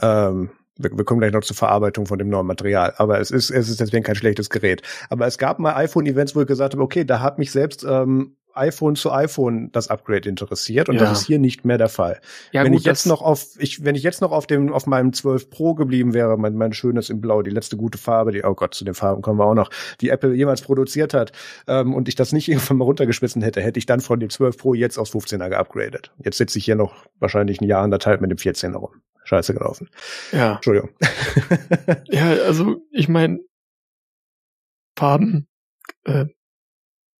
[0.00, 2.94] Ähm, wir, wir kommen gleich noch zur Verarbeitung von dem neuen Material.
[2.98, 4.82] Aber es ist, es ist deswegen kein schlechtes Gerät.
[5.10, 8.36] Aber es gab mal iPhone-Events, wo ich gesagt habe, okay, da hat mich selbst ähm,
[8.56, 11.02] iPhone zu iPhone das Upgrade interessiert und ja.
[11.02, 12.20] das ist hier nicht mehr der Fall.
[12.52, 14.86] Ja, wenn gut, ich jetzt noch auf ich wenn ich jetzt noch auf dem auf
[14.86, 18.44] meinem 12 Pro geblieben wäre, mein, mein schönes in Blau, die letzte gute Farbe, die
[18.44, 21.32] oh Gott, zu den Farben kommen wir auch noch, die Apple jemals produziert hat
[21.66, 24.56] ähm, und ich das nicht irgendwann mal runtergeschmissen hätte, hätte ich dann von dem 12
[24.56, 26.12] Pro jetzt aufs 15er geupgradet.
[26.22, 29.90] Jetzt sitze ich hier noch wahrscheinlich ein Jahr anderthalb mit dem 14er rum scheiße gelaufen.
[30.32, 30.54] Ja.
[30.54, 30.90] Entschuldigung.
[32.06, 33.40] ja, also ich meine,
[34.96, 35.46] Farben,
[36.04, 36.26] äh,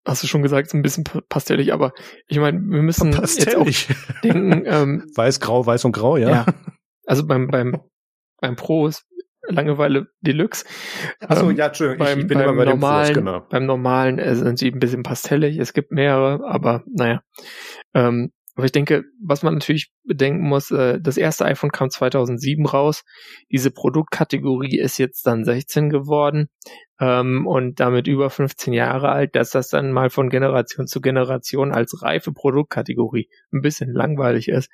[0.07, 1.93] hast du schon gesagt, ist ein bisschen pastellig, aber
[2.27, 3.89] ich meine, wir müssen pastellig.
[3.89, 4.63] jetzt auch denken.
[4.67, 6.31] Ähm, weiß, grau, weiß und grau, ja.
[6.31, 6.47] ja.
[7.07, 7.81] Also beim, beim,
[8.41, 9.05] beim Pro ist
[9.49, 10.65] Langeweile Deluxe.
[11.21, 13.47] Achso, ähm, ja, Entschuldigung, beim, ich bin beim immer bei normalen, dem Fuß, genau.
[13.49, 15.59] Beim normalen äh, sind sie ein bisschen pastellig.
[15.59, 17.23] Es gibt mehrere, aber naja.
[17.95, 22.65] Ähm, aber ich denke, was man natürlich bedenken muss, äh, das erste iPhone kam 2007
[22.67, 23.05] raus.
[23.53, 26.49] Diese Produktkategorie ist jetzt dann 16 geworden
[27.01, 31.73] ähm, und damit über 15 Jahre alt, dass das dann mal von Generation zu Generation
[31.73, 34.71] als reife Produktkategorie ein bisschen langweilig ist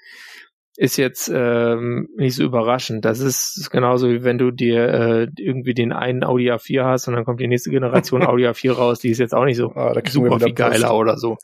[0.76, 3.04] ist jetzt ähm, nicht so überraschend.
[3.04, 7.14] Das ist genauso wie wenn du dir äh, irgendwie den einen Audi A4 hast und
[7.14, 10.00] dann kommt die nächste Generation Audi A4 raus, die ist jetzt auch nicht so ah,
[10.08, 11.00] super viel geiler Post.
[11.00, 11.36] oder so.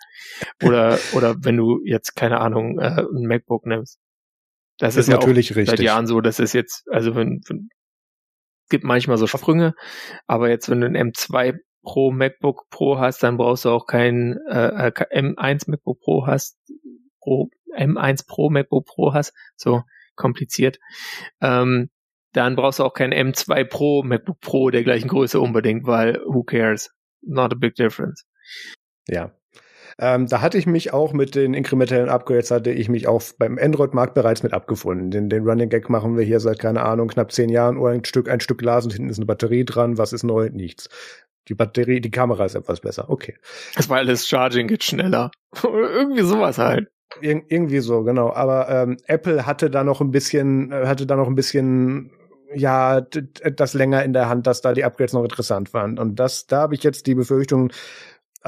[0.63, 3.99] Oder oder wenn du jetzt keine Ahnung äh, ein MacBook nimmst.
[4.79, 5.79] Das ist, ist natürlich ja richtig.
[5.79, 7.69] Seit Jahren so, das ist jetzt, also wenn, wenn
[8.69, 9.75] gibt manchmal so Sprünge,
[10.27, 14.39] aber jetzt, wenn du ein M2 Pro MacBook Pro hast, dann brauchst du auch kein
[14.49, 16.59] äh, äh M1 MacBook Pro hast,
[17.21, 19.83] Pro, M1 Pro MacBook Pro hast, so
[20.17, 20.79] kompliziert.
[21.41, 21.91] Ähm,
[22.33, 26.43] dann brauchst du auch kein M2 Pro MacBook Pro der gleichen Größe unbedingt, weil who
[26.43, 26.91] cares?
[27.23, 28.25] Not a big difference.
[29.09, 29.38] Ja.
[29.99, 33.59] Ähm, da hatte ich mich auch mit den inkrementellen Upgrades, hatte ich mich auch beim
[33.59, 35.11] Android-Markt bereits mit abgefunden.
[35.11, 37.79] Den, den Running Gag machen wir hier seit, keine Ahnung, knapp zehn Jahren.
[37.79, 39.99] Oder ein Stück, ein Stück Glas und hinten ist eine Batterie dran.
[39.99, 40.51] Was ist neu?
[40.53, 40.89] Nichts.
[41.49, 43.09] Die Batterie, die Kamera ist etwas besser.
[43.09, 43.37] Okay.
[43.77, 45.31] Das war alles Charging geht schneller.
[45.63, 46.89] Irgendwie sowas halt.
[47.23, 48.35] Ir irgendwie so, genau.
[48.35, 52.11] Aber ähm, Apple hatte da noch ein bisschen, äh, hatte da noch ein bisschen
[52.55, 55.99] ja, das länger in der Hand, dass da die Upgrades noch interessant waren.
[55.99, 57.73] Und das, da habe ich jetzt die Befürchtung,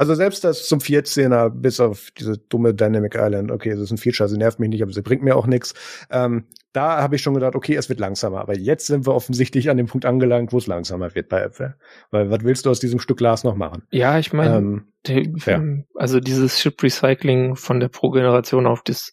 [0.01, 3.99] also selbst das zum 14er, bis auf diese dumme Dynamic Island, okay, das ist ein
[3.99, 5.75] Feature, sie nervt mich nicht, aber sie bringt mir auch nichts.
[6.09, 8.41] Ähm, da habe ich schon gedacht, okay, es wird langsamer.
[8.41, 11.75] Aber jetzt sind wir offensichtlich an dem Punkt angelangt, wo es langsamer wird bei Apple.
[12.09, 13.83] Weil was willst du aus diesem Stück Glas noch machen?
[13.91, 15.61] Ja, ich meine, ähm, ja.
[15.93, 19.11] also dieses Chip Recycling von der Pro-Generation auf das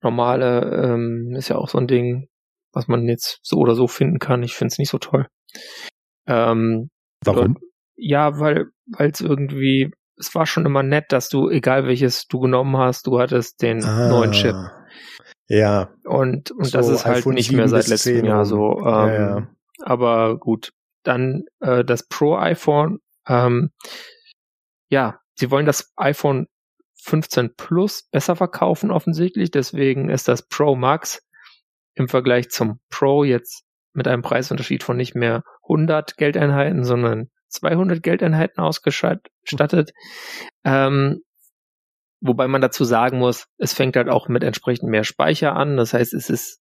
[0.00, 2.28] normale ähm, ist ja auch so ein Ding,
[2.72, 4.42] was man jetzt so oder so finden kann.
[4.42, 5.26] Ich finde es nicht so toll.
[6.26, 6.88] Ähm,
[7.22, 7.58] Warum?
[7.98, 12.40] Ja, weil weil es irgendwie, es war schon immer nett, dass du, egal welches du
[12.40, 14.56] genommen hast, du hattest den ah, neuen Chip.
[15.48, 15.90] Ja.
[16.04, 18.78] Und, und so das ist halt nicht mehr seit letztem Jahr so.
[18.78, 19.48] Ähm, ja, ja.
[19.82, 20.72] Aber gut.
[21.02, 22.98] Dann äh, das Pro iPhone.
[23.28, 23.70] Ähm,
[24.88, 26.46] ja, sie wollen das iPhone
[27.02, 29.50] 15 Plus besser verkaufen offensichtlich.
[29.50, 31.22] Deswegen ist das Pro Max
[31.94, 33.62] im Vergleich zum Pro jetzt
[33.92, 39.92] mit einem Preisunterschied von nicht mehr 100 Geldeinheiten, sondern 200 Geldeinheiten ausgestattet.
[40.64, 41.22] Ähm,
[42.20, 45.76] wobei man dazu sagen muss, es fängt halt auch mit entsprechend mehr Speicher an.
[45.76, 46.60] Das heißt, es ist,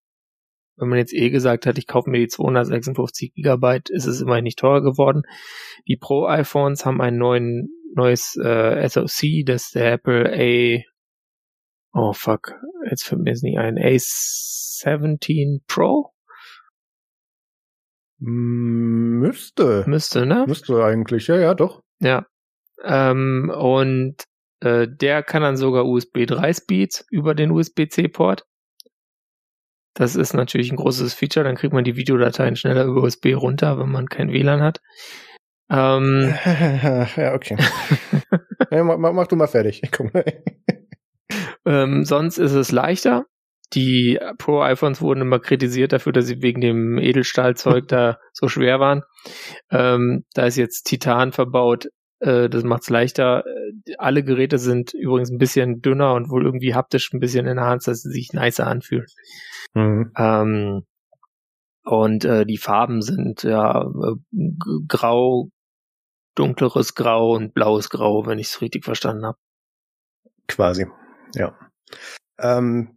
[0.78, 4.44] wenn man jetzt eh gesagt hat, ich kaufe mir die 256 Gigabyte, ist es immerhin
[4.44, 5.24] nicht teurer geworden.
[5.88, 10.95] Die Pro iPhones haben ein neuen, neues äh, SoC, das der Apple A
[11.98, 12.60] Oh fuck,
[12.90, 13.78] jetzt fällt mir jetzt nicht ein.
[13.78, 16.12] A17 Pro?
[18.20, 19.84] Müsste.
[19.88, 20.46] Müsste, ne?
[20.48, 21.82] Müsste eigentlich, ja, ja, doch.
[22.00, 22.26] Ja.
[22.84, 24.24] Ähm, und
[24.62, 28.46] äh, der kann dann sogar USB 3 Speeds über den USB-C-Port.
[29.96, 33.80] Das ist natürlich ein großes Feature, dann kriegt man die Videodateien schneller über USB runter,
[33.80, 34.82] wenn man kein WLAN hat.
[35.70, 36.36] Ähm,
[37.16, 37.58] ja, okay.
[38.72, 39.82] ja, mach, mach, du mal fertig.
[39.92, 40.12] Komm.
[41.66, 43.26] ähm, sonst ist es leichter.
[43.74, 49.04] Die Pro-iPhones wurden immer kritisiert dafür, dass sie wegen dem Edelstahlzeug da so schwer waren.
[49.72, 51.88] Ähm, da ist jetzt Titan verbaut.
[52.20, 53.44] Äh, das macht es leichter.
[53.98, 57.66] Alle Geräte sind übrigens ein bisschen dünner und wohl irgendwie haptisch ein bisschen in der
[57.66, 59.08] Hand, dass sie sich nicer anfühlen.
[59.74, 60.12] Mhm.
[60.18, 60.86] Ähm,
[61.84, 64.16] und äh, die Farben sind ja äh,
[64.88, 65.50] grau,
[66.36, 69.38] dunkleres Grau und blaues Grau, wenn ich es richtig verstanden habe.
[70.48, 70.88] Quasi,
[71.36, 71.58] ja.
[72.40, 72.94] Ähm,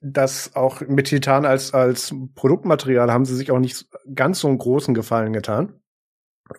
[0.00, 4.58] das auch mit Titan als, als Produktmaterial haben sie sich auch nicht ganz so einen
[4.58, 5.80] großen Gefallen getan,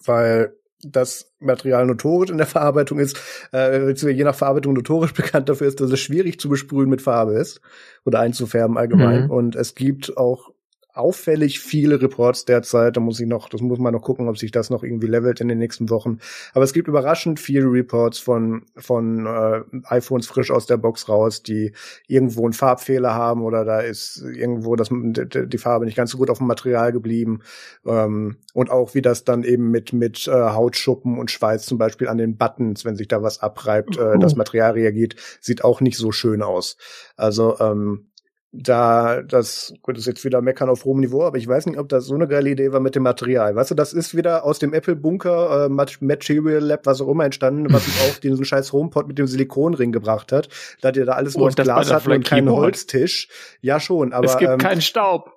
[0.05, 3.19] weil das Material notorisch in der Verarbeitung ist,
[3.51, 7.33] äh, je nach Verarbeitung notorisch bekannt dafür ist, dass es schwierig zu besprühen mit Farbe
[7.33, 7.59] ist
[8.05, 9.25] oder einzufärben allgemein.
[9.25, 9.31] Mhm.
[9.31, 10.51] Und es gibt auch
[10.99, 12.97] auffällig viele Reports derzeit.
[12.97, 15.39] Da muss ich noch, das muss man noch gucken, ob sich das noch irgendwie levelt
[15.39, 16.19] in den nächsten Wochen.
[16.53, 21.41] Aber es gibt überraschend viele Reports von von äh, iPhones frisch aus der Box raus,
[21.41, 21.73] die
[22.07, 26.29] irgendwo einen Farbfehler haben oder da ist irgendwo das, die Farbe nicht ganz so gut
[26.29, 27.39] auf dem Material geblieben.
[27.85, 32.09] Ähm, und auch wie das dann eben mit mit äh, Hautschuppen und Schweiß zum Beispiel
[32.09, 35.97] an den Buttons, wenn sich da was abreibt, äh, das Material reagiert, sieht auch nicht
[35.97, 36.77] so schön aus.
[37.15, 38.09] Also ähm,
[38.51, 41.77] da, das, gut, das ist jetzt wieder meckern auf hohem Niveau, aber ich weiß nicht,
[41.77, 43.55] ob das so eine geile Idee war mit dem Material.
[43.55, 47.71] Weißt du, das ist wieder aus dem Apple-Bunker, äh, Material Lab, was auch immer entstanden,
[47.71, 50.49] was uns auf diesen scheiß HomePod mit dem Silikonring gebracht hat.
[50.81, 53.27] Da ihr da alles oh, nur aus Glas hat und keinen Holztisch.
[53.61, 54.25] Ja, schon, aber.
[54.25, 55.31] Es gibt ähm, keinen Staub.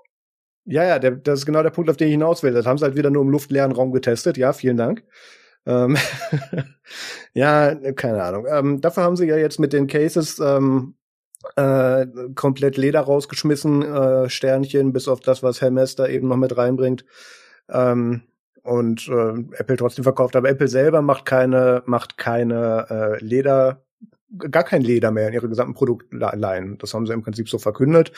[0.65, 2.53] Ja, ja, der, das ist genau der Punkt, auf den ich hinaus will.
[2.53, 4.39] Das haben sie halt wieder nur im luftleeren Raum getestet.
[4.39, 5.05] Ja, vielen Dank.
[5.67, 5.99] Ähm,
[7.35, 8.47] ja, keine Ahnung.
[8.49, 10.95] Ähm, dafür haben sie ja jetzt mit den Cases ähm,
[11.57, 16.57] äh, komplett Leder rausgeschmissen, äh, Sternchen, bis auf das, was Hermes da eben noch mit
[16.57, 17.05] reinbringt.
[17.69, 18.23] Ähm,
[18.63, 23.82] und äh, Apple trotzdem verkauft, aber Apple selber macht keine, macht keine äh, Leder
[24.39, 26.77] gar kein Leder mehr in ihre gesamten Produktline.
[26.79, 28.13] Das haben sie im Prinzip so verkündet.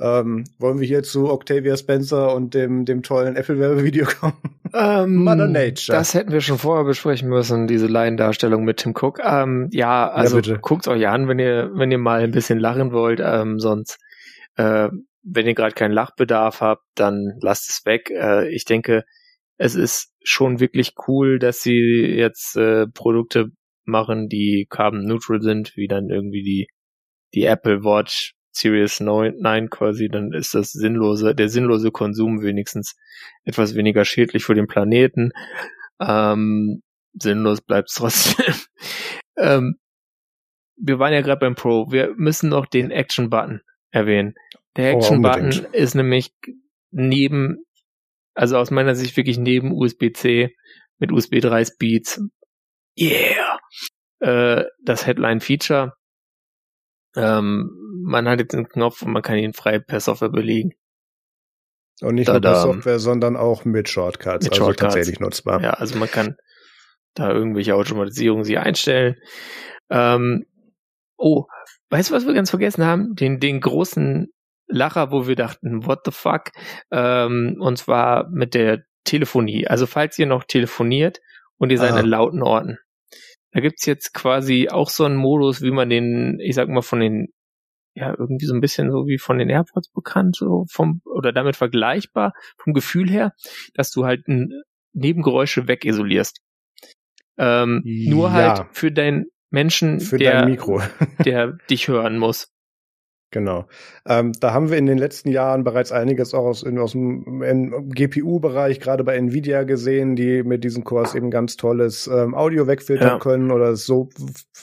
[0.00, 4.36] Ähm, wollen wir hier zu Octavia Spencer und dem, dem tollen Apple-Werbevideo kommen?
[4.72, 5.96] Ähm, Mother Nature.
[5.96, 9.20] Das hätten wir schon vorher besprechen müssen, diese Laiendarstellung mit Tim Cook.
[9.24, 12.92] Ähm, ja, also ja, guckt euch an, wenn ihr, wenn ihr mal ein bisschen lachen
[12.92, 13.98] wollt, ähm, sonst
[14.56, 14.88] Äh,
[15.24, 18.10] wenn ihr gerade keinen Lachbedarf habt, dann lasst es weg.
[18.10, 19.04] Äh, ich denke,
[19.56, 23.46] es ist schon wirklich cool, dass sie jetzt äh, Produkte
[23.86, 26.68] machen, die carbon neutral sind, wie dann irgendwie die,
[27.34, 32.94] die Apple Watch Series 9, 9 quasi, dann ist das sinnlose, der sinnlose Konsum wenigstens
[33.44, 35.32] etwas weniger schädlich für den Planeten.
[36.00, 36.82] Ähm,
[37.14, 38.54] sinnlos bleibt es trotzdem.
[39.36, 39.76] ähm,
[40.76, 41.90] wir waren ja gerade beim Pro.
[41.90, 44.34] Wir müssen noch den Action-Button erwähnen.
[44.76, 46.32] Der oh, Action-Button oh, ist nämlich
[46.90, 47.64] neben,
[48.34, 50.54] also aus meiner Sicht wirklich neben USB-C
[50.98, 52.20] mit USB 3 Speeds.
[52.98, 53.58] Yeah!
[54.20, 55.92] Äh, das Headline-Feature.
[57.16, 57.70] Ähm,
[58.04, 60.72] man hat jetzt einen Knopf und man kann ihn frei per Software belegen.
[62.00, 64.94] Und nicht nur per Software, sondern auch mit Shortcuts, mit also Shortcuts.
[64.94, 65.62] tatsächlich nutzbar.
[65.62, 66.36] Ja, also man kann
[67.14, 69.16] da irgendwelche Automatisierungen sie einstellen.
[69.90, 70.44] Ähm,
[71.16, 71.44] oh,
[71.90, 73.14] weißt du, was wir ganz vergessen haben?
[73.14, 74.32] Den, den großen
[74.66, 76.50] Lacher, wo wir dachten, what the fuck?
[76.90, 79.68] Ähm, und zwar mit der Telefonie.
[79.68, 81.20] Also falls ihr noch telefoniert
[81.58, 82.00] und ihr seid Aha.
[82.00, 82.78] in lauten Orten.
[83.54, 86.98] Da gibt's jetzt quasi auch so einen Modus, wie man den, ich sag mal, von
[86.98, 87.28] den,
[87.94, 91.54] ja, irgendwie so ein bisschen so wie von den AirPods bekannt, so vom, oder damit
[91.54, 93.32] vergleichbar, vom Gefühl her,
[93.74, 94.24] dass du halt
[94.92, 96.40] Nebengeräusche wegisolierst.
[97.38, 98.10] Ähm, ja.
[98.10, 100.82] Nur halt für deinen Menschen, für der, dein Mikro.
[101.24, 102.52] der dich hören muss.
[103.34, 103.66] Genau.
[104.06, 108.78] Ähm, da haben wir in den letzten Jahren bereits einiges auch aus, aus dem GPU-Bereich,
[108.78, 113.18] gerade bei Nvidia gesehen, die mit diesem Kurs eben ganz tolles ähm, Audio wegfiltern ja.
[113.18, 114.08] können oder es so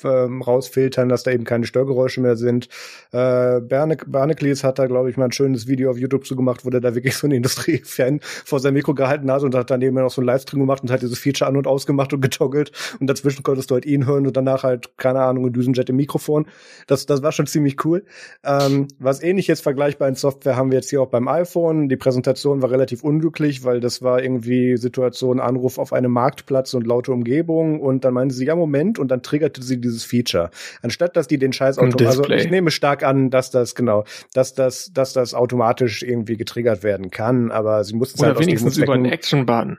[0.05, 2.69] ähm, rausfiltern, dass da eben keine Störgeräusche mehr sind.
[3.11, 6.63] Äh, Berne, Barneklis hat da, glaube ich, mal ein schönes Video auf YouTube zu gemacht,
[6.63, 9.81] wo der da wirklich so ein Industriefan vor seinem Mikro gehalten hat und hat dann
[9.81, 12.71] eben noch so ein Livestream gemacht und hat dieses Feature an und ausgemacht und getoggelt
[13.01, 15.97] und dazwischen konntest du halt ihn hören und danach halt, keine Ahnung, ein Düsenjet im
[15.97, 16.47] Mikrofon.
[16.87, 18.05] Das, das war schon ziemlich cool.
[18.43, 21.89] Äh, ähm, was ähnliches vergleichbar in Software haben wir jetzt hier auch beim iPhone.
[21.89, 26.85] Die Präsentation war relativ unglücklich, weil das war irgendwie Situation Anruf auf einem Marktplatz und
[26.85, 30.51] laute Umgebung und dann meinte sie, ja Moment und dann triggerte sie dieses Feature.
[30.81, 34.53] Anstatt dass die den Scheiß automatisch, also ich nehme stark an, dass das genau, dass
[34.53, 38.93] das, dass das automatisch irgendwie getriggert werden kann, aber sie mussten es halt wenigstens über
[38.93, 39.77] einen Action-Button.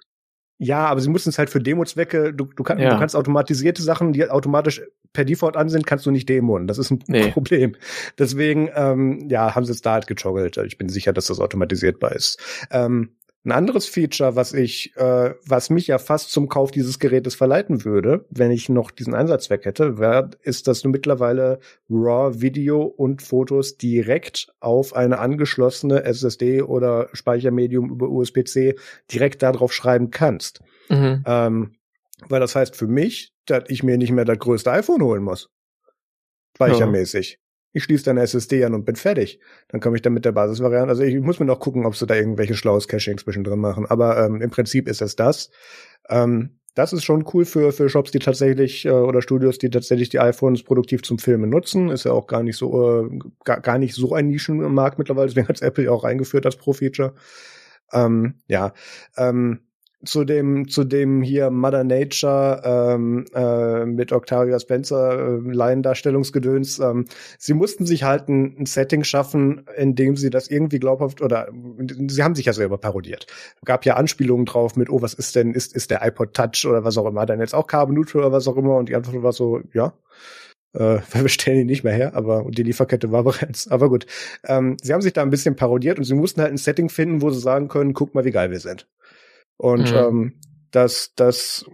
[0.62, 2.90] Ja, aber sie mussten es halt für Demo-Zwecke, du, du, kann, ja.
[2.90, 4.80] du kannst automatisierte Sachen, die automatisch
[5.12, 6.68] per Default an sind, kannst du nicht demonen.
[6.68, 7.32] Das ist ein nee.
[7.32, 7.74] Problem.
[8.16, 10.56] Deswegen, ähm, ja, haben sie es da halt gejoggelt.
[10.58, 12.38] Ich bin sicher, dass das automatisierbar ist.
[12.70, 13.10] Ähm,
[13.44, 17.84] ein anderes Feature, was ich, äh, was mich ja fast zum Kauf dieses Gerätes verleiten
[17.84, 21.58] würde, wenn ich noch diesen Einsatzzweck hätte, wär, ist, dass du mittlerweile
[21.90, 28.76] RAW Video und Fotos direkt auf eine angeschlossene SSD oder Speichermedium über USB-C
[29.12, 30.60] direkt darauf schreiben kannst.
[30.88, 31.24] Mhm.
[31.26, 31.74] Ähm,
[32.28, 35.50] weil das heißt für mich, dass ich mir nicht mehr das größte iPhone holen muss.
[36.54, 37.40] Speichermäßig.
[37.72, 39.40] Ich schließe dann SSD an und bin fertig.
[39.68, 40.90] Dann komme ich dann mit der Basisvariante.
[40.90, 43.86] Also ich muss mir noch gucken, ob sie da irgendwelche schlaues Caching zwischendrin machen.
[43.86, 45.50] Aber ähm, im Prinzip ist es das.
[46.08, 50.08] Ähm, das ist schon cool für, für Shops, die tatsächlich äh, oder Studios, die tatsächlich
[50.08, 51.90] die iPhones produktiv zum Filmen nutzen.
[51.90, 55.28] Ist ja auch gar nicht so äh, gar, gar nicht so ein Nischenmarkt mittlerweile.
[55.28, 57.14] Deswegen hat Apple auch eingeführt als Pro-Feature.
[57.92, 58.72] Ähm, ja,
[59.16, 59.60] ähm,
[60.04, 66.78] zu dem zu dem hier Mother Nature ähm, äh, mit Octavia Spencer äh, Laiendarstellungsgedöns.
[66.80, 67.06] Ähm,
[67.38, 71.48] sie mussten sich halt ein, ein, Setting schaffen, in dem sie das irgendwie glaubhaft oder
[72.08, 73.26] sie haben sich ja selber parodiert.
[73.64, 76.84] Gab ja Anspielungen drauf mit, oh, was ist denn, ist ist der iPod Touch oder
[76.84, 79.22] was auch immer, dann jetzt auch Carbon Neutral oder was auch immer und die Antwort
[79.22, 79.94] war so, ja.
[80.74, 83.68] Äh, wir stellen ihn nicht mehr her, aber die Lieferkette war bereits.
[83.68, 84.06] Aber gut.
[84.44, 87.22] Ähm, sie haben sich da ein bisschen parodiert und sie mussten halt ein Setting finden,
[87.22, 88.88] wo sie sagen können, guck mal, wie geil wir sind.
[89.62, 89.96] Und mhm.
[89.96, 90.32] ähm,
[90.72, 91.64] das, das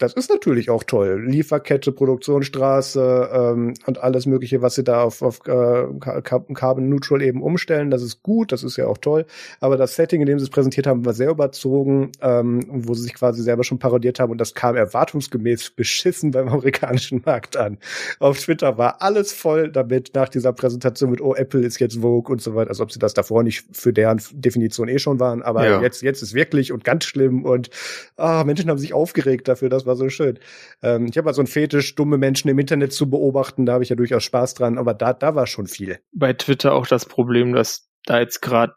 [0.00, 1.22] das ist natürlich auch toll.
[1.26, 7.42] Lieferkette, Produktionsstraße ähm, und alles Mögliche, was sie da auf, auf äh, Carbon Neutral eben
[7.42, 9.26] umstellen, das ist gut, das ist ja auch toll.
[9.60, 13.02] Aber das Setting, in dem sie es präsentiert haben, war sehr überzogen, ähm, wo sie
[13.02, 17.76] sich quasi selber schon parodiert haben und das kam erwartungsgemäß beschissen beim amerikanischen Markt an.
[18.20, 22.32] Auf Twitter war alles voll damit nach dieser Präsentation mit, oh, Apple ist jetzt Vogue
[22.32, 25.42] und so weiter, als ob sie das davor nicht für deren Definition eh schon waren.
[25.42, 25.82] Aber ja.
[25.82, 27.68] jetzt, jetzt ist wirklich und ganz schlimm und
[28.16, 30.38] ah, Menschen haben sich aufgeregt dafür, dass war so schön.
[30.82, 33.82] Ähm, ich habe halt so einen Fetisch, dumme Menschen im Internet zu beobachten, da habe
[33.82, 35.98] ich ja durchaus Spaß dran, aber da, da war schon viel.
[36.12, 38.74] Bei Twitter auch das Problem, dass da jetzt gerade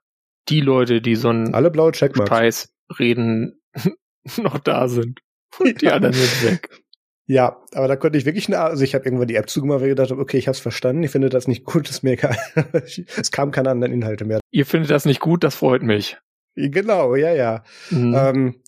[0.49, 2.29] die Leute, die so einen Alle blaue Checkmarks.
[2.29, 3.61] Scheiß reden,
[4.41, 5.19] noch da sind.
[5.59, 6.83] Und die anderen sind weg.
[7.25, 9.87] Ja, aber da konnte ich wirklich, eine, also ich habe irgendwann die App zugemacht, weil
[9.87, 12.13] ich gedacht habe, okay, ich habe es verstanden, ich finde das nicht gut, ist mir
[12.13, 12.35] egal.
[12.83, 14.41] es kam keine anderen Inhalte mehr.
[14.51, 16.17] Ihr findet das nicht gut, das freut mich.
[16.55, 17.63] Genau, ja, ja.
[17.89, 18.15] Mhm.
[18.15, 18.62] Ähm,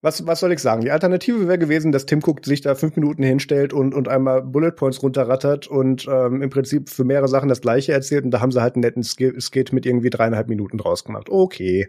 [0.00, 0.82] was, was soll ich sagen?
[0.82, 4.42] Die Alternative wäre gewesen, dass Tim Cook sich da fünf Minuten hinstellt und, und einmal
[4.42, 8.40] Bullet Points runterrattert und ähm, im Prinzip für mehrere Sachen das Gleiche erzählt und da
[8.40, 11.28] haben sie halt einen netten Skit mit irgendwie dreieinhalb Minuten draus gemacht.
[11.28, 11.88] Okay.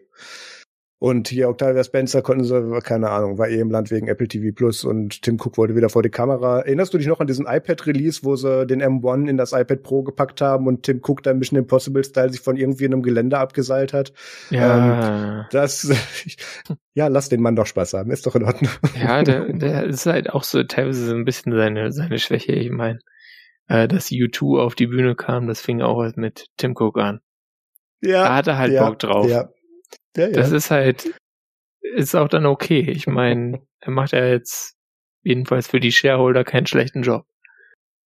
[1.02, 4.54] Und hier Octavia Spencer konnten sie, keine Ahnung, war eh im Land wegen Apple TV
[4.54, 6.60] Plus und Tim Cook wollte wieder vor die Kamera.
[6.60, 10.04] Erinnerst du dich noch an diesen iPad-Release, wo sie den M1 in das iPad Pro
[10.04, 13.38] gepackt haben und Tim Cook dann Mission Impossible Style sich von irgendwie in einem Gelände
[13.38, 14.12] abgeseilt hat?
[14.50, 15.40] Ja.
[15.40, 15.90] Ähm, das,
[16.94, 18.72] ja, lass den Mann doch Spaß haben, ist doch in Ordnung.
[19.02, 22.52] Ja, der, der ist halt auch so teilweise so ein bisschen seine, seine Schwäche.
[22.52, 23.00] Ich meine,
[23.70, 27.22] äh, dass U2 auf die Bühne kam, das fing auch mit Tim Cook an.
[28.02, 28.24] Ja.
[28.26, 29.30] Da hat er halt ja, Bock drauf.
[29.30, 29.50] Ja.
[30.16, 30.32] Ja, ja.
[30.32, 31.14] Das ist halt,
[31.82, 32.82] ist auch dann okay.
[32.90, 34.76] Ich meine, er macht ja jetzt
[35.22, 37.26] jedenfalls für die Shareholder keinen schlechten Job.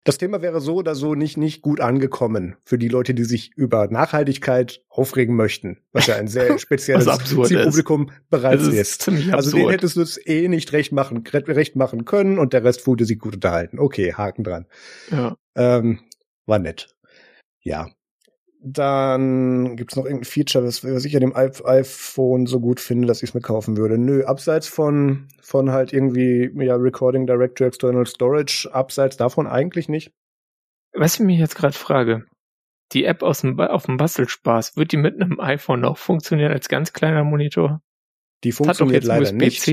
[0.05, 3.53] Das Thema wäre so oder so nicht, nicht gut angekommen für die Leute, die sich
[3.55, 8.29] über Nachhaltigkeit aufregen möchten, was ja ein sehr spezielles Zielpublikum ist.
[8.29, 9.07] bereits ist.
[9.07, 9.33] ist.
[9.33, 12.85] Also den hättest du es eh nicht recht machen, recht machen können und der Rest
[12.85, 13.79] wurde sich gut unterhalten.
[13.79, 14.65] Okay, Haken dran.
[15.09, 15.37] Ja.
[15.55, 16.01] Ähm,
[16.45, 16.93] war nett.
[17.61, 17.89] Ja,
[18.65, 23.21] dann gibt's noch irgendein Feature, was, was ich an dem iPhone so gut finde, dass
[23.21, 23.97] ich es mir kaufen würde.
[23.97, 29.89] Nö, abseits von, von halt irgendwie, ja, Recording Direct to External Storage, abseits davon eigentlich
[29.89, 30.13] nicht.
[30.93, 32.25] Was ich mich jetzt gerade frage,
[32.93, 36.69] die App aus dem, auf dem Bastelspaß, wird die mit einem iPhone noch funktionieren als
[36.69, 37.81] ganz kleiner Monitor?
[38.45, 39.65] Die funktioniert leider nicht.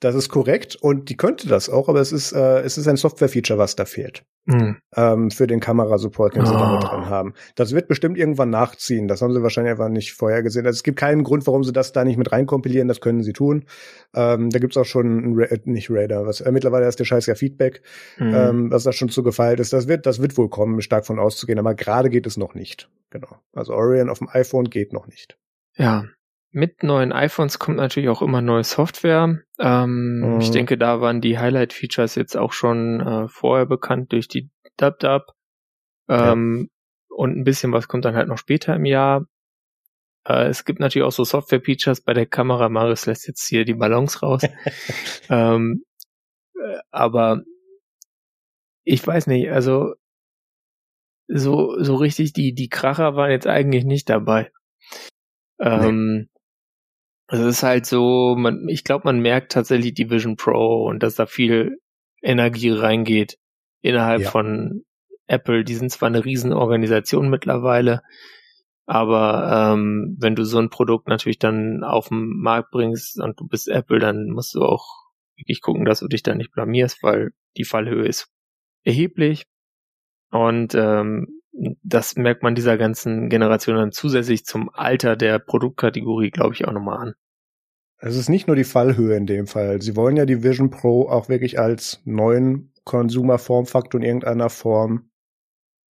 [0.00, 2.96] Das ist korrekt und die könnte das auch, aber es ist, äh, es ist ein
[2.96, 4.24] Software-Feature, was da fehlt.
[4.46, 4.78] Mhm.
[4.96, 6.46] Ähm, für den Kamerasupport, den oh.
[6.46, 7.34] sie damit dran haben.
[7.54, 9.08] Das wird bestimmt irgendwann nachziehen.
[9.08, 10.64] Das haben sie wahrscheinlich einfach nicht vorher gesehen.
[10.64, 12.88] Also es gibt keinen Grund, warum sie das da nicht mit reinkompilieren.
[12.88, 13.66] Das können sie tun.
[14.14, 17.26] Ähm, da gibt's auch schon Ra äh, nicht Radar, was äh, mittlerweile ist der Scheiß
[17.26, 17.82] ja Feedback,
[18.18, 18.34] mhm.
[18.34, 19.74] ähm, was da schon zu gefeilt ist.
[19.74, 21.58] Das wird, das wird wohl kommen, stark von auszugehen.
[21.58, 22.88] Aber gerade geht es noch nicht.
[23.10, 23.36] Genau.
[23.52, 25.36] Also Orion auf dem iPhone geht noch nicht.
[25.76, 26.04] Ja,
[26.52, 29.40] mit neuen iPhones kommt natürlich auch immer neue Software.
[29.58, 30.40] Ähm, mhm.
[30.40, 35.32] Ich denke, da waren die Highlight-Features jetzt auch schon äh, vorher bekannt durch die DubDub.
[36.08, 37.16] Ähm, ja.
[37.16, 39.26] Und ein bisschen was kommt dann halt noch später im Jahr.
[40.26, 42.68] Äh, es gibt natürlich auch so Software-Features bei der Kamera.
[42.68, 44.42] Marius lässt jetzt hier die Ballons raus.
[45.28, 45.84] ähm,
[46.54, 47.42] äh, aber
[48.82, 49.94] ich weiß nicht, also
[51.28, 54.50] so, so richtig die, die Kracher waren jetzt eigentlich nicht dabei.
[55.60, 56.29] Ähm, also
[57.30, 61.14] es ist halt so, man, ich glaube, man merkt tatsächlich die Vision Pro und dass
[61.14, 61.78] da viel
[62.22, 63.38] Energie reingeht
[63.82, 64.30] innerhalb ja.
[64.30, 64.82] von
[65.26, 65.64] Apple.
[65.64, 68.02] Die sind zwar eine Riesenorganisation mittlerweile,
[68.84, 73.46] aber ähm, wenn du so ein Produkt natürlich dann auf den Markt bringst und du
[73.46, 74.84] bist Apple, dann musst du auch
[75.36, 78.28] wirklich gucken, dass du dich da nicht blamierst, weil die Fallhöhe ist
[78.82, 79.46] erheblich.
[80.30, 86.54] Und ähm, das merkt man dieser ganzen Generation dann zusätzlich zum Alter der Produktkategorie, glaube
[86.54, 87.14] ich, auch nochmal an.
[87.98, 89.82] Es ist nicht nur die Fallhöhe in dem Fall.
[89.82, 95.10] Sie wollen ja die Vision Pro auch wirklich als neuen Consumer-Formfaktor in irgendeiner Form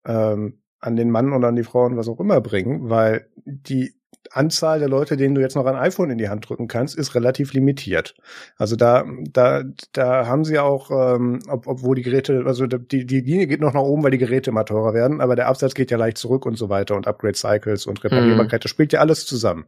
[0.06, 3.99] ähm, an den Mann oder an die Frauen, was auch immer bringen, weil die
[4.32, 7.16] Anzahl der Leute, denen du jetzt noch ein iPhone in die Hand drücken kannst, ist
[7.16, 8.16] relativ limitiert.
[8.58, 13.22] Also da, da, da haben sie auch, ähm, ob, obwohl die Geräte, also die, die
[13.22, 15.92] Linie geht noch nach oben, weil die Geräte immer teurer werden, aber der Absatz geht
[15.92, 18.64] ja leicht zurück und so weiter und Upgrade Cycles und Reparierbarkeit, mhm.
[18.64, 19.66] das spielt ja alles zusammen.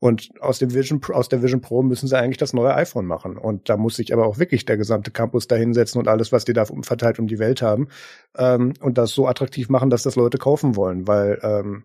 [0.00, 3.38] Und aus dem Vision, aus der Vision Pro müssen sie eigentlich das neue iPhone machen.
[3.38, 6.44] Und da muss sich aber auch wirklich der gesamte Campus da hinsetzen und alles, was
[6.44, 7.88] die da verteilt um die Welt haben,
[8.36, 11.84] ähm, und das so attraktiv machen, dass das Leute kaufen wollen, weil ähm,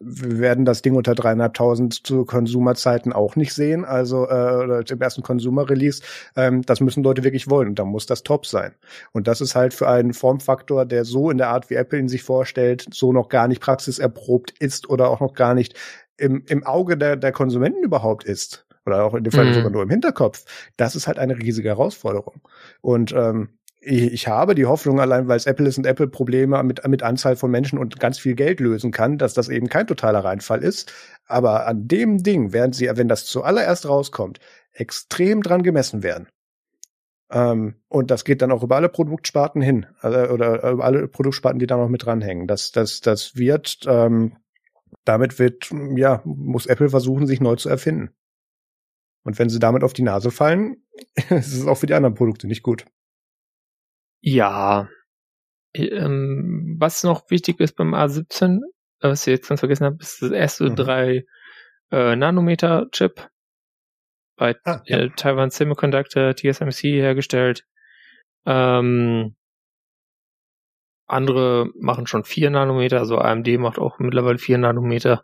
[0.00, 5.00] wir werden das Ding unter dreieinhalbtausend zu Konsumerzeiten auch nicht sehen, also äh, oder im
[5.00, 6.02] ersten Consumer-Release.
[6.36, 8.72] Ähm, das müssen Leute wirklich wollen und da muss das top sein.
[9.12, 12.08] Und das ist halt für einen Formfaktor, der so in der Art, wie Apple ihn
[12.08, 15.74] sich vorstellt, so noch gar nicht praxiserprobt ist oder auch noch gar nicht
[16.16, 18.66] im, im Auge der, der Konsumenten überhaupt ist.
[18.86, 19.54] Oder auch in dem Fall mhm.
[19.54, 20.44] sogar nur im Hinterkopf.
[20.76, 22.42] Das ist halt eine riesige Herausforderung.
[22.82, 23.48] Und ähm,
[23.86, 27.36] ich habe die Hoffnung, allein weil es Apple ist und Apple Probleme mit, mit Anzahl
[27.36, 30.92] von Menschen und ganz viel Geld lösen kann, dass das eben kein totaler Reinfall ist.
[31.26, 34.40] Aber an dem Ding werden sie, wenn das zuallererst rauskommt,
[34.72, 36.28] extrem dran gemessen werden.
[37.30, 41.58] Ähm, und das geht dann auch über alle Produktsparten hin, also, oder über alle Produktsparten,
[41.58, 42.46] die da noch mit dranhängen.
[42.46, 44.36] Das, das, das wird, ähm,
[45.04, 48.10] damit wird, ja, muss Apple versuchen, sich neu zu erfinden.
[49.24, 50.76] Und wenn sie damit auf die Nase fallen,
[51.30, 52.84] ist es auch für die anderen Produkte nicht gut.
[54.26, 54.88] Ja.
[55.74, 58.60] Ähm, was noch wichtig ist beim A17,
[59.00, 60.76] was ich jetzt ganz vergessen habe, ist das erste mhm.
[60.76, 61.24] 3
[61.90, 63.28] äh, Nanometer Chip
[64.36, 64.98] bei ah, ja.
[64.98, 67.66] äh, Taiwan Semiconductor TSMC hergestellt.
[68.46, 69.36] Ähm,
[71.06, 75.22] andere machen schon 4 Nanometer, also AMD macht auch mittlerweile 4 Nanometer.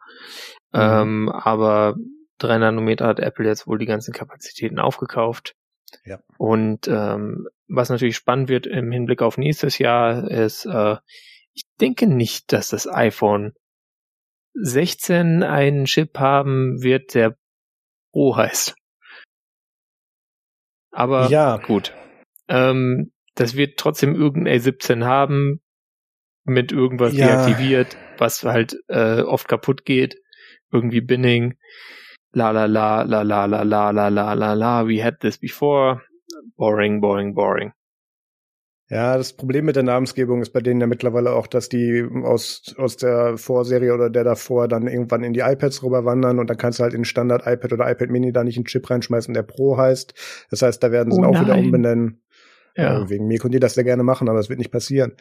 [0.72, 0.80] Mhm.
[0.80, 1.94] Ähm, aber
[2.38, 5.54] 3 Nanometer hat Apple jetzt wohl die ganzen Kapazitäten aufgekauft.
[6.04, 6.20] Ja.
[6.38, 10.96] Und ähm, was natürlich spannend wird im Hinblick auf nächstes Jahr ist, äh,
[11.54, 13.52] ich denke nicht, dass das iPhone
[14.54, 17.36] 16 einen Chip haben wird, der
[18.12, 18.74] Pro heißt.
[20.90, 21.58] Aber Ja.
[21.58, 21.94] gut.
[22.48, 25.60] Ähm, das wird trotzdem irgendein A17 haben,
[26.44, 27.26] mit irgendwas Ja.
[27.26, 30.16] deaktiviert, was halt äh, oft kaputt geht.
[30.72, 31.58] Irgendwie Binning.
[32.32, 34.86] La la la la la la la la la la la.
[34.86, 36.02] We had this before.
[36.56, 37.72] Boring, boring, boring.
[38.88, 42.74] Ja, das Problem mit der Namensgebung ist bei denen ja mittlerweile auch, dass die aus,
[42.76, 46.80] aus der Vorserie oder der davor dann irgendwann in die iPads rüberwandern und dann kannst
[46.80, 49.76] du halt in Standard iPad oder iPad Mini da nicht einen Chip reinschmeißen, der Pro
[49.76, 50.14] heißt.
[50.50, 51.66] Das heißt, da werden sie Oh ihn auch wieder nein.
[51.66, 52.22] umbenennen.
[52.76, 53.02] Ja.
[53.02, 55.12] Äh, wegen mir könnt ihr das sehr gerne machen, aber das wird nicht passieren.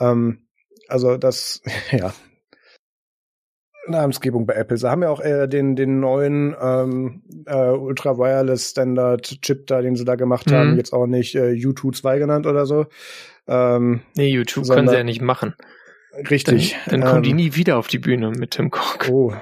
[0.00, 0.48] Ähm,
[0.88, 1.62] also das,
[1.92, 2.12] ja.
[3.88, 4.76] Namensgebung bei Apple.
[4.76, 9.82] Sie haben ja auch äh, den, den neuen ähm, äh, Ultra Wireless Standard Chip da,
[9.82, 10.54] den sie da gemacht Mhm.
[10.54, 12.86] haben, jetzt auch nicht äh, U2 2 genannt oder so.
[13.46, 15.54] Ähm, Nee, YouTube Sondern- können sie ja nicht machen.
[16.12, 16.76] Dann, richtig.
[16.86, 19.08] dann kommen die Ähm, nie wieder auf die Bühne mit Tim Cook.
[19.10, 19.32] Oh.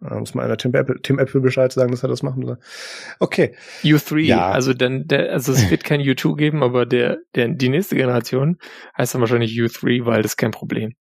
[0.00, 2.58] Da muss mal einer Tim Apple, Tim Apple Bescheid sagen, dass er das machen soll.
[3.20, 3.54] Okay.
[3.82, 4.50] U3, Ja.
[4.50, 8.58] also dann, der, also es wird kein U2 geben, aber der, der, die nächste Generation
[8.98, 10.92] heißt dann wahrscheinlich U3, weil das ist kein Problem.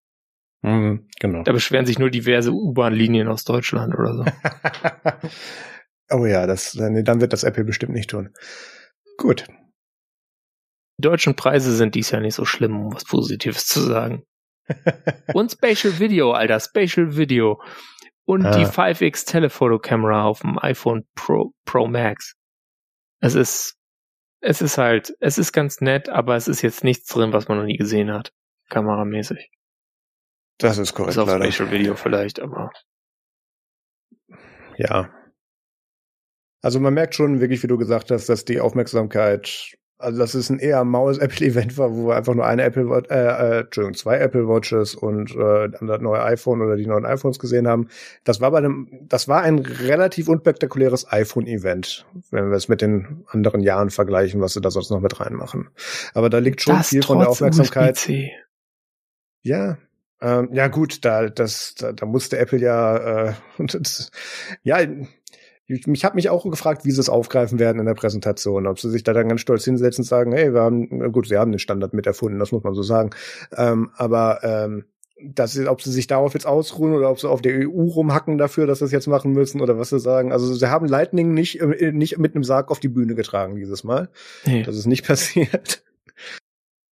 [0.64, 1.44] Mhm, genau.
[1.44, 4.26] Da beschweren sich nur diverse U-Bahn-Linien aus Deutschland oder so.
[6.12, 8.34] oh ja, das, nee, dann wird das Apple bestimmt nicht tun.
[9.18, 9.46] Gut.
[10.98, 14.24] Die deutschen Preise sind dies Jahr nicht so schlimm, um was Positives zu sagen.
[15.34, 17.62] Und Spatial Video, Alter, Spatial Video.
[18.26, 18.58] Und Ah.
[18.58, 22.36] die 5X Telephoto Camera auf dem iPhone Pro, Pro Max.
[23.20, 23.76] Es ist,
[24.40, 27.58] es ist halt, es ist ganz nett, aber es ist jetzt nichts drin, was man
[27.58, 28.32] noch nie gesehen hat.
[28.70, 29.50] Kameramäßig.
[30.58, 31.52] Das ist korrekt, Bis auf leider.
[31.52, 32.72] Spatial Video vielleicht, aber.
[34.78, 35.10] Ja.
[36.62, 40.50] Also man merkt schon wirklich, wie du gesagt hast, dass die Aufmerksamkeit, also dass es
[40.50, 43.96] ein eher maues Apple-Event war, wo wir einfach nur eine Apple Watch, äh, äh, Entschuldigung,
[43.96, 47.90] zwei Apple Watches und äh, dann das neue iPhone oder die neuen iPhones gesehen haben.
[48.24, 53.26] Das war bei einem, das war ein relativ unspektakuläres iPhone-Event, wenn wir es mit den
[53.28, 55.70] anderen Jahren vergleichen, was sie da sonst noch mit reinmachen.
[56.14, 57.98] Aber da liegt schon das viel von der Aufmerksamkeit.
[57.98, 58.32] USB-C.
[59.42, 59.78] Ja.
[60.24, 64.10] Ähm, ja gut, da das da, da musste Apple ja äh, das,
[64.64, 64.80] ja
[65.66, 68.80] ich, mich habe mich auch gefragt, wie sie es aufgreifen werden in der Präsentation, ob
[68.80, 71.52] sie sich da dann ganz stolz hinsetzen und sagen, hey, wir haben gut, sie haben
[71.52, 73.12] den Standard mit erfunden, das muss man so sagen,
[73.56, 74.86] ähm, aber ähm,
[75.26, 78.38] dass sie, ob sie sich darauf jetzt ausruhen oder ob sie auf der EU rumhacken
[78.38, 80.32] dafür, dass sie es jetzt machen müssen oder was sie sagen.
[80.32, 83.84] Also sie haben Lightning nicht äh, nicht mit einem Sarg auf die Bühne getragen dieses
[83.84, 84.10] Mal.
[84.46, 84.64] Nee.
[84.64, 85.84] Das ist nicht passiert.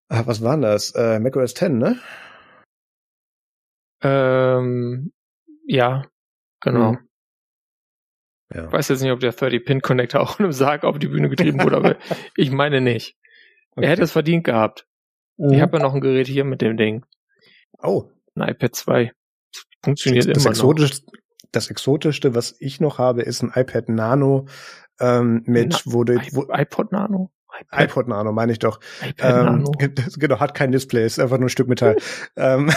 [0.08, 0.92] Ah, was war denn das?
[0.92, 1.98] Äh, macOS 10, ne?
[4.02, 5.12] Ähm,
[5.66, 6.04] ja,
[6.60, 6.94] genau.
[6.94, 7.08] Mhm.
[8.54, 8.66] Ja.
[8.66, 11.62] Ich weiß jetzt nicht, ob der 30-Pin-Connector auch in einem Sarg auf die Bühne getrieben
[11.64, 11.98] wurde, aber
[12.36, 13.18] ich meine nicht.
[13.76, 14.86] Er hätte es verdient gehabt.
[15.38, 15.54] Mhm.
[15.54, 17.06] Ich habe ja noch ein Gerät hier mit dem Ding.
[17.82, 19.12] Oh, Ein iPad 2.
[19.84, 20.52] Funktioniert das, immer noch.
[20.52, 21.02] exotisch,
[21.52, 24.48] das exotischste, was ich noch habe, ist ein iPad Nano
[25.00, 27.32] ähm, mit, Na, wo, du, I- wo iPod Nano?
[27.72, 28.80] iPod Nano, meine ich doch.
[29.02, 29.72] iPad Ähm, Nano.
[30.18, 31.98] genau, hat kein Display, ist einfach nur ein Stück Metall.
[32.36, 32.70] ähm,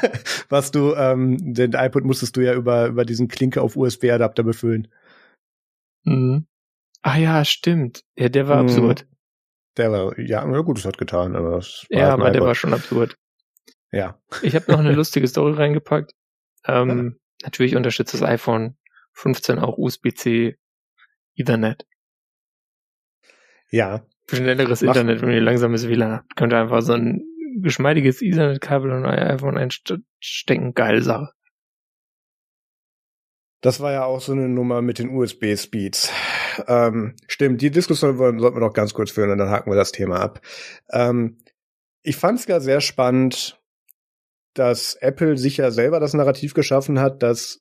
[0.48, 4.88] was du, ähm, den iPod musstest du ja über, über diesen Klinke auf USB-Adapter befüllen.
[6.04, 6.46] Mhm.
[7.02, 8.04] Ah ja, stimmt.
[8.16, 8.68] Ja, der war Mhm.
[8.68, 9.06] absurd.
[9.76, 12.42] Der war, ja, na gut, das hat getan, aber das war Ja, halt aber der
[12.42, 13.16] war schon absurd.
[13.90, 14.20] ja.
[14.42, 16.14] Ich habe noch eine lustige Story reingepackt.
[16.66, 18.76] Ähm, Natürlich unterstützt das iPhone
[19.14, 20.56] 15 auch USB-C
[21.34, 21.86] Ethernet.
[23.70, 24.04] Ja,
[24.36, 27.22] schnelleres Mach- Internet, wenn ihr langsames WLAN habt, könnt ihr einfach so ein
[27.60, 30.74] geschmeidiges Ethernet-Kabel in euer iPhone einstecken.
[30.74, 31.32] Geile Sache.
[33.60, 36.10] Das war ja auch so eine Nummer mit den USB-Speeds.
[36.66, 39.92] Ähm, stimmt, die Diskussion sollten wir noch ganz kurz führen und dann haken wir das
[39.92, 40.40] Thema ab.
[40.90, 41.38] Ähm,
[42.02, 43.60] ich fand es ja sehr spannend,
[44.54, 47.60] dass Apple sich ja selber das Narrativ geschaffen hat, dass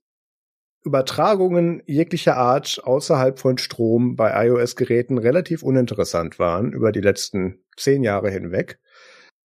[0.84, 8.04] Übertragungen jeglicher Art außerhalb von Strom bei iOS-Geräten relativ uninteressant waren über die letzten zehn
[8.04, 8.80] Jahre hinweg.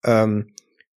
[0.04, 0.54] Ähm,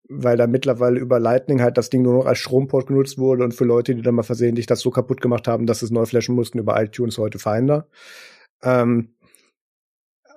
[0.09, 3.53] weil da mittlerweile über Lightning halt das Ding nur noch als Stromport genutzt wurde und
[3.53, 6.05] für Leute, die dann mal versehentlich das so kaputt gemacht haben, dass sie es neu
[6.05, 7.87] flashen mussten über iTunes heute Finder.
[8.63, 9.15] Ähm,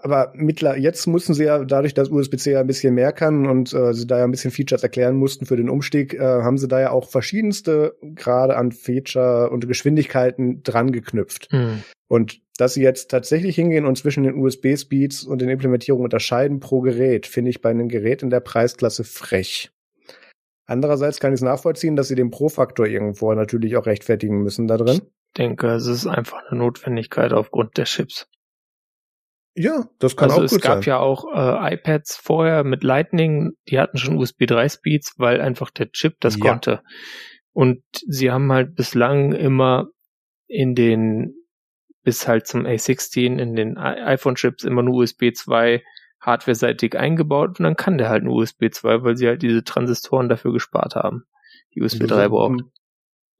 [0.02, 3.72] aber mittler jetzt mussten sie ja dadurch, dass USB-C ja ein bisschen mehr kann und
[3.72, 6.68] äh, sie da ja ein bisschen Features erklären mussten für den Umstieg, äh, haben sie
[6.68, 11.48] da ja auch verschiedenste gerade an Feature und Geschwindigkeiten dran geknüpft.
[11.50, 11.82] Hm.
[12.08, 16.80] Und dass sie jetzt tatsächlich hingehen und zwischen den USB-Speeds und den Implementierungen unterscheiden pro
[16.80, 19.70] Gerät, finde ich bei einem Gerät in der Preisklasse frech.
[20.66, 24.76] Andererseits kann ich es nachvollziehen, dass sie den Pro-Faktor irgendwo natürlich auch rechtfertigen müssen da
[24.76, 25.02] drin.
[25.36, 28.28] denke, es ist einfach eine Notwendigkeit aufgrund der Chips.
[29.62, 30.90] Ja, das kann also auch es gut gab sein.
[30.90, 35.70] ja auch äh, iPads vorher mit Lightning, die hatten schon USB 3 Speeds, weil einfach
[35.70, 36.40] der Chip das Ja.
[36.40, 36.82] konnte.
[37.52, 39.88] Und sie haben halt bislang immer
[40.46, 41.34] in den
[42.02, 45.82] bis halt zum A16 in den iPhone-Chips immer nur USB 2
[46.20, 50.28] hardware-seitig eingebaut und dann kann der halt nur USB 2, weil sie halt diese Transistoren
[50.28, 51.24] dafür gespart haben,
[51.74, 52.50] die USB 3 braucht.
[52.50, 52.64] Und,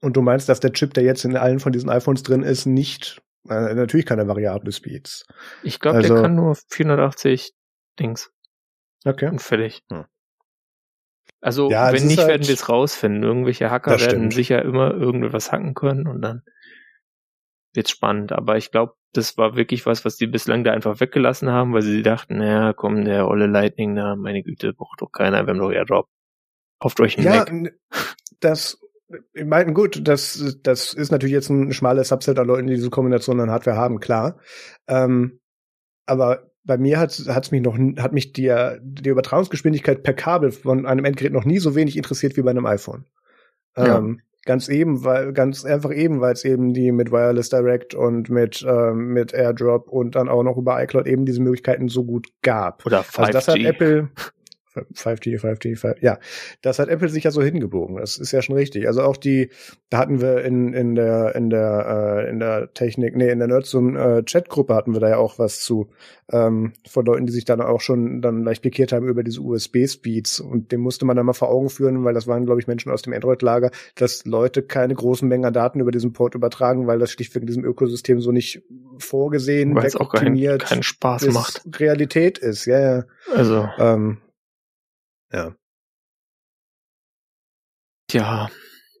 [0.01, 2.65] und du meinst, dass der Chip, der jetzt in allen von diesen iPhones drin ist,
[2.67, 5.25] nicht, äh, natürlich keine variable Speeds.
[5.63, 7.53] Ich glaube, also- der kann nur 480
[7.99, 8.31] Dings
[9.05, 9.27] Okay.
[9.29, 9.81] und fertig.
[9.91, 10.05] Hm.
[11.41, 13.23] Also, Ja, wenn nicht, halt- werden wir es rausfinden.
[13.23, 14.33] Irgendwelche Hacker werden stimmt.
[14.33, 16.43] sicher immer irgendwas hacken können und dann
[17.73, 18.31] wird's spannend.
[18.31, 21.81] Aber ich glaube, das war wirklich was, was die bislang da einfach weggelassen haben, weil
[21.81, 25.59] sie dachten, naja, komm, der olle Lightning da, meine Güte, braucht doch keiner, wir haben
[25.59, 26.07] doch Airdrop.
[26.79, 27.73] Kauft euch einen Ja, Mac.
[28.39, 28.79] das,
[29.33, 32.89] ich meine, gut, das, das ist natürlich jetzt ein schmales Subset an Leuten, die diese
[32.89, 34.39] Kombination an Hardware haben, klar.
[34.87, 35.39] Ähm,
[36.05, 40.85] aber bei mir hat hat's mich noch hat mich die, die Übertragungsgeschwindigkeit per Kabel von
[40.85, 43.05] einem Endgerät noch nie so wenig interessiert wie bei einem iPhone.
[43.75, 43.97] Ja.
[43.97, 48.29] Ähm, ganz eben, weil ganz einfach eben, weil es eben die mit Wireless Direct und
[48.29, 52.27] mit ähm, mit AirDrop und dann auch noch über iCloud eben diese Möglichkeiten so gut
[52.41, 52.85] gab.
[52.85, 53.19] Oder 5G.
[53.19, 54.09] Also das hat Apple
[54.75, 56.19] 5G, 5G, 5, ja,
[56.61, 57.97] das hat Apple sich ja so hingebogen.
[57.97, 58.87] Das ist ja schon richtig.
[58.87, 59.49] Also auch die,
[59.89, 63.47] da hatten wir in in der in der äh, in der Technik, nee, in der
[63.47, 65.89] Nerdsum äh, Chatgruppe hatten wir da ja auch was zu
[66.31, 70.39] ähm, von Leuten, die sich dann auch schon dann leicht pikiert haben über diese USB-Speeds
[70.39, 72.91] und dem musste man dann mal vor Augen führen, weil das waren glaube ich Menschen
[72.91, 76.99] aus dem Android-Lager, dass Leute keine großen Mengen an Daten über diesen Port übertragen, weil
[76.99, 78.63] das schlichtweg in diesem Ökosystem so nicht
[78.97, 81.61] vorgesehen, weil es auch keinen, keinen Spaß macht.
[81.79, 82.65] Realität ist.
[82.65, 83.03] Ja, ja.
[83.35, 84.17] Also, Ähm,
[85.33, 85.55] ja.
[88.11, 88.49] ja.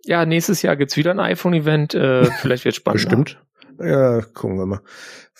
[0.03, 1.93] Ja, nächstes Jahr gibt's wieder ein iPhone-Event.
[1.93, 3.03] Äh, vielleicht wird spannend.
[3.03, 3.43] Bestimmt.
[3.79, 4.81] Ja, gucken wir mal.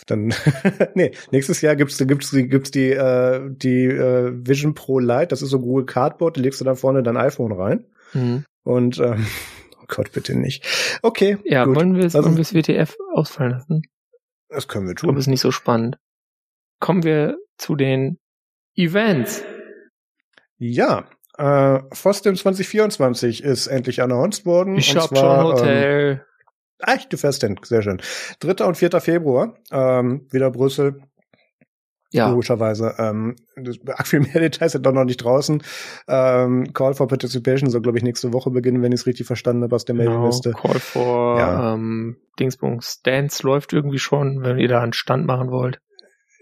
[0.07, 0.33] Dann,
[0.95, 5.27] nee, nächstes Jahr gibt's gibt's gibt's die äh, die äh, Vision Pro Lite.
[5.27, 6.37] Das ist so Google Cardboard.
[6.37, 8.43] Da legst du dann vorne dein iPhone rein Mhm.
[8.63, 9.25] und ähm,
[9.81, 10.65] oh Gott bitte nicht.
[11.01, 11.75] Okay, Ja, gut.
[11.77, 13.81] wollen wir es Also- wollen wir das WTF ausfallen lassen?
[14.49, 15.15] das können wir tun.
[15.15, 15.97] es ist nicht so spannend.
[16.81, 18.19] Kommen wir zu den
[18.75, 19.43] Events.
[20.63, 21.05] Ja,
[21.39, 24.75] äh, FOSDEM 2024 ist endlich announced worden.
[24.75, 26.25] Ich und hab schon Ähm, Hotel.
[26.83, 27.55] ach, du fährst hin.
[27.63, 27.99] Sehr schön.
[28.41, 28.63] 3.
[28.65, 28.91] und 4.
[29.01, 29.55] Februar.
[29.71, 31.01] Ähm, wieder Brüssel.
[32.11, 32.93] ja, Logischerweise.
[32.99, 33.77] Ähm, das,
[34.07, 35.63] viel mehr Details sind doch noch nicht draußen.
[36.07, 39.63] Ähm, Call for Participation soll, glaube ich, nächste Woche beginnen, wenn ich es richtig verstanden
[39.63, 40.11] habe aus der genau.
[40.11, 40.51] Mailingliste.
[40.51, 41.73] Call for Ja.
[41.73, 45.79] ähm, Dingsbums Dance läuft irgendwie schon, wenn ihr da einen Stand machen wollt.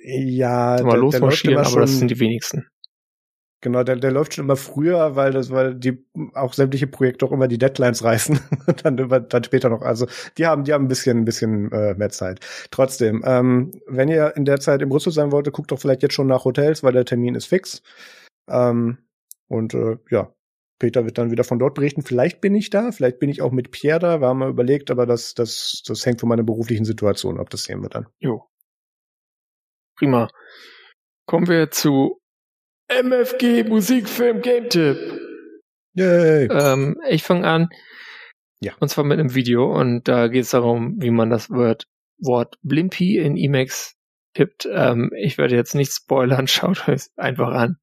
[0.04, 2.68] Ja, Mal losmarschieren, aber das sind die wenigsten.
[3.62, 7.32] Genau, der, der läuft schon immer früher, weil das, weil die auch sämtliche Projekte auch
[7.32, 9.82] immer die Deadlines reißen und dann über, dann später noch.
[9.82, 10.08] Also
[10.38, 12.40] die haben, die haben ein bisschen, ein bisschen äh, mehr Zeit.
[12.72, 16.14] Trotzdem, ähm, wenn ihr in der Zeit in Brüssel sein wollt, guckt doch vielleicht jetzt
[16.14, 17.82] schon nach Hotels, weil der Termin ist fix.
[18.50, 18.98] Ähm,
[19.48, 20.34] und äh, ja,
[20.80, 22.02] Peter wird dann wieder von dort berichten.
[22.04, 24.22] Vielleicht bin ich da, vielleicht bin ich auch mit Pierre da.
[24.22, 27.50] Wir haben mal überlegt, aber das, das, das hängt von meiner beruflichen Situation ab.
[27.50, 28.08] Das sehen wir dann.
[28.20, 28.46] Jo.
[29.98, 30.30] Prima.
[31.26, 32.22] Kommen wir zu
[32.90, 34.98] MFG Musikfilm Game Tipp.
[35.94, 36.48] Yay!
[36.52, 37.70] Ähm, ich fange an.
[38.62, 38.74] Ja.
[38.80, 41.88] Und zwar mit einem Video und da geht es darum, wie man das Wort,
[42.18, 43.96] Wort Blimpy in Emacs
[44.34, 44.68] tippt.
[44.72, 47.78] Ähm, ich werde jetzt nicht spoilern, schaut euch einfach an.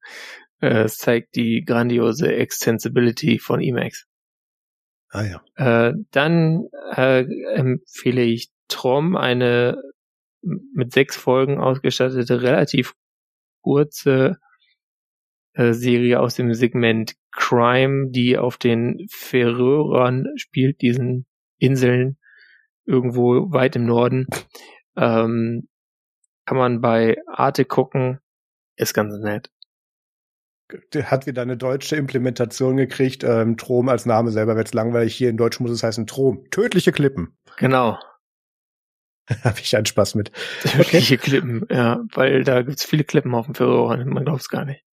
[0.61, 4.05] Äh, es zeigt die grandiose Extensibility von Emacs.
[5.09, 5.41] ah ja.
[5.55, 9.81] Äh, dann äh, empfehle ich Trom, eine
[10.41, 12.93] mit sechs Folgen ausgestattete, relativ
[13.61, 14.37] kurze
[15.57, 21.25] äh, Serie aus dem Segment Crime, die auf den Färöern spielt, diesen
[21.57, 22.17] Inseln
[22.85, 24.27] irgendwo weit im Norden.
[24.95, 25.67] Ähm,
[26.45, 28.19] kann man bei Arte gucken,
[28.75, 29.51] ist ganz nett.
[30.95, 33.23] Hat wieder eine deutsche Implementation gekriegt.
[33.23, 35.15] Ähm, Trom als Name selber wird's langweilig.
[35.15, 36.45] Hier in Deutsch muss es heißen Trom.
[36.51, 37.37] Tödliche Klippen.
[37.57, 37.97] Genau.
[39.43, 40.31] Habe ich einen Spaß mit.
[40.61, 44.86] Tödliche Klippen, ja, weil da gibt's viele Klippen auf dem Färöern, man glaubt's gar nicht.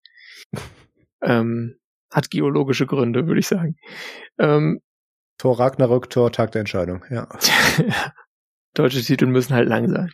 [1.21, 1.77] ähm,
[2.11, 3.75] hat geologische Gründe, würde ich sagen.
[4.39, 4.81] Ähm,
[5.37, 7.03] Tor Ragnarök, Tor Tag der Entscheidung.
[7.09, 7.27] Ja,
[8.75, 10.11] deutsche Titel müssen halt lang sein.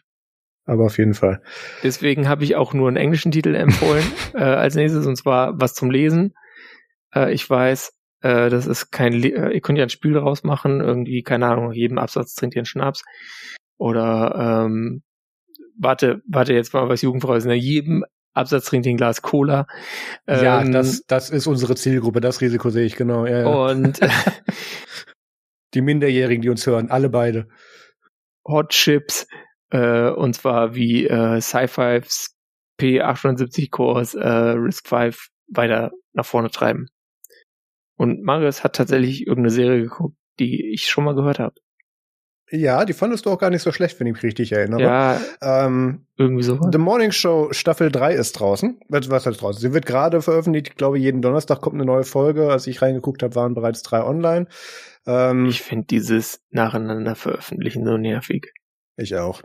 [0.66, 1.42] aber auf jeden Fall.
[1.84, 5.74] Deswegen habe ich auch nur einen englischen Titel empfohlen äh, als nächstes, und zwar was
[5.74, 6.34] zum Lesen.
[7.14, 7.92] Äh, ich weiß,
[8.22, 11.48] äh, das ist kein, Le äh, ihr könnt ja ein Spiel daraus machen, irgendwie, keine
[11.48, 13.04] Ahnung, nach jedem Absatz trinkt ihr einen Schnaps.
[13.78, 15.04] Oder ähm,
[15.78, 18.04] warte, warte jetzt mal was Jugendfreies, nach jedem
[18.34, 19.68] Absatz trinkt ein Glas Cola.
[20.28, 22.22] ja, Ähm, das, das ist unsere Zielgruppe.
[22.22, 23.26] Das Risiko sehe ich genau.
[23.26, 23.48] Ja, ja.
[23.48, 24.00] Und
[25.74, 27.48] Die Minderjährigen, die uns hören, alle beide.
[28.48, 29.28] Hot Chips,
[29.70, 32.02] äh, und zwar wie äh, Sci-Fi
[32.80, 36.88] P870 Cores äh, Risk 5 weiter nach vorne treiben.
[37.98, 41.56] Und Marius hat tatsächlich irgendeine Serie geguckt, die ich schon mal gehört habe.
[42.52, 44.82] Ja, die fandest du auch gar nicht so schlecht, wenn ich mich richtig erinnere.
[44.82, 46.60] Ja, ähm, irgendwie so.
[46.72, 48.80] The Morning Show Staffel 3 ist draußen.
[48.88, 49.62] Was heißt draußen?
[49.62, 50.70] Sie wird gerade veröffentlicht.
[50.70, 52.52] Ich glaube, jeden Donnerstag kommt eine neue Folge.
[52.52, 54.48] Als ich reingeguckt habe, waren bereits drei online.
[55.06, 58.54] Ähm, ich finde dieses nacheinander veröffentlichen so nervig.
[59.00, 59.42] Ich auch.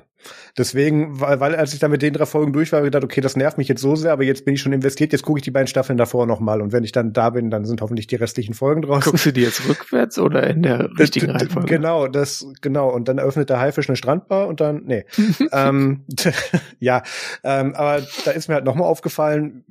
[0.59, 3.05] Deswegen, weil, weil als ich da mit den drei Folgen durch war, habe ich gedacht,
[3.05, 5.39] okay, das nervt mich jetzt so sehr, aber jetzt bin ich schon investiert, jetzt gucke
[5.39, 8.07] ich die beiden Staffeln davor nochmal und wenn ich dann da bin, dann sind hoffentlich
[8.07, 9.13] die restlichen Folgen draußen.
[9.13, 11.69] Guckst du die jetzt rückwärts oder in der richtigen Reihenfolge?
[11.69, 12.91] Genau, das, genau.
[12.91, 15.05] Und dann eröffnet der Haifisch eine Strandbar und dann, nee.
[15.53, 16.05] ähm,
[16.81, 17.03] ja,
[17.45, 19.65] ähm, aber da ist mir halt nochmal aufgefallen,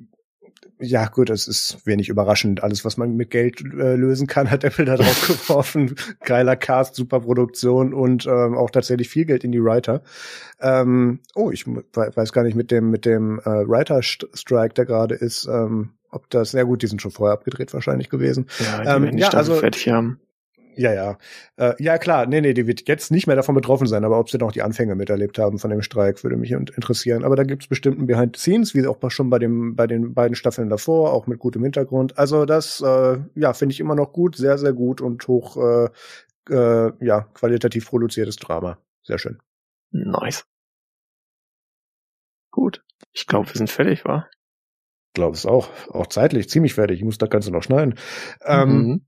[0.80, 2.64] ja gut, es ist wenig überraschend.
[2.64, 5.96] Alles, was man mit Geld äh, lösen kann, hat Apple da drauf geworfen.
[6.24, 10.02] Geiler Cast, super Produktion und ähm, auch tatsächlich viel Geld in die Writer.
[10.60, 15.46] Ähm, oh, ich weiß gar nicht mit dem mit dem äh, Writer-Strike, der gerade ist,
[15.46, 18.48] ähm, ob das, sehr gut, die sind schon vorher abgedreht wahrscheinlich gewesen.
[18.60, 20.20] Ja, die ähm, ja, also, fertig haben.
[20.76, 21.18] Ja, ja.
[21.58, 22.26] Äh, ja, klar.
[22.26, 24.62] Nee, nee, die wird jetzt nicht mehr davon betroffen sein, aber ob sie noch die
[24.62, 27.24] Anfänge miterlebt haben von dem Streik, würde mich interessieren.
[27.24, 30.14] Aber da gibt's bestimmt ein Behind the Scenes, wie auch schon bei dem, bei den
[30.14, 32.18] beiden Staffeln davor, auch mit gutem Hintergrund.
[32.18, 35.90] Also das, äh, ja, finde ich immer noch gut, sehr, sehr gut und hoch, äh,
[36.50, 38.78] äh, ja, qualitativ produziertes Drama.
[39.04, 39.40] Sehr schön.
[39.92, 40.46] Nice.
[42.52, 42.84] Gut.
[43.12, 44.28] Ich glaube, wir sind fertig, wa?
[45.14, 45.70] Glaube es auch.
[45.90, 47.00] Auch zeitlich ziemlich fertig.
[47.00, 47.96] Ich muss das Ganze noch schneiden.
[48.44, 49.06] Ähm, mhm.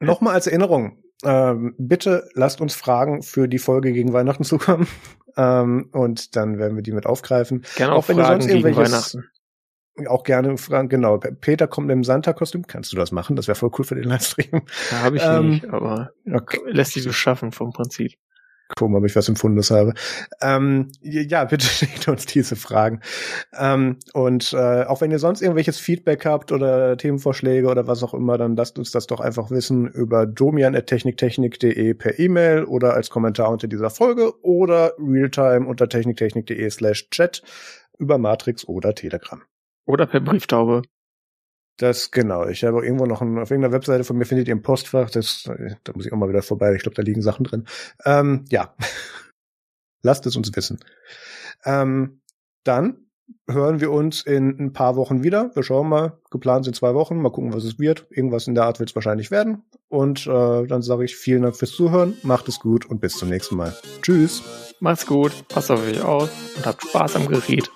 [0.00, 4.88] Nochmal als Erinnerung, ähm, bitte lasst uns Fragen für die Folge gegen Weihnachten zukommen.
[5.36, 7.64] ähm, und dann werden wir die mit aufgreifen.
[7.76, 9.28] Gerne auch, auch wenn Fragen du sonst gegen Weihnachten.
[10.06, 11.18] Auch gerne Fragen, genau.
[11.18, 12.66] Peter kommt im Santa-Kostüm.
[12.66, 13.36] Kannst du das machen?
[13.36, 14.62] Das wäre voll cool für den Livestream.
[14.90, 16.60] Ja, habe ich ähm, nicht, aber okay.
[16.66, 18.16] lässt sich so schaffen vom Prinzip
[18.76, 19.94] gucken, ob ich was im Fundus habe.
[20.40, 23.00] Ähm, ja, bitte schickt uns diese Fragen.
[23.58, 28.14] Ähm, und äh, auch wenn ihr sonst irgendwelches Feedback habt oder Themenvorschläge oder was auch
[28.14, 33.50] immer, dann lasst uns das doch einfach wissen über domian.techniktechnik.de per E-Mail oder als Kommentar
[33.50, 37.42] unter dieser Folge oder realtime unter techniktechnik.de slash chat
[37.98, 39.42] über Matrix oder Telegram.
[39.86, 40.82] Oder per Brieftaube.
[41.80, 42.46] Das genau.
[42.46, 45.08] Ich habe irgendwo noch ein, auf irgendeiner Webseite von mir findet ihr im Postfach.
[45.08, 45.44] Das,
[45.82, 46.74] da muss ich auch mal wieder vorbei.
[46.74, 47.64] Ich glaube, da liegen Sachen drin.
[48.04, 48.74] Ähm, ja,
[50.02, 50.78] lasst es uns wissen.
[51.64, 52.20] Ähm,
[52.64, 53.06] dann
[53.48, 55.52] hören wir uns in ein paar Wochen wieder.
[55.54, 56.18] Wir schauen mal.
[56.30, 57.16] Geplant sind zwei Wochen.
[57.16, 58.06] Mal gucken, was es wird.
[58.10, 59.62] Irgendwas in der Art wird es wahrscheinlich werden.
[59.88, 62.18] Und äh, dann sage ich vielen Dank fürs Zuhören.
[62.22, 63.74] Macht es gut und bis zum nächsten Mal.
[64.02, 64.42] Tschüss.
[64.80, 65.32] Macht's gut.
[65.48, 67.70] Passt auf euch auf und habt Spaß am Gerät.